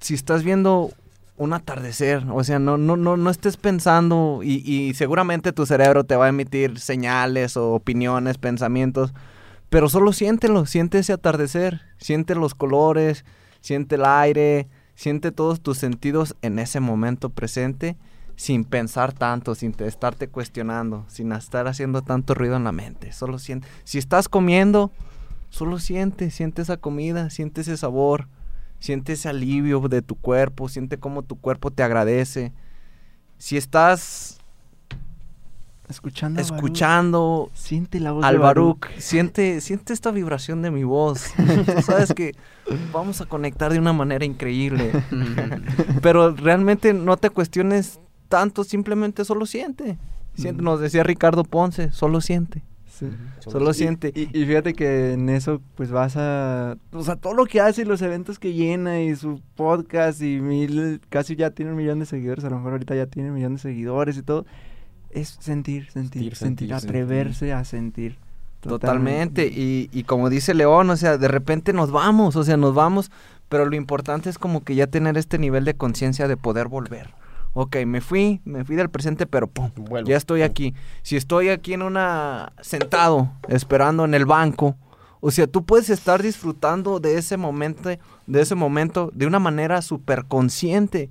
si 0.00 0.14
estás 0.14 0.42
viendo 0.42 0.92
un 1.36 1.52
atardecer, 1.52 2.24
o 2.32 2.42
sea, 2.44 2.58
no, 2.58 2.78
no, 2.78 2.96
no, 2.96 3.16
no 3.16 3.30
estés 3.30 3.58
pensando 3.58 4.40
y, 4.42 4.62
y 4.64 4.94
seguramente 4.94 5.52
tu 5.52 5.66
cerebro 5.66 6.04
te 6.04 6.16
va 6.16 6.26
a 6.26 6.28
emitir 6.30 6.80
señales 6.80 7.58
o 7.58 7.74
opiniones, 7.74 8.38
pensamientos, 8.38 9.12
pero 9.68 9.88
solo 9.88 10.12
siéntelo, 10.12 10.66
siente 10.66 10.98
ese 10.98 11.12
atardecer, 11.12 11.82
siente 11.98 12.34
los 12.34 12.54
colores, 12.54 13.24
siente 13.60 13.96
el 13.96 14.04
aire, 14.04 14.68
siente 14.94 15.32
todos 15.32 15.60
tus 15.60 15.78
sentidos 15.78 16.36
en 16.42 16.58
ese 16.58 16.80
momento 16.80 17.30
presente, 17.30 17.96
sin 18.36 18.64
pensar 18.64 19.12
tanto, 19.12 19.54
sin 19.54 19.72
te 19.72 19.86
estarte 19.86 20.28
cuestionando, 20.28 21.04
sin 21.08 21.32
estar 21.32 21.66
haciendo 21.66 22.02
tanto 22.02 22.34
ruido 22.34 22.56
en 22.56 22.64
la 22.64 22.72
mente. 22.72 23.12
Solo 23.12 23.38
siente. 23.38 23.66
Si 23.84 23.98
estás 23.98 24.28
comiendo, 24.28 24.92
solo 25.50 25.78
siente, 25.78 26.30
siente 26.30 26.62
esa 26.62 26.76
comida, 26.76 27.30
siente 27.30 27.62
ese 27.62 27.76
sabor, 27.76 28.28
siente 28.78 29.14
ese 29.14 29.28
alivio 29.28 29.80
de 29.80 30.02
tu 30.02 30.14
cuerpo, 30.16 30.68
siente 30.68 30.98
cómo 30.98 31.22
tu 31.22 31.36
cuerpo 31.40 31.70
te 31.70 31.82
agradece. 31.82 32.52
Si 33.38 33.56
estás 33.56 34.35
Escuchando. 35.88 36.40
escuchando 36.40 37.50
Siente 37.54 38.00
la 38.00 38.12
voz 38.12 38.24
al 38.24 38.34
de 38.34 38.38
Baruch. 38.40 38.80
Baruch, 38.80 38.98
siente, 39.00 39.60
siente 39.60 39.92
esta 39.92 40.10
vibración 40.10 40.62
de 40.62 40.70
mi 40.70 40.84
voz. 40.84 41.26
Tú 41.36 41.82
sabes 41.82 42.12
que 42.12 42.32
vamos 42.92 43.20
a 43.20 43.26
conectar 43.26 43.72
de 43.72 43.78
una 43.78 43.92
manera 43.92 44.24
increíble. 44.24 44.90
Pero 46.02 46.32
realmente 46.34 46.92
no 46.92 47.16
te 47.16 47.30
cuestiones 47.30 48.00
tanto, 48.28 48.64
simplemente 48.64 49.24
solo 49.24 49.46
siente. 49.46 49.98
Siente, 50.34 50.62
Nos 50.62 50.80
decía 50.80 51.02
Ricardo 51.02 51.44
Ponce, 51.44 51.90
solo 51.92 52.20
siente. 52.20 52.62
Sí. 52.88 53.06
Solo 53.40 53.70
Y- 53.70 53.74
siente. 53.74 54.12
Y, 54.14 54.22
y 54.38 54.46
fíjate 54.46 54.72
que 54.74 55.12
en 55.12 55.28
eso, 55.28 55.60
pues 55.74 55.90
vas 55.90 56.16
a. 56.16 56.76
O 56.92 57.02
sea, 57.02 57.16
todo 57.16 57.34
lo 57.34 57.44
que 57.46 57.60
hace 57.60 57.82
y 57.82 57.84
los 57.84 58.00
eventos 58.02 58.38
que 58.38 58.54
llena 58.54 59.00
y 59.02 59.14
su 59.16 59.40
podcast 59.54 60.20
y 60.22 60.40
mil. 60.40 61.00
Casi 61.10 61.36
ya 61.36 61.50
tiene 61.50 61.72
un 61.72 61.76
millón 61.76 61.98
de 62.00 62.06
seguidores. 62.06 62.44
A 62.44 62.50
lo 62.50 62.56
mejor 62.56 62.72
ahorita 62.72 62.94
ya 62.94 63.06
tiene 63.06 63.28
un 63.30 63.34
millón 63.36 63.54
de 63.54 63.60
seguidores 63.60 64.16
y 64.16 64.22
todo. 64.22 64.46
Es 65.20 65.36
sentir, 65.40 65.90
sentir, 65.90 66.22
Sentir, 66.22 66.36
sentir, 66.36 66.68
sentir, 66.68 66.74
atreverse 66.74 67.52
a 67.52 67.64
sentir. 67.64 68.18
Totalmente. 68.60 69.46
Y, 69.46 69.88
y 69.92 70.02
como 70.04 70.28
dice 70.28 70.52
León, 70.54 70.90
o 70.90 70.96
sea, 70.96 71.18
de 71.18 71.28
repente 71.28 71.72
nos 71.72 71.90
vamos, 71.90 72.36
o 72.36 72.44
sea, 72.44 72.56
nos 72.56 72.74
vamos, 72.74 73.10
pero 73.48 73.64
lo 73.66 73.76
importante 73.76 74.28
es 74.28 74.38
como 74.38 74.64
que 74.64 74.74
ya 74.74 74.86
tener 74.88 75.16
este 75.16 75.38
nivel 75.38 75.64
de 75.64 75.74
conciencia 75.74 76.26
de 76.28 76.36
poder 76.36 76.68
volver. 76.68 77.14
Ok, 77.54 77.76
me 77.86 78.00
fui, 78.00 78.40
me 78.44 78.64
fui 78.64 78.76
del 78.76 78.90
presente, 78.90 79.24
pero 79.26 79.46
pum, 79.46 79.70
Vuelvo. 79.76 80.08
ya 80.08 80.16
estoy 80.16 80.42
aquí. 80.42 80.74
Si 81.02 81.16
estoy 81.16 81.48
aquí 81.48 81.72
en 81.72 81.82
una, 81.82 82.52
sentado, 82.60 83.30
esperando 83.48 84.04
en 84.04 84.14
el 84.14 84.26
banco, 84.26 84.76
O 85.20 85.30
sea, 85.30 85.46
tú 85.46 85.64
puedes 85.64 85.88
estar 85.88 86.22
disfrutando 86.22 87.00
de 87.00 87.16
ese 87.16 87.36
momento, 87.38 87.88
de 88.26 88.40
ese 88.40 88.54
momento 88.54 89.10
de 89.14 89.26
una 89.26 89.38
manera 89.38 89.80
súper 89.80 90.26
consciente. 90.26 91.08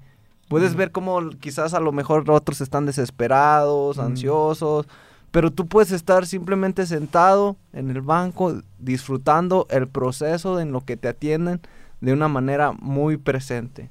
Puedes 0.47 0.75
ver 0.75 0.91
cómo 0.91 1.29
quizás 1.39 1.73
a 1.73 1.79
lo 1.79 1.91
mejor 1.91 2.29
otros 2.29 2.61
están 2.61 2.85
desesperados, 2.85 3.97
ansiosos, 3.97 4.87
pero 5.31 5.51
tú 5.51 5.67
puedes 5.67 5.91
estar 5.91 6.25
simplemente 6.27 6.85
sentado 6.85 7.57
en 7.73 7.89
el 7.89 8.01
banco 8.01 8.61
disfrutando 8.79 9.67
el 9.69 9.87
proceso 9.87 10.59
en 10.59 10.71
lo 10.71 10.81
que 10.81 10.97
te 10.97 11.07
atienden 11.07 11.61
de 11.99 12.13
una 12.13 12.27
manera 12.27 12.73
muy 12.73 13.17
presente. 13.17 13.89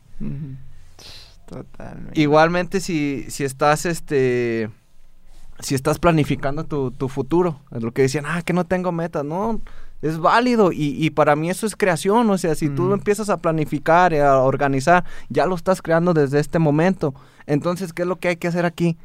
Totalmente. 1.46 2.20
Igualmente 2.20 2.80
si, 2.80 3.26
si 3.28 3.44
estás 3.44 3.84
este 3.84 4.70
si 5.60 5.74
estás 5.74 5.98
planificando 5.98 6.64
tu, 6.64 6.90
tu 6.90 7.08
futuro, 7.08 7.60
es 7.70 7.82
lo 7.82 7.92
que 7.92 8.02
decían, 8.02 8.24
ah, 8.26 8.42
que 8.42 8.52
no 8.52 8.64
tengo 8.64 8.90
metas, 8.90 9.24
no, 9.24 9.60
es 10.04 10.18
válido 10.18 10.70
y, 10.70 10.96
y 11.04 11.10
para 11.10 11.34
mí 11.34 11.48
eso 11.48 11.66
es 11.66 11.74
creación, 11.76 12.28
o 12.28 12.36
sea, 12.38 12.54
si 12.54 12.68
tú 12.68 12.82
Mm. 12.84 12.92
empiezas 12.92 13.30
a 13.30 13.38
planificar 13.38 14.12
y 14.12 14.18
a 14.18 14.38
organizar, 14.38 15.04
ya 15.30 15.46
lo 15.46 15.54
estás 15.54 15.80
creando 15.80 16.12
desde 16.12 16.38
este 16.40 16.58
momento. 16.58 17.14
Entonces, 17.46 17.92
¿qué 17.92 18.02
es 18.02 18.08
lo 18.08 18.16
que 18.16 18.28
hay 18.28 18.36
que 18.36 18.48
hacer 18.48 18.66
aquí? 18.66 18.96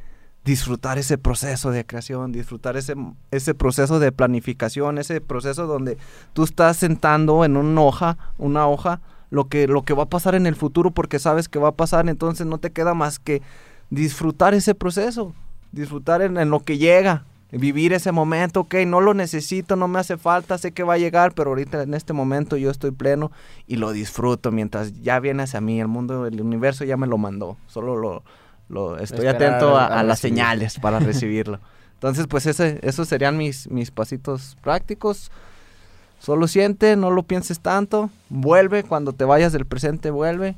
Disfrutar 0.43 0.97
ese 0.97 1.17
proceso 1.17 1.71
de 1.71 1.85
creación, 1.85 2.31
disfrutar 2.31 2.75
ese, 2.77 2.95
ese 3.31 3.53
proceso 3.53 3.99
de 3.99 4.11
planificación, 4.11 4.97
ese 4.97 5.21
proceso 5.21 5.67
donde 5.67 5.97
tú 6.33 6.43
estás 6.43 6.75
sentando 6.77 7.45
en 7.45 7.55
una 7.57 7.81
hoja, 7.81 8.17
una 8.37 8.67
hoja, 8.67 9.01
lo 9.31 9.47
que, 9.47 9.67
lo 9.67 9.83
que 9.83 9.93
va 9.93 10.03
a 10.03 10.09
pasar 10.09 10.35
en 10.35 10.47
el 10.47 10.55
futuro 10.55 10.91
porque 10.91 11.19
sabes 11.19 11.47
que 11.49 11.59
va 11.59 11.69
a 11.69 11.75
pasar, 11.75 12.09
entonces 12.09 12.45
no 12.47 12.57
te 12.57 12.71
queda 12.71 12.93
más 12.93 13.19
que 13.19 13.41
disfrutar 13.89 14.53
ese 14.53 14.75
proceso, 14.75 15.33
disfrutar 15.71 16.21
en, 16.21 16.37
en 16.37 16.49
lo 16.49 16.61
que 16.61 16.77
llega, 16.77 17.25
vivir 17.51 17.93
ese 17.93 18.11
momento, 18.11 18.61
ok, 18.61 18.75
no 18.85 19.01
lo 19.01 19.13
necesito, 19.13 19.75
no 19.75 19.87
me 19.87 19.99
hace 19.99 20.17
falta, 20.17 20.57
sé 20.57 20.71
que 20.71 20.83
va 20.83 20.93
a 20.93 20.97
llegar, 20.97 21.33
pero 21.33 21.49
ahorita 21.49 21.83
en 21.83 21.93
este 21.93 22.13
momento 22.13 22.57
yo 22.57 22.69
estoy 22.69 22.91
pleno 22.91 23.31
y 23.67 23.77
lo 23.77 23.91
disfruto 23.91 24.51
mientras 24.51 25.01
ya 25.01 25.19
viene 25.19 25.43
hacia 25.43 25.61
mí, 25.61 25.79
el 25.79 25.87
mundo, 25.87 26.27
el 26.27 26.39
universo 26.41 26.83
ya 26.85 26.97
me 26.97 27.07
lo 27.07 27.17
mandó, 27.17 27.57
solo 27.67 27.95
lo, 27.95 28.23
lo 28.67 28.99
estoy 28.99 29.25
Esperar 29.25 29.35
atento 29.35 29.77
a, 29.77 29.87
a 29.87 29.99
a 29.99 30.03
las 30.03 30.19
señales 30.19 30.79
para 30.79 30.99
recibirlo. 30.99 31.59
Entonces, 31.95 32.27
pues 32.27 32.45
ese, 32.45 32.79
esos 32.81 33.09
serían 33.09 33.35
mis, 33.35 33.69
mis 33.69 33.91
pasitos 33.91 34.55
prácticos. 34.61 35.31
Solo 36.19 36.47
siente, 36.47 36.95
no 36.95 37.11
lo 37.11 37.23
pienses 37.23 37.59
tanto, 37.59 38.09
vuelve, 38.29 38.83
cuando 38.83 39.11
te 39.11 39.25
vayas 39.25 39.51
del 39.51 39.65
presente, 39.65 40.09
vuelve 40.09 40.55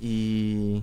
y, 0.00 0.82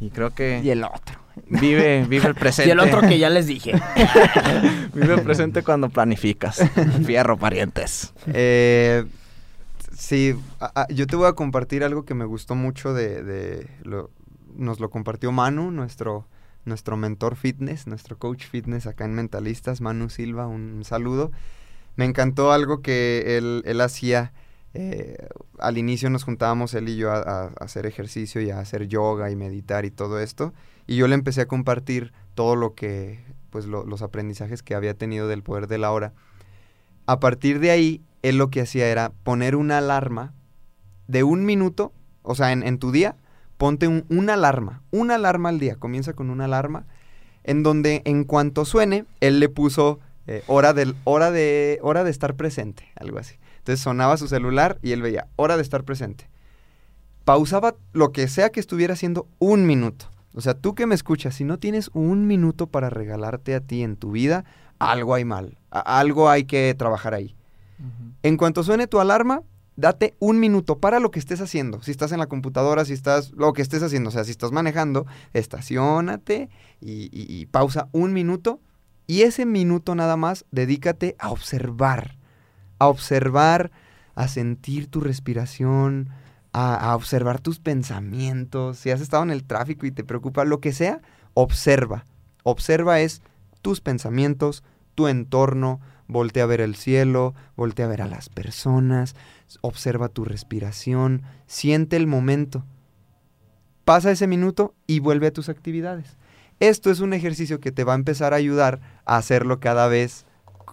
y 0.00 0.10
creo 0.10 0.30
que 0.30 0.60
Y 0.62 0.70
el 0.70 0.82
otro. 0.84 1.21
Vive, 1.48 2.04
vive 2.08 2.28
el 2.28 2.34
presente. 2.34 2.68
Y 2.68 2.72
el 2.72 2.80
otro 2.80 3.00
que 3.00 3.18
ya 3.18 3.30
les 3.30 3.46
dije. 3.46 3.72
Vive 4.94 5.14
el 5.14 5.22
presente 5.22 5.62
cuando 5.62 5.88
planificas. 5.88 6.60
Fierro, 7.06 7.36
parientes. 7.38 8.12
Eh, 8.26 9.04
sí, 9.96 10.34
a- 10.60 10.82
a- 10.82 10.88
yo 10.88 11.06
te 11.06 11.16
voy 11.16 11.26
a 11.28 11.32
compartir 11.32 11.82
algo 11.84 12.04
que 12.04 12.14
me 12.14 12.24
gustó 12.24 12.54
mucho 12.54 12.92
de... 12.94 13.22
de 13.22 13.68
lo- 13.84 14.10
nos 14.54 14.80
lo 14.80 14.90
compartió 14.90 15.32
Manu, 15.32 15.70
nuestro, 15.70 16.26
nuestro 16.66 16.98
mentor 16.98 17.36
fitness, 17.36 17.86
nuestro 17.86 18.18
coach 18.18 18.44
fitness 18.44 18.86
acá 18.86 19.06
en 19.06 19.14
Mentalistas, 19.14 19.80
Manu 19.80 20.10
Silva, 20.10 20.46
un 20.46 20.82
saludo. 20.84 21.32
Me 21.96 22.04
encantó 22.04 22.52
algo 22.52 22.82
que 22.82 23.38
él, 23.38 23.62
él 23.64 23.80
hacía. 23.80 24.32
eh, 24.74 25.16
al 25.58 25.78
inicio 25.78 26.10
nos 26.10 26.24
juntábamos 26.24 26.74
él 26.74 26.88
y 26.90 26.96
yo 26.96 27.10
a, 27.10 27.16
a- 27.18 27.44
a 27.46 27.64
hacer 27.64 27.86
ejercicio 27.86 28.42
y 28.42 28.50
a 28.50 28.58
hacer 28.58 28.88
yoga 28.88 29.30
y 29.30 29.36
meditar 29.36 29.86
y 29.86 29.90
todo 29.90 30.20
esto. 30.20 30.52
Y 30.86 30.96
yo 30.96 31.06
le 31.08 31.14
empecé 31.14 31.42
a 31.42 31.46
compartir 31.48 32.12
todo 32.34 32.56
lo 32.56 32.74
que, 32.74 33.24
pues 33.50 33.66
lo- 33.66 33.84
los 33.84 34.02
aprendizajes 34.02 34.62
que 34.62 34.74
había 34.74 34.94
tenido 34.94 35.28
del 35.28 35.42
poder 35.42 35.66
de 35.68 35.78
la 35.78 35.92
hora. 35.92 36.12
A 37.06 37.20
partir 37.20 37.58
de 37.60 37.70
ahí, 37.70 38.02
él 38.22 38.38
lo 38.38 38.50
que 38.50 38.60
hacía 38.60 38.88
era 38.88 39.12
poner 39.24 39.56
una 39.56 39.78
alarma 39.78 40.32
de 41.08 41.22
un 41.24 41.44
minuto, 41.44 41.92
o 42.22 42.34
sea, 42.34 42.52
en, 42.52 42.78
tu 42.78 42.92
día, 42.92 43.16
ponte 43.58 43.88
un- 43.88 44.04
una 44.08 44.34
alarma, 44.34 44.82
una 44.90 45.16
alarma 45.16 45.48
al 45.48 45.58
día, 45.58 45.76
comienza 45.76 46.12
con 46.14 46.30
una 46.30 46.44
alarma, 46.46 46.86
en 47.44 47.62
donde 47.62 48.02
en 48.04 48.24
cuanto 48.24 48.64
suene, 48.64 49.04
él 49.20 49.40
le 49.40 49.48
puso 49.48 49.98
eh, 50.28 50.44
hora, 50.46 50.72
del, 50.72 50.94
hora, 51.02 51.32
de, 51.32 51.80
hora 51.82 52.04
de 52.04 52.10
estar 52.12 52.36
presente, 52.36 52.88
algo 52.94 53.18
así. 53.18 53.34
Entonces 53.58 53.80
sonaba 53.82 54.16
su 54.16 54.28
celular 54.28 54.78
y 54.80 54.92
él 54.92 55.02
veía, 55.02 55.26
hora 55.34 55.56
de 55.56 55.62
estar 55.62 55.82
presente. 55.82 56.28
Pausaba 57.24 57.74
lo 57.92 58.12
que 58.12 58.28
sea 58.28 58.50
que 58.50 58.60
estuviera 58.60 58.94
haciendo 58.94 59.26
un 59.40 59.66
minuto. 59.66 60.11
O 60.34 60.40
sea, 60.40 60.54
tú 60.54 60.74
que 60.74 60.86
me 60.86 60.94
escuchas, 60.94 61.34
si 61.34 61.44
no 61.44 61.58
tienes 61.58 61.90
un 61.92 62.26
minuto 62.26 62.66
para 62.66 62.88
regalarte 62.90 63.54
a 63.54 63.60
ti 63.60 63.82
en 63.82 63.96
tu 63.96 64.12
vida, 64.12 64.44
algo 64.78 65.14
hay 65.14 65.24
mal, 65.24 65.58
algo 65.70 66.28
hay 66.30 66.44
que 66.44 66.74
trabajar 66.76 67.14
ahí. 67.14 67.34
En 68.22 68.36
cuanto 68.36 68.62
suene 68.62 68.86
tu 68.86 69.00
alarma, 69.00 69.42
date 69.76 70.14
un 70.20 70.38
minuto 70.38 70.78
para 70.78 71.00
lo 71.00 71.10
que 71.10 71.18
estés 71.18 71.40
haciendo. 71.40 71.82
Si 71.82 71.90
estás 71.90 72.12
en 72.12 72.18
la 72.20 72.26
computadora, 72.26 72.84
si 72.84 72.92
estás, 72.92 73.32
lo 73.32 73.52
que 73.52 73.62
estés 73.62 73.82
haciendo, 73.82 74.08
o 74.08 74.12
sea, 74.12 74.24
si 74.24 74.30
estás 74.30 74.52
manejando, 74.52 75.06
estacionate 75.32 76.48
y, 76.80 77.04
y- 77.12 77.26
y 77.40 77.46
pausa 77.46 77.88
un 77.92 78.12
minuto. 78.12 78.60
Y 79.06 79.22
ese 79.22 79.44
minuto 79.46 79.94
nada 79.94 80.16
más, 80.16 80.44
dedícate 80.52 81.16
a 81.18 81.30
observar, 81.30 82.16
a 82.78 82.86
observar, 82.86 83.70
a 84.14 84.28
sentir 84.28 84.86
tu 84.86 85.00
respiración, 85.00 86.08
a, 86.52 86.94
observar 86.94 87.40
tus 87.40 87.58
pensamientos. 87.58 88.78
Si 88.78 88.90
has 88.90 89.00
estado 89.00 89.22
en 89.22 89.30
el 89.30 89.44
tráfico 89.44 89.86
y 89.86 89.90
te 89.90 90.04
preocupa 90.04 90.44
lo 90.44 90.60
que 90.60 90.72
sea, 90.72 91.00
observa. 91.34 92.04
Observa 92.42 93.00
es 93.00 93.22
tus 93.62 93.80
pensamientos, 93.80 94.62
tu 94.94 95.08
entorno, 95.08 95.80
voltea 96.08 96.44
a 96.44 96.46
ver 96.46 96.60
el 96.60 96.74
cielo, 96.74 97.34
voltea 97.56 97.86
a 97.86 97.88
ver 97.88 98.02
a 98.02 98.08
las 98.08 98.28
personas, 98.28 99.14
observa 99.60 100.08
tu 100.08 100.24
respiración, 100.24 101.22
siente 101.46 101.96
el 101.96 102.06
momento. 102.06 102.64
Pasa 103.84 104.10
ese 104.10 104.26
minuto 104.26 104.74
y 104.86 105.00
vuelve 105.00 105.28
a 105.28 105.32
tus 105.32 105.48
actividades. 105.48 106.16
Esto 106.60 106.90
es 106.90 107.00
un 107.00 107.12
ejercicio 107.12 107.60
que 107.60 107.72
te 107.72 107.84
va 107.84 107.92
a 107.92 107.96
empezar 107.96 108.32
a 108.32 108.36
ayudar 108.36 108.80
a 109.04 109.16
hacerlo 109.16 109.58
cada 109.58 109.88
vez 109.88 110.26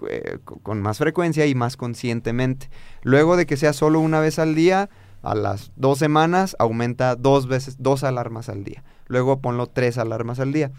eh, 0.08 0.38
co- 0.44 0.60
con 0.60 0.82
más 0.82 1.00
frecuencia 1.00 1.46
y 1.48 1.56
más 1.56 1.78
conscientemente. 1.78 2.70
Luego 3.02 3.38
de 3.38 3.46
que 3.46 3.58
sea 3.58 3.74
solo 3.74 4.00
una 4.00 4.20
vez 4.20 4.38
al 4.38 4.54
día, 4.54 4.90
a 5.22 5.36
las 5.36 5.72
dos 5.76 6.00
semanas 6.00 6.56
aumenta 6.60 7.16
dos 7.16 7.48
veces, 7.48 7.76
dos 7.80 8.04
alarmas 8.04 8.50
al 8.50 8.64
día. 8.64 8.84
Luego 9.08 9.40
ponlo 9.42 9.68
tres 9.68 9.98
alarmas 9.98 10.40
al 10.40 10.54
día. 10.54 10.72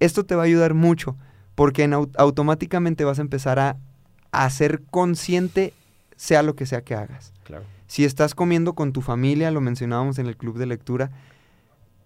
Esto 0.00 0.24
te 0.24 0.34
va 0.34 0.42
a 0.42 0.46
ayudar 0.46 0.74
mucho 0.74 1.16
porque 1.54 1.84
en 1.84 1.92
au- 1.92 2.10
automáticamente 2.18 3.04
vas 3.04 3.18
a 3.18 3.22
empezar 3.22 3.58
a, 3.58 3.76
a 4.32 4.50
ser 4.50 4.82
consciente 4.90 5.72
sea 6.16 6.42
lo 6.42 6.56
que 6.56 6.66
sea 6.66 6.82
que 6.82 6.94
hagas. 6.94 7.32
Claro. 7.44 7.64
Si 7.86 8.04
estás 8.04 8.34
comiendo 8.34 8.74
con 8.74 8.92
tu 8.92 9.00
familia, 9.00 9.50
lo 9.50 9.60
mencionábamos 9.60 10.18
en 10.18 10.26
el 10.26 10.36
club 10.36 10.58
de 10.58 10.66
lectura, 10.66 11.10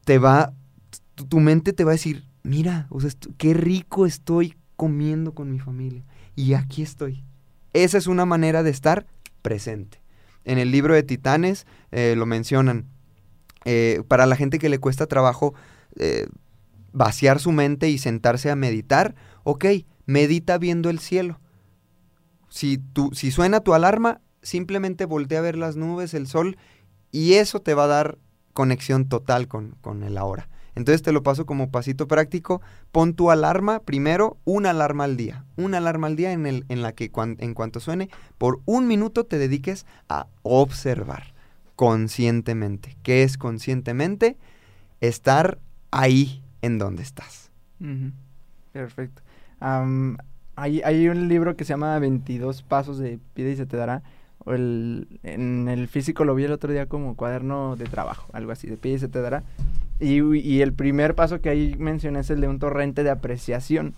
te 0.05 0.19
va, 0.19 0.53
tu, 1.15 1.41
mente 1.41 1.73
te 1.73 1.85
va 1.85 1.93
a 1.93 1.95
decir, 1.95 2.25
mira, 2.43 2.87
o 2.91 3.01
sea, 3.01 3.11
qué 3.39 3.55
rico 3.55 4.07
estoy 4.07 4.57
comiendo 4.77 5.33
con 5.33 5.51
mi 5.51 5.59
familia. 5.59 6.03
Y 6.37 6.55
aquí 6.55 6.83
estoy. 6.83 7.25
Esa 7.73 7.99
es 7.99 8.07
una 8.07 8.27
manera 8.27 8.63
de 8.63 8.71
estar 8.71 9.07
presente. 9.43 10.00
En 10.45 10.59
el 10.59 10.71
libro 10.71 10.95
de 10.95 11.03
Titanes 11.03 11.67
eh, 11.91 12.15
lo 12.17 12.27
mencionan. 12.27 12.87
Eh, 13.65 14.03
para 14.09 14.27
la 14.27 14.37
gente 14.37 14.59
que 14.59 14.71
le 14.71 14.79
cuesta 14.79 15.07
trabajo 15.07 15.55
eh, 15.97 16.27
vaciar 16.93 17.41
su 17.41 17.53
mente 17.53 17.89
y 17.91 17.99
sentarse 17.99 18.51
a 18.51 18.57
meditar, 18.57 19.15
ok, 19.45 19.67
medita 20.07 20.59
viendo 20.59 20.91
el 20.91 20.99
cielo. 20.99 21.41
Si, 22.49 22.79
tu, 22.79 23.11
si 23.13 23.31
suena 23.31 23.61
tu 23.61 23.75
alarma, 23.75 24.21
simplemente 24.43 25.05
voltea 25.05 25.41
a 25.41 25.43
ver 25.43 25.57
las 25.57 25.77
nubes, 25.77 26.15
el 26.15 26.27
sol, 26.27 26.57
y 27.13 27.35
eso 27.35 27.61
te 27.61 27.75
va 27.75 27.85
a 27.85 27.89
dar 27.89 28.19
conexión 28.53 29.09
total 29.09 29.47
con, 29.47 29.77
con 29.81 30.03
el 30.03 30.17
ahora. 30.17 30.49
Entonces 30.75 31.03
te 31.03 31.13
lo 31.13 31.23
paso 31.23 31.47
como 31.47 31.71
pasito 31.71 32.07
práctico. 32.07 32.61
Pon 32.93 33.15
tu 33.15 33.31
alarma, 33.31 33.81
primero 33.81 34.37
una 34.45 34.71
alarma 34.71 35.05
al 35.05 35.17
día. 35.17 35.45
Una 35.57 35.79
alarma 35.79 36.07
al 36.07 36.17
día 36.17 36.33
en, 36.33 36.47
el, 36.47 36.65
en 36.69 36.83
la 36.83 36.93
que 36.93 37.11
en 37.15 37.55
cuanto 37.55 37.81
suene, 37.81 38.09
por 38.39 38.61
un 38.65 38.87
minuto 38.87 39.25
te 39.25 39.39
dediques 39.39 39.87
a 40.09 40.27
observar 40.43 41.35
conscientemente. 41.77 42.97
¿Qué 43.03 43.23
es 43.23 43.39
conscientemente? 43.39 44.37
Estar 45.01 45.59
ahí 45.91 46.43
en 46.63 46.79
donde 46.79 47.03
estás. 47.03 47.51
Perfecto. 48.73 49.23
Am, 49.61 50.19
hay, 50.57 50.83
hay 50.83 51.09
un 51.09 51.29
libro 51.29 51.57
que 51.57 51.65
se 51.65 51.73
llama 51.73 51.99
22 51.99 52.63
pasos 52.63 52.99
de 52.99 53.19
pide 53.35 53.53
y 53.53 53.57
se 53.57 53.67
te 53.67 53.77
dará. 53.77 54.03
O 54.45 54.53
el, 54.53 55.21
en 55.23 55.69
el 55.69 55.89
físico 55.89 56.25
lo 56.25 56.35
vi 56.35 56.45
el 56.45 56.53
otro 56.53 56.73
día 56.73 56.87
como 56.87 57.15
cuaderno 57.15 57.77
de 57.77 57.85
trabajo, 57.85 58.29
algo 58.33 58.53
así, 58.53 58.67
de 58.69 58.77
pide 58.77 58.95
y 58.95 58.99
se 58.99 59.09
te 59.09 59.21
dará. 59.21 59.43
Y, 60.01 60.61
el 60.61 60.73
primer 60.73 61.15
paso 61.15 61.41
que 61.41 61.51
ahí 61.51 61.75
mencioné 61.79 62.21
es 62.21 62.31
el 62.31 62.41
de 62.41 62.49
un 62.49 62.59
torrente 62.59 63.05
de 63.05 63.11
apreciación, 63.11 63.95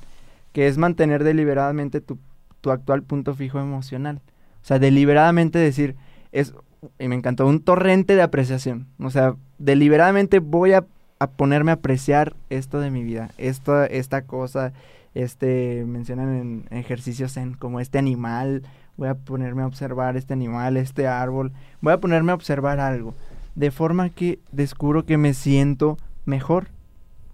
que 0.52 0.66
es 0.66 0.78
mantener 0.78 1.24
deliberadamente 1.24 2.00
tu, 2.00 2.18
tu 2.60 2.70
actual 2.70 3.02
punto 3.02 3.34
fijo 3.34 3.60
emocional. 3.60 4.20
O 4.62 4.64
sea, 4.64 4.78
deliberadamente 4.78 5.58
decir, 5.58 5.96
es, 6.32 6.54
y 6.98 7.08
me 7.08 7.14
encantó, 7.14 7.46
un 7.46 7.60
torrente 7.60 8.16
de 8.16 8.22
apreciación. 8.22 8.88
O 8.98 9.10
sea, 9.10 9.36
deliberadamente 9.58 10.40
voy 10.40 10.72
a, 10.72 10.86
a 11.18 11.30
ponerme 11.30 11.70
a 11.70 11.74
apreciar 11.74 12.34
esto 12.50 12.80
de 12.80 12.90
mi 12.90 13.04
vida, 13.04 13.30
esto, 13.38 13.84
esta 13.84 14.22
cosa, 14.22 14.72
este, 15.14 15.84
mencionan 15.86 16.34
en, 16.34 16.64
en 16.70 16.78
ejercicios 16.78 17.36
en 17.36 17.54
como 17.54 17.80
este 17.80 17.98
animal 17.98 18.62
voy 18.96 19.08
a 19.08 19.14
ponerme 19.14 19.62
a 19.62 19.66
observar 19.66 20.16
este 20.16 20.32
animal, 20.32 20.76
este 20.76 21.06
árbol, 21.06 21.52
voy 21.80 21.92
a 21.92 22.00
ponerme 22.00 22.32
a 22.32 22.34
observar 22.34 22.80
algo, 22.80 23.14
de 23.54 23.70
forma 23.70 24.10
que 24.10 24.38
descubro 24.50 25.04
que 25.04 25.18
me 25.18 25.34
siento 25.34 25.96
mejor. 26.24 26.68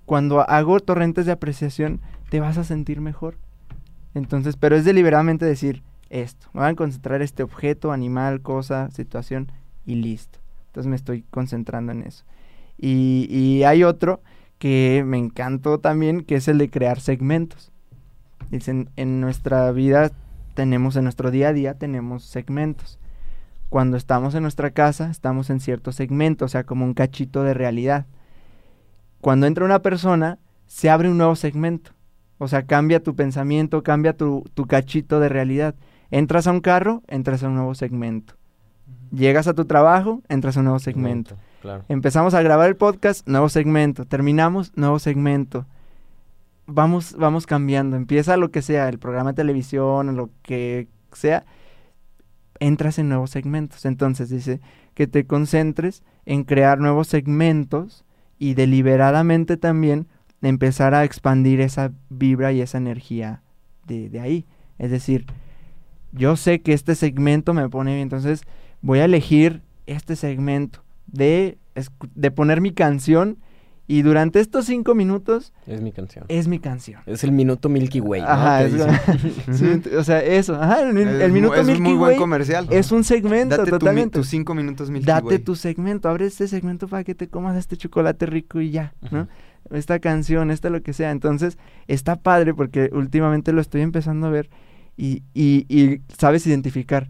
Cuando 0.06 0.48
hago 0.48 0.80
torrentes 0.80 1.26
de 1.26 1.32
apreciación, 1.32 2.00
te 2.30 2.40
vas 2.40 2.58
a 2.58 2.64
sentir 2.64 3.00
mejor. 3.00 3.36
Entonces, 4.14 4.56
pero 4.56 4.76
es 4.76 4.84
deliberadamente 4.84 5.44
decir 5.44 5.82
esto, 6.10 6.48
me 6.54 6.62
voy 6.62 6.70
a 6.70 6.74
concentrar 6.74 7.20
este 7.20 7.42
objeto, 7.42 7.92
animal, 7.92 8.40
cosa, 8.40 8.90
situación 8.90 9.52
y 9.84 9.96
listo. 9.96 10.38
Entonces 10.68 10.88
me 10.88 10.96
estoy 10.96 11.24
concentrando 11.30 11.92
en 11.92 12.02
eso. 12.02 12.24
Y, 12.78 13.26
y 13.30 13.64
hay 13.64 13.84
otro 13.84 14.22
que 14.58 15.04
me 15.06 15.18
encantó 15.18 15.78
también, 15.78 16.22
que 16.22 16.36
es 16.36 16.48
el 16.48 16.58
de 16.58 16.70
crear 16.70 17.00
segmentos. 17.00 17.70
Dicen, 18.50 18.88
en 18.96 19.20
nuestra 19.20 19.70
vida 19.72 20.10
tenemos, 20.54 20.96
en 20.96 21.04
nuestro 21.04 21.30
día 21.30 21.48
a 21.48 21.52
día 21.52 21.74
tenemos 21.74 22.24
segmentos. 22.24 22.98
Cuando 23.68 23.96
estamos 23.96 24.34
en 24.34 24.42
nuestra 24.42 24.70
casa, 24.70 25.10
estamos 25.10 25.50
en 25.50 25.60
cierto 25.60 25.92
segmento, 25.92 26.46
o 26.46 26.48
sea, 26.48 26.64
como 26.64 26.84
un 26.84 26.94
cachito 26.94 27.42
de 27.42 27.54
realidad. 27.54 28.06
Cuando 29.20 29.46
entra 29.46 29.64
una 29.64 29.82
persona, 29.82 30.38
se 30.66 30.88
abre 30.90 31.10
un 31.10 31.18
nuevo 31.18 31.36
segmento. 31.36 31.92
O 32.38 32.48
sea, 32.48 32.64
cambia 32.64 33.02
tu 33.02 33.16
pensamiento, 33.16 33.82
cambia 33.82 34.16
tu, 34.16 34.44
tu 34.54 34.66
cachito 34.66 35.20
de 35.20 35.28
realidad. 35.28 35.74
Entras 36.10 36.46
a 36.46 36.52
un 36.52 36.60
carro, 36.60 37.02
entras 37.08 37.42
a 37.42 37.48
un 37.48 37.56
nuevo 37.56 37.74
segmento. 37.74 38.34
Llegas 39.10 39.48
a 39.48 39.54
tu 39.54 39.64
trabajo, 39.64 40.22
entras 40.28 40.56
a 40.56 40.60
un 40.60 40.66
nuevo 40.66 40.78
segmento. 40.78 41.36
Claro. 41.60 41.84
Empezamos 41.88 42.34
a 42.34 42.42
grabar 42.42 42.68
el 42.68 42.76
podcast, 42.76 43.26
nuevo 43.26 43.48
segmento. 43.48 44.04
Terminamos, 44.04 44.72
nuevo 44.76 44.98
segmento. 44.98 45.66
Vamos, 46.66 47.16
vamos 47.18 47.46
cambiando. 47.46 47.96
Empieza 47.96 48.36
lo 48.36 48.50
que 48.50 48.62
sea, 48.62 48.88
el 48.88 48.98
programa 48.98 49.32
de 49.32 49.36
televisión, 49.36 50.14
lo 50.16 50.30
que 50.42 50.88
sea. 51.12 51.44
Entras 52.60 52.98
en 52.98 53.08
nuevos 53.08 53.30
segmentos. 53.30 53.84
Entonces 53.84 54.30
dice 54.30 54.60
que 54.94 55.06
te 55.06 55.26
concentres 55.26 56.02
en 56.26 56.44
crear 56.44 56.78
nuevos 56.78 57.08
segmentos 57.08 58.04
y 58.38 58.54
deliberadamente 58.54 59.56
también 59.56 60.06
empezar 60.42 60.94
a 60.94 61.04
expandir 61.04 61.60
esa 61.60 61.92
vibra 62.08 62.52
y 62.52 62.60
esa 62.60 62.78
energía 62.78 63.42
de, 63.86 64.20
ahí. 64.20 64.46
Es 64.78 64.90
decir, 64.90 65.26
yo 66.12 66.36
sé 66.36 66.60
que 66.60 66.72
este 66.72 66.94
segmento 66.94 67.54
me 67.54 67.68
pone 67.68 67.92
bien, 67.92 68.02
entonces 68.02 68.42
voy 68.82 69.00
a 69.00 69.06
elegir 69.06 69.62
este 69.86 70.14
segmento 70.14 70.84
de, 71.06 71.58
de 72.14 72.30
poner 72.30 72.60
mi 72.60 72.72
canción 72.72 73.38
y 73.90 74.02
durante 74.02 74.38
estos 74.38 74.66
cinco 74.66 74.94
minutos 74.94 75.52
Es 75.66 75.80
mi 75.80 75.90
canción. 75.92 76.26
es 76.28 76.46
mi 76.46 76.58
canción. 76.60 77.00
Es 77.06 77.24
el 77.24 77.32
minuto 77.32 77.68
Milky 77.70 78.00
Way. 78.00 78.20
¿no? 78.20 78.28
Ajá, 78.28 78.62
es- 78.64 78.74
sí, 79.58 79.82
o 79.98 80.04
sea, 80.04 80.20
eso, 80.22 80.54
ajá, 80.54 80.82
el, 80.82 80.96
el 80.96 81.22
Es 81.22 81.32
minuto 81.32 81.54
es 81.54 81.66
Milky 81.66 81.80
muy 81.82 81.92
buen 81.94 82.10
Way 82.10 82.16
comercial. 82.18 82.66
es 82.70 82.92
un 82.92 83.02
segmento 83.02 83.56
Date 83.56 83.70
tu 83.70 83.78
totalmente. 83.78 84.18
tus 84.18 84.28
cinco 84.28 84.54
minutos 84.54 84.90
Milky 84.90 85.06
Date 85.06 85.26
Way. 85.26 85.38
tu 85.38 85.56
segmento, 85.56 86.08
abre 86.08 86.26
este 86.26 86.46
segmento 86.48 86.86
para 86.86 87.02
que 87.02 87.14
te 87.14 87.28
comas 87.28 87.56
este 87.56 87.76
chocolate 87.76 88.26
rico 88.26 88.60
y 88.60 88.70
ya, 88.70 88.92
¿no? 89.10 89.20
Ujú. 89.22 89.28
Esta 89.70 89.98
canción, 89.98 90.50
esta 90.50 90.70
lo 90.70 90.82
que 90.82 90.92
sea. 90.92 91.10
Entonces, 91.10 91.58
está 91.88 92.16
padre 92.16 92.54
porque 92.54 92.88
últimamente 92.92 93.52
lo 93.52 93.60
estoy 93.60 93.80
empezando 93.82 94.26
a 94.26 94.30
ver 94.30 94.48
y, 94.96 95.22
y, 95.34 95.66
y 95.68 96.00
sabes 96.16 96.46
identificar. 96.46 97.08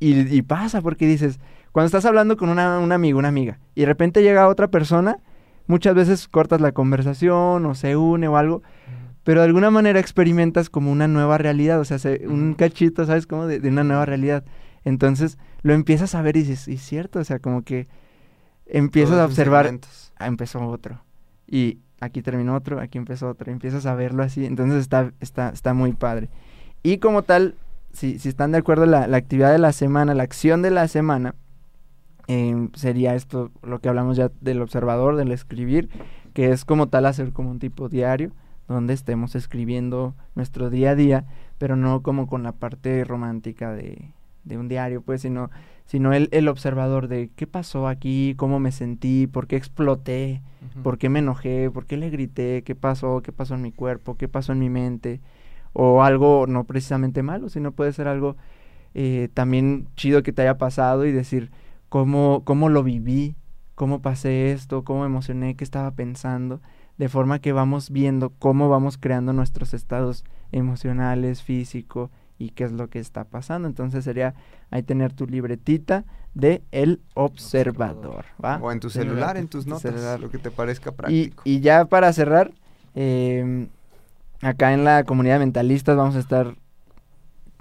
Y, 0.00 0.20
y 0.36 0.42
pasa 0.42 0.80
porque 0.82 1.06
dices, 1.06 1.38
cuando 1.72 1.86
estás 1.86 2.04
hablando 2.04 2.36
con 2.36 2.48
una, 2.48 2.78
un 2.80 2.90
amigo, 2.92 3.18
una 3.18 3.28
amiga, 3.28 3.58
y 3.74 3.80
de 3.82 3.86
repente 3.86 4.22
llega 4.22 4.48
otra 4.48 4.68
persona, 4.68 5.18
muchas 5.72 5.94
veces 5.94 6.28
cortas 6.28 6.60
la 6.60 6.72
conversación 6.72 7.64
o 7.66 7.74
se 7.74 7.96
une 7.96 8.28
o 8.28 8.36
algo, 8.36 8.62
pero 9.24 9.40
de 9.40 9.46
alguna 9.46 9.70
manera 9.70 9.98
experimentas 10.00 10.68
como 10.68 10.92
una 10.92 11.08
nueva 11.08 11.38
realidad, 11.38 11.80
o 11.80 11.84
sea, 11.84 11.98
se- 11.98 12.26
un 12.28 12.54
cachito, 12.54 13.06
¿sabes? 13.06 13.26
Como 13.26 13.46
de, 13.46 13.58
de 13.58 13.68
una 13.70 13.82
nueva 13.84 14.04
realidad. 14.04 14.44
Entonces 14.84 15.38
lo 15.62 15.72
empiezas 15.72 16.14
a 16.14 16.22
ver 16.22 16.36
y 16.36 16.40
dices, 16.42 16.68
y 16.68 16.74
es 16.74 16.82
cierto, 16.82 17.20
o 17.20 17.24
sea, 17.24 17.38
como 17.38 17.62
que 17.62 17.88
empiezas 18.66 19.12
Todos 19.12 19.22
a 19.22 19.26
observar, 19.26 19.66
ah, 20.18 20.26
empezó 20.26 20.60
otro. 20.68 21.02
Y 21.46 21.78
aquí 22.00 22.20
terminó 22.22 22.54
otro, 22.54 22.80
aquí 22.80 22.98
empezó 22.98 23.28
otro. 23.28 23.50
y 23.50 23.54
empiezas 23.54 23.86
a 23.86 23.94
verlo 23.94 24.22
así. 24.22 24.44
Entonces 24.44 24.80
está, 24.80 25.12
está, 25.20 25.50
está 25.50 25.72
muy 25.74 25.92
padre. 25.92 26.28
Y 26.82 26.98
como 26.98 27.22
tal, 27.22 27.54
si, 27.92 28.18
si 28.18 28.28
están 28.28 28.52
de 28.52 28.58
acuerdo, 28.58 28.86
la, 28.86 29.06
la 29.06 29.16
actividad 29.16 29.52
de 29.52 29.58
la 29.58 29.72
semana, 29.72 30.14
la 30.14 30.22
acción 30.24 30.62
de 30.62 30.70
la 30.70 30.88
semana, 30.88 31.34
em, 32.26 32.70
sería 32.74 33.14
esto, 33.14 33.50
lo 33.62 33.80
que 33.80 33.88
hablamos 33.88 34.16
ya 34.16 34.30
del 34.40 34.62
observador, 34.62 35.16
del 35.16 35.32
escribir, 35.32 35.88
que 36.34 36.50
es 36.50 36.64
como 36.64 36.88
tal 36.88 37.06
hacer 37.06 37.32
como 37.32 37.50
un 37.50 37.58
tipo 37.58 37.88
diario, 37.88 38.32
donde 38.68 38.94
estemos 38.94 39.34
escribiendo 39.34 40.14
nuestro 40.34 40.70
día 40.70 40.90
a 40.90 40.94
día, 40.94 41.24
pero 41.58 41.76
no 41.76 42.02
como 42.02 42.26
con 42.26 42.42
la 42.42 42.52
parte 42.52 43.04
romántica 43.04 43.72
de, 43.72 44.12
de 44.44 44.58
un 44.58 44.68
diario, 44.68 45.02
pues, 45.02 45.22
sino, 45.22 45.50
sino 45.84 46.12
el, 46.12 46.28
el 46.32 46.48
observador 46.48 47.08
de 47.08 47.30
qué 47.36 47.46
pasó 47.46 47.88
aquí, 47.88 48.34
cómo 48.36 48.58
me 48.60 48.72
sentí, 48.72 49.26
por 49.26 49.46
qué 49.46 49.56
exploté, 49.56 50.42
por 50.82 50.98
qué 50.98 51.08
me 51.08 51.18
enojé, 51.18 51.70
por 51.72 51.86
qué 51.86 51.96
le 51.96 52.10
grité, 52.10 52.62
qué 52.62 52.74
pasó, 52.74 53.20
qué 53.22 53.32
pasó 53.32 53.54
en 53.54 53.62
mi 53.62 53.72
cuerpo, 53.72 54.16
qué 54.16 54.28
pasó 54.28 54.52
en 54.52 54.60
mi 54.60 54.70
mente, 54.70 55.20
o 55.72 56.02
algo 56.02 56.46
no 56.46 56.64
precisamente 56.64 57.22
malo, 57.22 57.48
sino 57.48 57.72
puede 57.72 57.92
ser 57.92 58.08
algo 58.08 58.36
eh, 58.94 59.28
también 59.34 59.88
chido 59.96 60.22
que 60.22 60.32
te 60.32 60.42
haya 60.42 60.58
pasado 60.58 61.06
y 61.06 61.12
decir 61.12 61.50
cómo, 61.92 62.40
cómo 62.44 62.70
lo 62.70 62.82
viví, 62.82 63.36
cómo 63.74 64.00
pasé 64.00 64.50
esto, 64.52 64.82
cómo 64.82 65.00
me 65.00 65.06
emocioné, 65.08 65.56
qué 65.56 65.62
estaba 65.62 65.90
pensando, 65.90 66.62
de 66.96 67.10
forma 67.10 67.38
que 67.38 67.52
vamos 67.52 67.90
viendo 67.90 68.30
cómo 68.30 68.70
vamos 68.70 68.96
creando 68.96 69.34
nuestros 69.34 69.74
estados 69.74 70.24
emocionales, 70.52 71.42
físico 71.42 72.10
y 72.38 72.48
qué 72.52 72.64
es 72.64 72.72
lo 72.72 72.88
que 72.88 72.98
está 72.98 73.24
pasando. 73.24 73.68
Entonces 73.68 74.04
sería 74.04 74.34
ahí 74.70 74.82
tener 74.82 75.12
tu 75.12 75.26
libretita 75.26 76.06
de 76.32 76.62
el 76.72 77.02
observador, 77.12 78.24
¿va? 78.42 78.56
O 78.62 78.72
en 78.72 78.80
tu 78.80 78.88
Celular, 78.88 79.12
celular, 79.14 79.36
en 79.36 79.48
tus 79.48 79.64
tu 79.64 79.70
notas, 79.72 79.82
celular. 79.82 80.18
lo 80.18 80.30
que 80.30 80.38
te 80.38 80.50
parezca 80.50 80.92
práctico. 80.92 81.42
y 81.44 81.60
ya 81.60 81.84
para 81.84 82.10
cerrar, 82.14 82.52
em, 82.94 83.68
acá 84.40 84.72
en 84.72 84.84
la 84.84 85.04
comunidad 85.04 85.34
de 85.34 85.40
mentalistas 85.40 85.94
vamos 85.94 86.16
a 86.16 86.20
estar, 86.20 86.54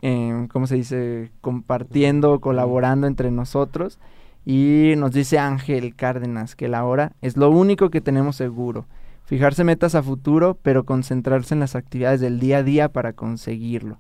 em, 0.02 0.48
¿cómo 0.48 0.68
se 0.68 0.76
dice? 0.76 1.32
Compartiendo, 1.42 2.40
colaborando 2.40 3.08
entre 3.08 3.30
nosotros. 3.30 4.00
Y 4.46 4.94
nos 4.98 5.12
dice 5.12 5.38
Ángel 5.40 5.96
Cárdenas 5.96 6.56
que 6.56 6.68
la 6.68 6.84
hora 6.86 7.14
es 7.22 7.38
lo 7.38 7.50
único 7.52 7.90
que 7.90 8.02
tenemos 8.02 8.36
seguro. 8.36 8.88
Fijarse 9.24 9.64
metas 9.64 9.96
a 9.96 10.04
futuro, 10.04 10.58
pero 10.62 10.84
concentrarse 10.84 11.54
en 11.54 11.60
las 11.60 11.76
actividades 11.76 12.20
del 12.22 12.40
día 12.40 12.58
a 12.58 12.64
día 12.64 12.90
para 12.90 13.14
conseguirlo. 13.14 14.00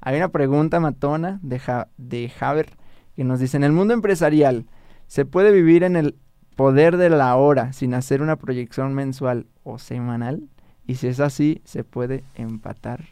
Hay 0.00 0.16
una 0.16 0.28
pregunta 0.28 0.78
matona 0.78 1.40
de, 1.42 1.58
Ja- 1.58 1.88
de 1.96 2.30
Haber 2.38 2.76
que 3.16 3.24
nos 3.24 3.40
dice, 3.40 3.56
en 3.56 3.64
el 3.64 3.72
mundo 3.72 3.94
empresarial, 3.94 4.66
¿se 5.08 5.24
puede 5.24 5.50
vivir 5.50 5.82
en 5.82 5.96
el 5.96 6.16
poder 6.54 6.96
de 6.96 7.10
la 7.10 7.34
hora 7.36 7.72
sin 7.72 7.94
hacer 7.94 8.22
una 8.22 8.36
proyección 8.36 8.94
mensual 8.94 9.46
o 9.64 9.78
semanal? 9.78 10.48
Y 10.86 10.96
si 10.96 11.08
es 11.08 11.18
así, 11.18 11.60
¿se 11.64 11.82
puede 11.82 12.22
empatar? 12.34 13.06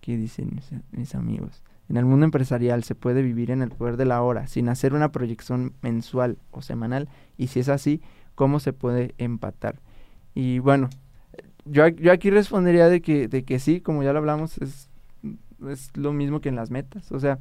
¿Qué 0.00 0.16
dicen 0.16 0.50
mis, 0.54 0.70
mis 0.90 1.14
amigos? 1.14 1.62
En 1.90 1.96
el 1.96 2.04
mundo 2.04 2.24
empresarial 2.24 2.84
se 2.84 2.94
puede 2.94 3.20
vivir 3.20 3.50
en 3.50 3.62
el 3.62 3.70
poder 3.70 3.96
de 3.96 4.04
la 4.04 4.22
hora 4.22 4.46
sin 4.46 4.68
hacer 4.68 4.94
una 4.94 5.10
proyección 5.10 5.72
mensual 5.82 6.38
o 6.52 6.62
semanal. 6.62 7.08
Y 7.36 7.48
si 7.48 7.58
es 7.60 7.68
así, 7.68 8.00
¿cómo 8.36 8.60
se 8.60 8.72
puede 8.72 9.14
empatar? 9.18 9.74
Y 10.32 10.60
bueno, 10.60 10.88
yo, 11.64 11.88
yo 11.88 12.12
aquí 12.12 12.30
respondería 12.30 12.88
de 12.88 13.00
que, 13.00 13.26
de 13.26 13.42
que 13.42 13.58
sí, 13.58 13.80
como 13.80 14.04
ya 14.04 14.12
lo 14.12 14.20
hablamos, 14.20 14.56
es, 14.58 14.88
es 15.68 15.90
lo 15.96 16.12
mismo 16.12 16.40
que 16.40 16.48
en 16.48 16.54
las 16.56 16.70
metas. 16.70 17.10
O 17.10 17.18
sea, 17.18 17.38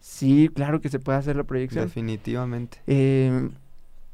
sí, 0.00 0.50
claro 0.54 0.82
que 0.82 0.90
se 0.90 0.98
puede 0.98 1.16
hacer 1.16 1.36
la 1.36 1.44
proyección. 1.44 1.86
Definitivamente. 1.86 2.78
Eh, 2.86 3.48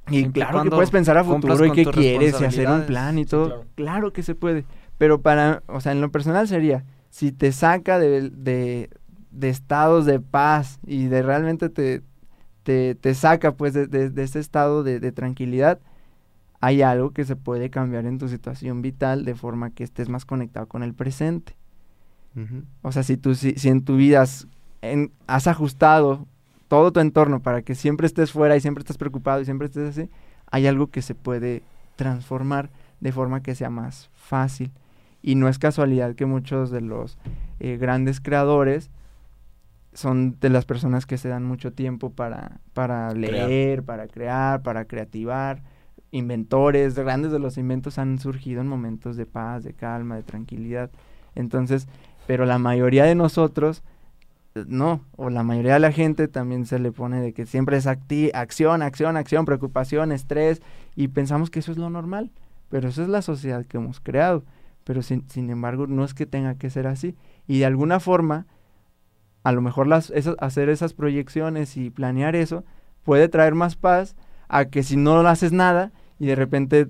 y 0.09 0.29
claro 0.29 0.63
que 0.63 0.71
puedes 0.71 0.91
pensar 0.91 1.19
a 1.19 1.25
futuro 1.25 1.67
y 1.67 1.73
qué 1.73 1.85
quieres 1.87 2.41
y 2.41 2.45
hacer 2.45 2.69
un 2.71 2.83
plan 2.87 3.19
y 3.19 3.25
Sí, 3.25 3.31
todo. 3.31 3.49
claro. 3.49 3.65
claro. 3.75 4.13
que 4.13 4.23
se 4.23 4.35
puede. 4.37 4.65
Pero 4.99 5.21
para, 5.21 5.63
o 5.67 5.81
sea, 5.81 5.91
en 5.93 6.01
lo 6.01 6.13
personal 6.13 6.47
sería, 6.47 6.85
si 7.11 7.33
te 7.33 7.51
saca 7.53 7.99
de, 7.99 8.31
de, 8.31 8.91
de 9.35 9.49
estados 9.51 10.07
de 10.07 10.21
paz 10.21 10.79
y 10.87 11.07
de 11.07 11.23
realmente 11.23 11.69
te, 11.69 12.03
te, 12.63 12.95
te 12.95 13.15
saca 13.15 13.53
pues 13.57 13.75
de, 13.75 13.87
de- 13.87 14.11
de 14.11 14.23
ese 14.23 14.41
estado 14.41 14.83
de, 14.83 15.01
de 15.01 15.13
tranquilidad, 15.13 15.81
hay 16.61 16.83
algo 16.83 17.11
que 17.11 17.25
se 17.25 17.37
puede 17.37 17.69
cambiar 17.71 18.07
en 18.07 18.19
tu 18.19 18.29
situación 18.29 18.81
vital 18.83 19.25
de 19.25 19.35
forma 19.35 19.71
que 19.71 19.85
estés 19.85 20.09
más 20.09 20.25
conectado 20.25 20.67
con 20.67 20.83
el 20.83 20.95
presente. 20.95 21.55
O 22.83 22.91
sea, 22.91 23.03
si, 23.03 23.17
tú, 23.17 23.35
si, 23.35 23.53
si 23.53 23.69
en 23.69 23.85
tu 23.85 23.97
vida 23.97 24.23
has, 24.23 24.49
en- 24.83 25.13
has 25.27 25.47
ajustado 25.47 26.27
todo 26.69 26.93
tu 26.93 27.01
entorno 27.01 27.41
para 27.41 27.63
que 27.63 27.75
siempre 27.75 28.07
estés 28.07 28.33
fuera 28.33 28.57
y 28.57 28.61
siempre 28.61 28.83
estés 28.83 28.97
preocupado 28.99 29.41
y 29.41 29.45
siempre 29.45 29.67
estés 29.69 29.91
así, 29.97 30.11
hay 30.51 30.67
algo 30.67 30.89
que 30.89 31.03
se 31.03 31.15
puede 31.15 31.63
transformar 31.97 32.71
de 33.01 33.13
forma 33.13 33.43
que 33.43 33.55
sea 33.55 33.71
más 33.71 34.11
fácil. 34.15 34.73
Y 35.23 35.37
no 35.37 35.49
es 35.49 35.59
casualidad 35.59 36.15
que 36.15 36.27
muchos 36.27 36.71
de 36.71 36.81
los 36.81 37.19
eh, 37.61 37.77
grandes 37.77 38.21
creadores 38.21 38.91
son 39.95 40.39
de 40.41 40.51
las 40.51 40.65
personas 40.65 41.07
que 41.07 41.19
se 41.19 41.29
dan 41.29 41.45
mucho 41.45 41.73
tiempo 41.73 42.11
para, 42.11 42.61
para 42.73 43.13
leer, 43.15 43.83
para 43.83 44.09
crear, 44.09 44.63
para 44.63 44.85
creativar. 44.85 45.63
Inventores, 46.11 46.95
grandes 46.95 47.33
de 47.33 47.39
los 47.39 47.59
inventos 47.59 47.99
han 47.99 48.19
surgido 48.19 48.61
en 48.61 48.69
momentos 48.69 49.17
de 49.17 49.27
paz, 49.27 49.65
de 49.65 49.73
calma, 49.73 50.17
de 50.17 50.23
tranquilidad. 50.23 50.91
Entonces, 51.35 51.89
pero 52.27 52.45
la 52.45 52.59
mayoría 52.59 53.05
de 53.05 53.15
nosotros 53.15 53.83
no, 54.67 55.01
o 55.17 55.31
la 55.31 55.43
mayoría 55.43 55.75
de 55.75 55.81
la 55.81 55.93
gente 55.93 56.29
también 56.29 56.67
se 56.67 56.79
le 56.79 56.93
pone 56.93 57.21
de 57.21 57.33
que 57.33 57.47
siempre 57.47 57.77
es 57.77 57.87
acti 57.87 58.31
acción, 58.35 58.83
acción, 58.83 59.17
acción, 59.17 59.45
preocupación, 59.45 60.13
estrés, 60.13 60.63
y 60.95 61.09
pensamos 61.09 61.51
que 61.51 61.59
eso 61.59 61.73
es 61.73 61.79
lo 61.79 61.91
normal, 61.91 62.31
pero 62.69 62.89
eso 62.89 63.03
es 63.03 63.09
la 63.09 63.23
sociedad 63.23 63.67
que 63.67 63.79
hemos 63.79 64.01
creado, 64.01 64.45
pero 64.85 65.03
sin, 65.03 65.29
sin 65.29 65.51
embargo 65.51 65.87
no 65.87 66.05
es 66.05 66.15
que 66.15 66.27
tenga 66.27 66.55
que 66.55 66.71
ser 66.71 66.87
así, 66.87 67.17
y 67.49 67.59
de 67.59 67.67
alguna 67.67 67.99
forma, 67.99 68.47
a 69.45 69.53
lo 69.53 69.61
mejor 69.61 69.87
las, 69.87 70.11
esas, 70.11 70.35
hacer 70.41 70.69
esas 70.69 70.95
proyecciones 70.95 71.77
y 71.77 71.91
planear 71.91 72.35
eso 72.35 72.65
puede 73.05 73.29
traer 73.29 73.55
más 73.55 73.77
paz 73.77 74.17
a 74.49 74.65
que 74.65 74.83
si 74.83 74.97
no 74.97 75.21
haces 75.21 75.53
nada 75.53 75.93
y 76.19 76.27
de 76.27 76.35
repente 76.35 76.89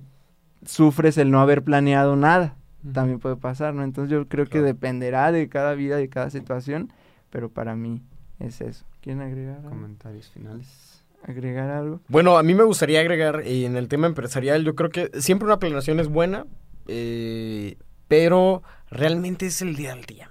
sufres 0.65 1.19
el 1.19 1.31
no 1.31 1.41
haber 1.41 1.63
planeado 1.63 2.17
nada, 2.17 2.57
también 2.93 3.19
puede 3.19 3.37
pasar, 3.37 3.75
¿no? 3.75 3.83
Entonces 3.83 4.11
yo 4.11 4.29
creo 4.29 4.47
que 4.47 4.63
dependerá 4.63 5.33
de 5.33 5.49
cada 5.49 5.75
vida, 5.75 5.97
de 5.97 6.09
cada 6.09 6.31
situación, 6.31 6.93
pero 7.31 7.51
para 7.51 7.75
mí 7.75 8.03
es 8.39 8.61
eso. 8.61 8.85
¿Quieren 9.01 9.23
agregar 9.23 9.57
algo? 9.59 9.71
Comentarios 9.71 10.31
finales. 10.31 11.03
¿Agregar 11.23 11.71
algo? 11.71 12.01
Bueno, 12.09 12.39
a 12.39 12.43
mí 12.43 12.55
me 12.55 12.65
gustaría 12.65 13.01
agregar 13.01 13.43
eh, 13.45 13.65
en 13.65 13.77
el 13.77 13.89
tema 13.89 14.07
empresarial, 14.07 14.65
yo 14.65 14.75
creo 14.75 14.91
que 14.91 15.11
siempre 15.21 15.47
una 15.47 15.59
planeación 15.59 15.99
es 15.99 16.09
buena, 16.09 16.47
eh, 16.87 17.79
pero 18.09 18.63
realmente 18.91 19.47
es 19.47 19.61
el 19.63 19.75
día 19.75 19.93
al 19.93 20.03
día. 20.03 20.29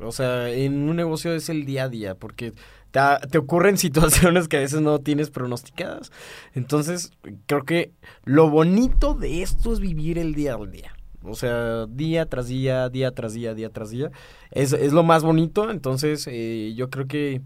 O 0.00 0.12
sea, 0.12 0.50
en 0.50 0.88
un 0.88 0.96
negocio 0.96 1.32
es 1.34 1.48
el 1.48 1.64
día 1.64 1.84
a 1.84 1.88
día, 1.88 2.14
porque 2.14 2.52
te, 2.90 3.00
te 3.30 3.38
ocurren 3.38 3.78
situaciones 3.78 4.48
que 4.48 4.58
a 4.58 4.60
veces 4.60 4.80
no 4.80 4.98
tienes 4.98 5.30
pronosticadas. 5.30 6.12
Entonces, 6.54 7.12
creo 7.46 7.64
que 7.64 7.92
lo 8.24 8.50
bonito 8.50 9.14
de 9.14 9.42
esto 9.42 9.72
es 9.72 9.80
vivir 9.80 10.18
el 10.18 10.34
día 10.34 10.54
al 10.54 10.70
día. 10.70 10.92
O 11.22 11.34
sea, 11.34 11.86
día 11.86 12.26
tras 12.26 12.48
día, 12.48 12.88
día 12.88 13.10
tras 13.10 13.34
día, 13.34 13.54
día 13.54 13.70
tras 13.70 13.90
día. 13.90 14.10
Es, 14.52 14.72
es 14.72 14.92
lo 14.92 15.02
más 15.02 15.24
bonito. 15.24 15.70
Entonces, 15.70 16.26
eh, 16.30 16.72
yo 16.76 16.88
creo 16.88 17.06
que 17.06 17.42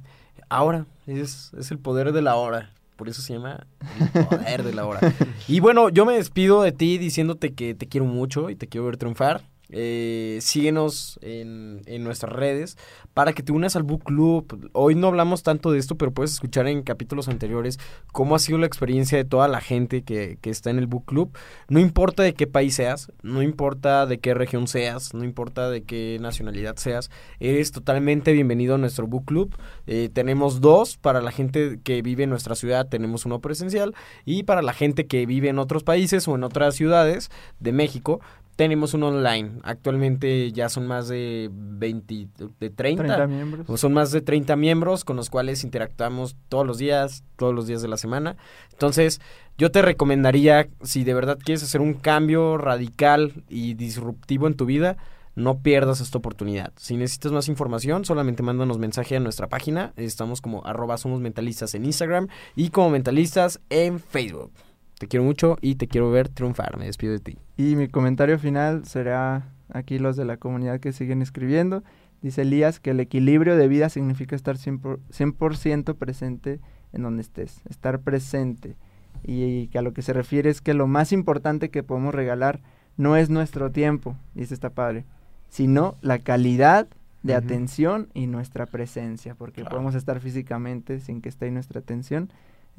ahora 0.49 0.87
es, 1.07 1.53
es 1.59 1.71
el 1.71 1.79
poder 1.79 2.13
de 2.13 2.23
la 2.23 2.37
hora. 2.37 2.73
Por 2.97 3.09
eso 3.09 3.23
se 3.23 3.33
llama 3.33 3.67
el 4.15 4.27
poder 4.27 4.63
de 4.63 4.75
la 4.75 4.85
hora. 4.85 5.01
Y 5.49 5.61
bueno, 5.61 5.89
yo 5.89 6.05
me 6.05 6.13
despido 6.13 6.63
de 6.63 6.71
ti 6.71 6.99
diciéndote 6.99 7.55
que 7.55 7.75
te 7.75 7.89
quiero 7.89 8.05
mucho 8.05 8.51
y 8.51 8.57
te 8.57 8.67
quiero 8.67 8.85
ver 8.85 8.99
triunfar. 8.99 9.43
Eh, 9.73 10.39
síguenos 10.41 11.19
en, 11.23 11.83
en, 11.87 12.03
nuestras 12.03 12.33
redes 12.33 12.77
para 13.15 13.33
que 13.33 13.43
te 13.43 13.53
unas 13.53 13.77
al 13.77 13.85
book 13.85 14.03
club. 14.05 14.71
Hoy 14.73 14.95
no 14.95 15.09
hablamos 15.09 15.43
tanto 15.43 15.71
de 15.71 15.79
esto, 15.79 15.97
pero 15.97 16.13
puedes 16.13 16.33
escuchar 16.33 16.67
en 16.67 16.83
capítulos 16.83 17.29
anteriores 17.29 17.79
cómo 18.13 18.35
ha 18.35 18.39
sido 18.39 18.59
la 18.59 18.67
experiencia 18.67 19.17
de 19.17 19.25
toda 19.25 19.47
la 19.49 19.61
gente 19.61 20.03
que, 20.03 20.39
que 20.41 20.51
está 20.51 20.71
en 20.71 20.79
el 20.79 20.87
book 20.87 21.05
club. 21.05 21.37
No 21.69 21.79
importa 21.79 22.23
de 22.23 22.35
qué 22.35 22.47
país 22.47 22.75
seas, 22.75 23.13
no 23.23 23.43
importa 23.43 24.07
de 24.07 24.19
qué 24.19 24.35
región 24.35 24.67
seas, 24.67 25.15
no 25.15 25.25
importa 25.25 25.71
de 25.71 25.83
qué 25.83 26.19
nacionalidad 26.21 26.77
seas, 26.77 27.11
eres 27.39 27.73
totalmente 27.73 28.33
bienvenido 28.33 28.75
a 28.75 28.79
nuestro 28.79 29.07
book 29.07 29.25
club. 29.25 29.57
Eh, 29.87 30.11
tenemos 30.13 30.61
dos 30.61 30.97
para 30.97 31.21
la 31.21 31.31
gente 31.31 31.79
que 31.83 32.03
vive 32.03 32.25
en 32.25 32.31
nuestra 32.31 32.55
ciudad, 32.55 32.89
tenemos 32.89 33.25
uno 33.25 33.41
presencial 33.41 33.95
y 34.25 34.43
para 34.43 34.63
la 34.63 34.73
gente 34.73 35.07
que 35.07 35.27
vive 35.27 35.49
en 35.49 35.59
otros 35.59 35.85
países 35.85 36.27
o 36.29 36.35
en 36.35 36.45
otras 36.45 36.75
ciudades 36.75 37.31
de 37.59 37.73
México 37.73 38.21
tenemos 38.61 38.93
un 38.93 39.05
online. 39.05 39.53
Actualmente 39.63 40.53
ya 40.53 40.69
son 40.69 40.87
más 40.87 41.09
de 41.09 41.49
20, 41.51 42.29
de 42.61 42.69
30. 42.69 43.03
30 43.03 43.27
miembros. 43.27 43.81
Son 43.81 43.95
más 43.95 44.13
de 44.13 44.21
30 44.21 44.55
miembros 44.57 45.03
con 45.03 45.17
los 45.17 45.31
cuales 45.31 45.65
interactuamos 45.65 46.37
todos 46.51 46.67
los 46.67 46.77
días, 46.77 47.25
todos 47.37 47.55
los 47.55 47.67
días 47.67 47.81
de 47.81 47.89
la 47.89 47.97
semana. 47.97 48.37
Entonces, 48.73 49.23
yo 49.57 49.71
te 49.71 49.81
recomendaría, 49.81 50.69
si 50.83 51.05
de 51.05 51.15
verdad 51.15 51.39
quieres 51.43 51.63
hacer 51.63 51.81
un 51.81 51.95
cambio 51.95 52.59
radical 52.59 53.45
y 53.49 53.73
disruptivo 53.73 54.47
en 54.47 54.57
tu 54.57 54.67
vida, 54.67 54.99
no 55.35 55.61
pierdas 55.61 56.03
esta 56.03 56.19
oportunidad. 56.19 56.75
Si 56.77 56.99
necesitas 56.99 57.33
más 57.33 57.49
información, 57.49 58.05
solamente 58.05 58.43
mándanos 58.43 58.79
mensaje 58.79 59.17
a 59.17 59.21
nuestra 59.21 59.49
página. 59.49 59.95
Estamos 59.97 60.43
como 60.43 60.67
arroba 60.67 60.99
somos 60.99 61.23
mentalistas 61.23 61.75
en 61.75 61.87
Instagram 61.87 62.29
y 62.57 62.69
como 62.69 62.91
mentalistas 62.91 63.59
en 63.71 64.01
Facebook. 64.01 64.53
Te 65.01 65.09
quiero 65.09 65.25
mucho 65.25 65.57
y 65.63 65.77
te 65.77 65.89
quiero 65.89 66.11
ver 66.11 66.29
triunfar. 66.29 66.77
Me 66.77 66.85
despido 66.85 67.15
de 67.15 67.21
ti. 67.21 67.39
Y 67.57 67.75
mi 67.75 67.89
comentario 67.89 68.39
final 68.39 68.85
será 68.85 69.49
aquí 69.71 69.99
los 69.99 70.15
de 70.15 70.27
la 70.27 70.37
comunidad 70.37 70.79
que 70.79 70.93
siguen 70.93 71.23
escribiendo. 71.23 71.83
Dice 72.21 72.43
Elías 72.43 72.81
que 72.81 72.91
el 72.91 73.01
equilibrio 73.01 73.57
de 73.57 73.67
vida 73.67 73.89
significa 73.89 74.37
estar 74.37 74.59
100%, 74.59 75.95
presente 75.97 76.61
en 76.93 77.03
donde 77.03 77.23
estés, 77.23 77.63
estar 77.71 78.01
presente. 78.01 78.77
Y, 79.23 79.69
que 79.69 79.79
a 79.79 79.83
lo 79.83 79.95
que 79.95 80.03
se 80.03 80.13
refiere 80.13 80.51
es 80.51 80.61
que 80.61 80.75
lo 80.75 80.87
más 80.87 81.13
importante 81.13 81.71
que 81.71 81.83
podemos 81.83 82.15
regalar 82.15 82.61
no 82.99 83.17
es 83.17 83.31
nuestro 83.31 83.71
tiempo, 83.73 84.19
dice 84.35 84.53
esta 84.53 84.69
padre, 84.69 85.07
sino 85.49 85.97
la 86.03 86.19
calidad 86.19 86.89
de 87.23 87.33
uh 87.33 87.37
-huh. 87.37 87.43
atención 87.43 88.09
y 88.13 88.27
nuestra 88.27 88.67
presencia, 88.67 89.35
porque 89.35 89.63
claro. 89.63 89.77
podemos 89.77 89.95
estar 89.95 90.21
físicamente 90.21 91.01
sin 91.01 91.23
que 91.23 91.31
esté 91.31 91.47
ahí 91.47 91.53
nuestra 91.53 91.81
atención. 91.81 92.31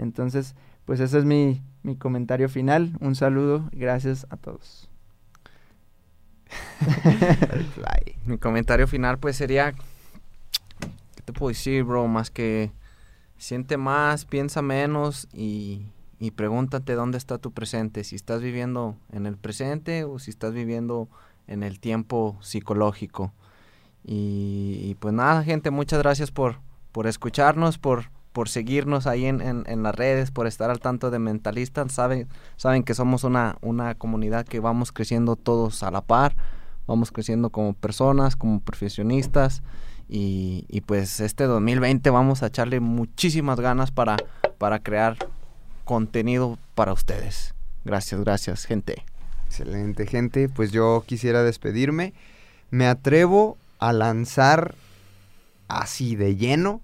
Entonces, 0.01 0.55
pues 0.85 0.99
ese 0.99 1.19
es 1.19 1.25
mi, 1.25 1.61
mi 1.83 1.95
comentario 1.95 2.49
final. 2.49 2.97
Un 2.99 3.15
saludo, 3.15 3.69
gracias 3.71 4.27
a 4.29 4.37
todos. 4.37 4.89
mi 8.25 8.37
comentario 8.37 8.87
final 8.87 9.17
pues 9.19 9.37
sería, 9.37 9.71
¿qué 9.71 11.21
te 11.23 11.31
puedo 11.31 11.49
decir, 11.49 11.83
bro? 11.83 12.07
Más 12.07 12.29
que 12.29 12.71
siente 13.37 13.77
más, 13.77 14.25
piensa 14.25 14.61
menos 14.61 15.29
y, 15.33 15.85
y 16.19 16.31
pregúntate 16.31 16.93
dónde 16.93 17.17
está 17.17 17.37
tu 17.37 17.51
presente, 17.51 18.03
si 18.03 18.15
estás 18.15 18.41
viviendo 18.41 18.97
en 19.11 19.25
el 19.25 19.37
presente 19.37 20.03
o 20.03 20.19
si 20.19 20.31
estás 20.31 20.53
viviendo 20.53 21.07
en 21.47 21.63
el 21.63 21.79
tiempo 21.79 22.37
psicológico. 22.41 23.33
Y, 24.03 24.95
pues 24.99 25.13
nada, 25.13 25.43
gente, 25.43 25.69
muchas 25.69 25.99
gracias 25.99 26.31
por, 26.31 26.57
por 26.91 27.07
escucharnos, 27.07 27.77
por 27.77 28.05
por 28.33 28.47
seguirnos 28.47 29.07
ahí 29.07 29.25
en, 29.25 29.41
en, 29.41 29.83
las 29.83 29.93
redes, 29.93 30.31
por 30.31 30.47
estar 30.47 30.69
al 30.69 30.79
tanto 30.79 31.11
de 31.11 31.19
Mentalistas. 31.19 31.91
Saben, 31.91 32.27
saben 32.55 32.83
que 32.83 32.93
somos 32.93 33.23
una, 33.23 33.57
una 33.61 33.95
comunidad 33.95 34.45
que 34.45 34.59
vamos 34.59 34.91
creciendo 34.91 35.35
todos 35.35 35.83
a 35.83 35.91
la 35.91 36.01
par, 36.01 36.35
vamos 36.87 37.11
creciendo 37.11 37.49
como 37.49 37.73
personas, 37.73 38.35
como 38.35 38.61
profesionistas. 38.61 39.63
Y, 40.07 40.65
y 40.69 40.81
pues 40.81 41.19
este 41.19 41.45
2020 41.45 42.09
vamos 42.09 42.43
a 42.43 42.47
echarle 42.47 42.79
muchísimas 42.79 43.59
ganas 43.59 43.91
para, 43.91 44.17
para 44.57 44.79
crear 44.79 45.17
contenido 45.85 46.57
para 46.75 46.93
ustedes. 46.93 47.53
Gracias, 47.83 48.21
gracias, 48.21 48.65
gente. 48.65 49.03
Excelente, 49.47 50.05
gente. 50.07 50.47
Pues 50.47 50.71
yo 50.71 51.03
quisiera 51.05 51.43
despedirme. 51.43 52.13
Me 52.69 52.87
atrevo 52.87 53.57
a 53.79 53.91
lanzar 53.91 54.75
así 55.67 56.15
de 56.15 56.35
lleno 56.35 56.81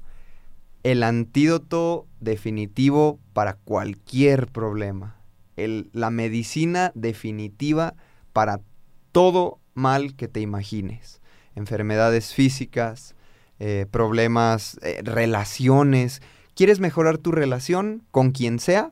el 0.83 1.03
antídoto 1.03 2.07
definitivo 2.19 3.19
para 3.33 3.53
cualquier 3.53 4.47
problema. 4.47 5.15
La 5.55 6.11
medicina 6.11 6.91
definitiva 6.93 7.95
para 8.31 8.61
todo 9.11 9.59
mal 9.73 10.15
que 10.15 10.27
te 10.27 10.39
imagines. 10.39 11.21
Enfermedades 11.55 12.33
físicas, 12.33 13.15
eh, 13.59 13.87
problemas, 13.89 14.79
eh, 14.83 15.01
relaciones. 15.03 16.21
¿Quieres 16.53 16.79
mejorar 16.79 17.17
tu 17.17 17.31
relación 17.31 18.03
con 18.11 18.31
quien 18.31 18.59
sea? 18.59 18.91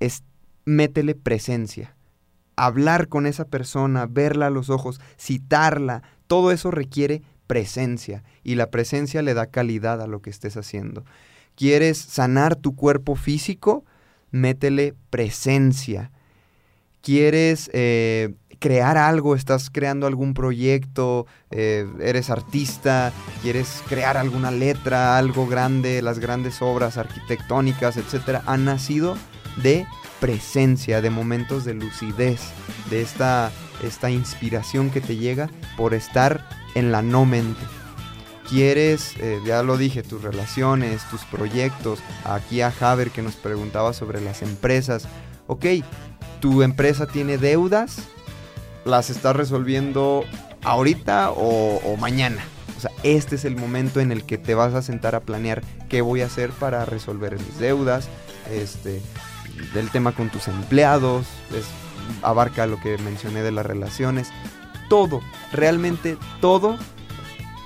Es, 0.00 0.22
métele 0.64 1.14
presencia. 1.14 1.96
Hablar 2.56 3.08
con 3.08 3.26
esa 3.26 3.46
persona, 3.46 4.06
verla 4.06 4.46
a 4.46 4.50
los 4.50 4.70
ojos, 4.70 5.00
citarla, 5.18 6.02
todo 6.26 6.52
eso 6.52 6.70
requiere 6.70 7.22
presencia 7.46 8.22
y 8.42 8.54
la 8.54 8.70
presencia 8.70 9.22
le 9.22 9.34
da 9.34 9.46
calidad 9.46 10.00
a 10.00 10.06
lo 10.06 10.20
que 10.20 10.30
estés 10.30 10.56
haciendo. 10.56 11.04
¿Quieres 11.56 11.98
sanar 11.98 12.56
tu 12.56 12.74
cuerpo 12.74 13.14
físico? 13.14 13.84
Métele 14.30 14.94
presencia. 15.10 16.10
¿Quieres 17.00 17.70
eh, 17.74 18.34
crear 18.58 18.96
algo? 18.96 19.36
¿Estás 19.36 19.70
creando 19.70 20.06
algún 20.06 20.34
proyecto? 20.34 21.26
Eh, 21.50 21.86
¿Eres 22.00 22.30
artista? 22.30 23.12
¿Quieres 23.42 23.82
crear 23.88 24.16
alguna 24.16 24.50
letra? 24.50 25.18
Algo 25.18 25.46
grande, 25.46 26.02
las 26.02 26.18
grandes 26.18 26.62
obras 26.62 26.96
arquitectónicas, 26.96 27.96
etcétera, 27.96 28.42
han 28.46 28.64
nacido 28.64 29.16
de 29.62 29.86
presencia, 30.18 31.02
de 31.02 31.10
momentos 31.10 31.64
de 31.64 31.74
lucidez, 31.74 32.40
de 32.90 33.02
esta, 33.02 33.52
esta 33.82 34.10
inspiración 34.10 34.90
que 34.90 35.02
te 35.02 35.16
llega 35.16 35.50
por 35.76 35.92
estar 35.92 36.48
en 36.74 36.92
la 36.92 37.02
no 37.02 37.24
mente. 37.24 37.60
Quieres, 38.48 39.14
eh, 39.18 39.40
ya 39.44 39.62
lo 39.62 39.78
dije, 39.78 40.02
tus 40.02 40.22
relaciones, 40.22 41.08
tus 41.10 41.22
proyectos. 41.24 42.00
Aquí 42.24 42.60
a 42.60 42.70
Javer 42.70 43.10
que 43.10 43.22
nos 43.22 43.36
preguntaba 43.36 43.92
sobre 43.92 44.20
las 44.20 44.42
empresas. 44.42 45.08
Ok, 45.46 45.66
tu 46.40 46.62
empresa 46.62 47.06
tiene 47.06 47.38
deudas, 47.38 47.98
las 48.84 49.10
estás 49.10 49.34
resolviendo 49.34 50.24
ahorita 50.62 51.30
o, 51.30 51.76
o 51.76 51.96
mañana. 51.96 52.44
O 52.76 52.80
sea, 52.80 52.90
este 53.02 53.36
es 53.36 53.44
el 53.44 53.56
momento 53.56 54.00
en 54.00 54.12
el 54.12 54.24
que 54.24 54.36
te 54.36 54.54
vas 54.54 54.74
a 54.74 54.82
sentar 54.82 55.14
a 55.14 55.20
planear 55.20 55.62
qué 55.88 56.02
voy 56.02 56.20
a 56.20 56.26
hacer 56.26 56.50
para 56.50 56.84
resolver 56.84 57.38
mis 57.38 57.58
deudas, 57.58 58.08
este, 58.50 59.00
del 59.72 59.90
tema 59.90 60.12
con 60.12 60.30
tus 60.30 60.48
empleados, 60.48 61.26
es, 61.56 61.64
abarca 62.22 62.66
lo 62.66 62.78
que 62.80 62.98
mencioné 62.98 63.42
de 63.42 63.52
las 63.52 63.64
relaciones 63.64 64.28
todo, 64.88 65.20
realmente 65.52 66.16
todo 66.40 66.76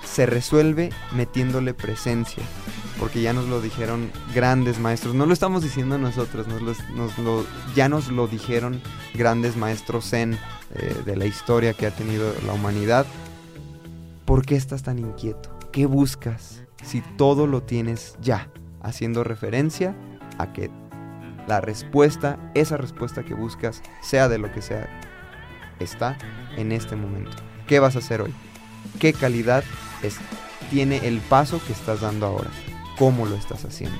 se 0.04 0.26
resuelve 0.26 0.90
metiéndole 1.12 1.74
presencia, 1.74 2.42
porque 2.98 3.20
ya 3.22 3.32
nos 3.32 3.46
lo 3.46 3.60
dijeron 3.60 4.10
grandes 4.34 4.78
maestros, 4.80 5.14
no 5.14 5.26
lo 5.26 5.32
estamos 5.32 5.62
diciendo 5.62 5.98
nosotros, 5.98 6.46
nos 6.48 7.18
lo- 7.18 7.44
ya 7.74 7.88
nos 7.88 8.08
lo 8.08 8.26
dijeron 8.26 8.80
grandes 9.14 9.56
maestros 9.56 10.10
zen 10.10 10.38
eh, 10.74 11.02
de 11.04 11.16
la 11.16 11.24
historia 11.26 11.72
que 11.74 11.86
ha 11.86 11.90
tenido 11.90 12.32
la 12.46 12.52
humanidad. 12.52 13.06
¿Por 14.24 14.44
qué 14.44 14.56
estás 14.56 14.82
tan 14.82 14.98
inquieto? 14.98 15.56
¿Qué 15.72 15.86
buscas 15.86 16.62
si 16.82 17.00
todo 17.16 17.46
lo 17.46 17.62
tienes 17.62 18.16
ya? 18.20 18.50
Haciendo 18.82 19.24
referencia 19.24 19.94
a 20.38 20.52
que 20.52 20.70
la 21.46 21.60
respuesta, 21.60 22.38
esa 22.54 22.76
respuesta 22.76 23.22
que 23.24 23.34
buscas, 23.34 23.82
sea 24.02 24.28
de 24.28 24.38
lo 24.38 24.52
que 24.52 24.60
sea, 24.62 24.88
está 25.80 26.16
en 26.56 26.72
este 26.72 26.96
momento. 26.96 27.36
¿Qué 27.66 27.78
vas 27.78 27.96
a 27.96 28.00
hacer 28.00 28.22
hoy? 28.22 28.34
¿Qué 28.98 29.12
calidad 29.12 29.64
es, 30.02 30.16
tiene 30.70 31.06
el 31.06 31.18
paso 31.20 31.60
que 31.66 31.72
estás 31.72 32.00
dando 32.00 32.26
ahora? 32.26 32.50
¿Cómo 32.98 33.26
lo 33.26 33.36
estás 33.36 33.64
haciendo? 33.64 33.98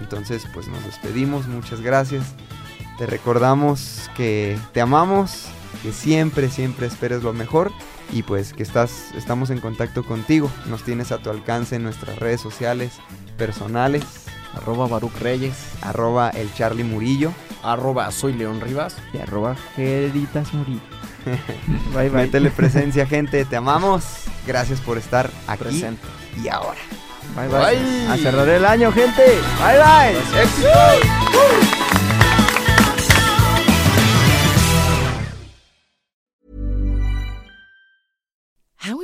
Entonces, 0.00 0.46
pues 0.54 0.68
nos 0.68 0.84
despedimos, 0.84 1.46
muchas 1.46 1.80
gracias. 1.80 2.24
Te 2.98 3.06
recordamos 3.06 4.10
que 4.16 4.58
te 4.72 4.80
amamos, 4.80 5.46
que 5.82 5.92
siempre, 5.92 6.50
siempre 6.50 6.86
esperes 6.86 7.22
lo 7.22 7.32
mejor 7.32 7.72
y 8.12 8.22
pues 8.22 8.52
que 8.52 8.62
estás, 8.62 9.12
estamos 9.14 9.50
en 9.50 9.60
contacto 9.60 10.04
contigo. 10.04 10.50
Nos 10.66 10.84
tienes 10.84 11.12
a 11.12 11.18
tu 11.18 11.30
alcance 11.30 11.76
en 11.76 11.82
nuestras 11.82 12.18
redes 12.18 12.40
sociales 12.40 12.92
personales, 13.36 14.04
Arroba 14.54 14.88
Baruch 14.88 15.16
Reyes. 15.20 15.54
arroba 15.82 16.30
el 16.30 16.52
Charlie 16.54 16.84
Murillo. 16.84 17.32
Arroba 17.62 18.10
Soy 18.10 18.32
León 18.32 18.60
Rivas. 18.60 18.96
Y 19.12 19.18
arroba 19.18 19.56
Geritas 19.76 20.52
Murillo. 20.54 20.80
bye 21.94 22.08
bye. 22.08 22.22
Métele 22.22 22.50
presencia, 22.50 23.06
gente, 23.06 23.44
te 23.44 23.56
amamos. 23.56 24.04
Gracias 24.46 24.80
por 24.80 24.98
estar 24.98 25.30
aquí 25.46 25.64
Presente. 25.64 26.02
y 26.42 26.48
ahora. 26.48 26.78
Bye 27.36 27.48
bye. 27.48 28.08
A 28.08 28.16
cerrar 28.16 28.48
el 28.48 28.64
año, 28.64 28.92
gente. 28.92 29.22
Bye 29.60 29.78
bye. 29.78 30.16
How 30.64 31.89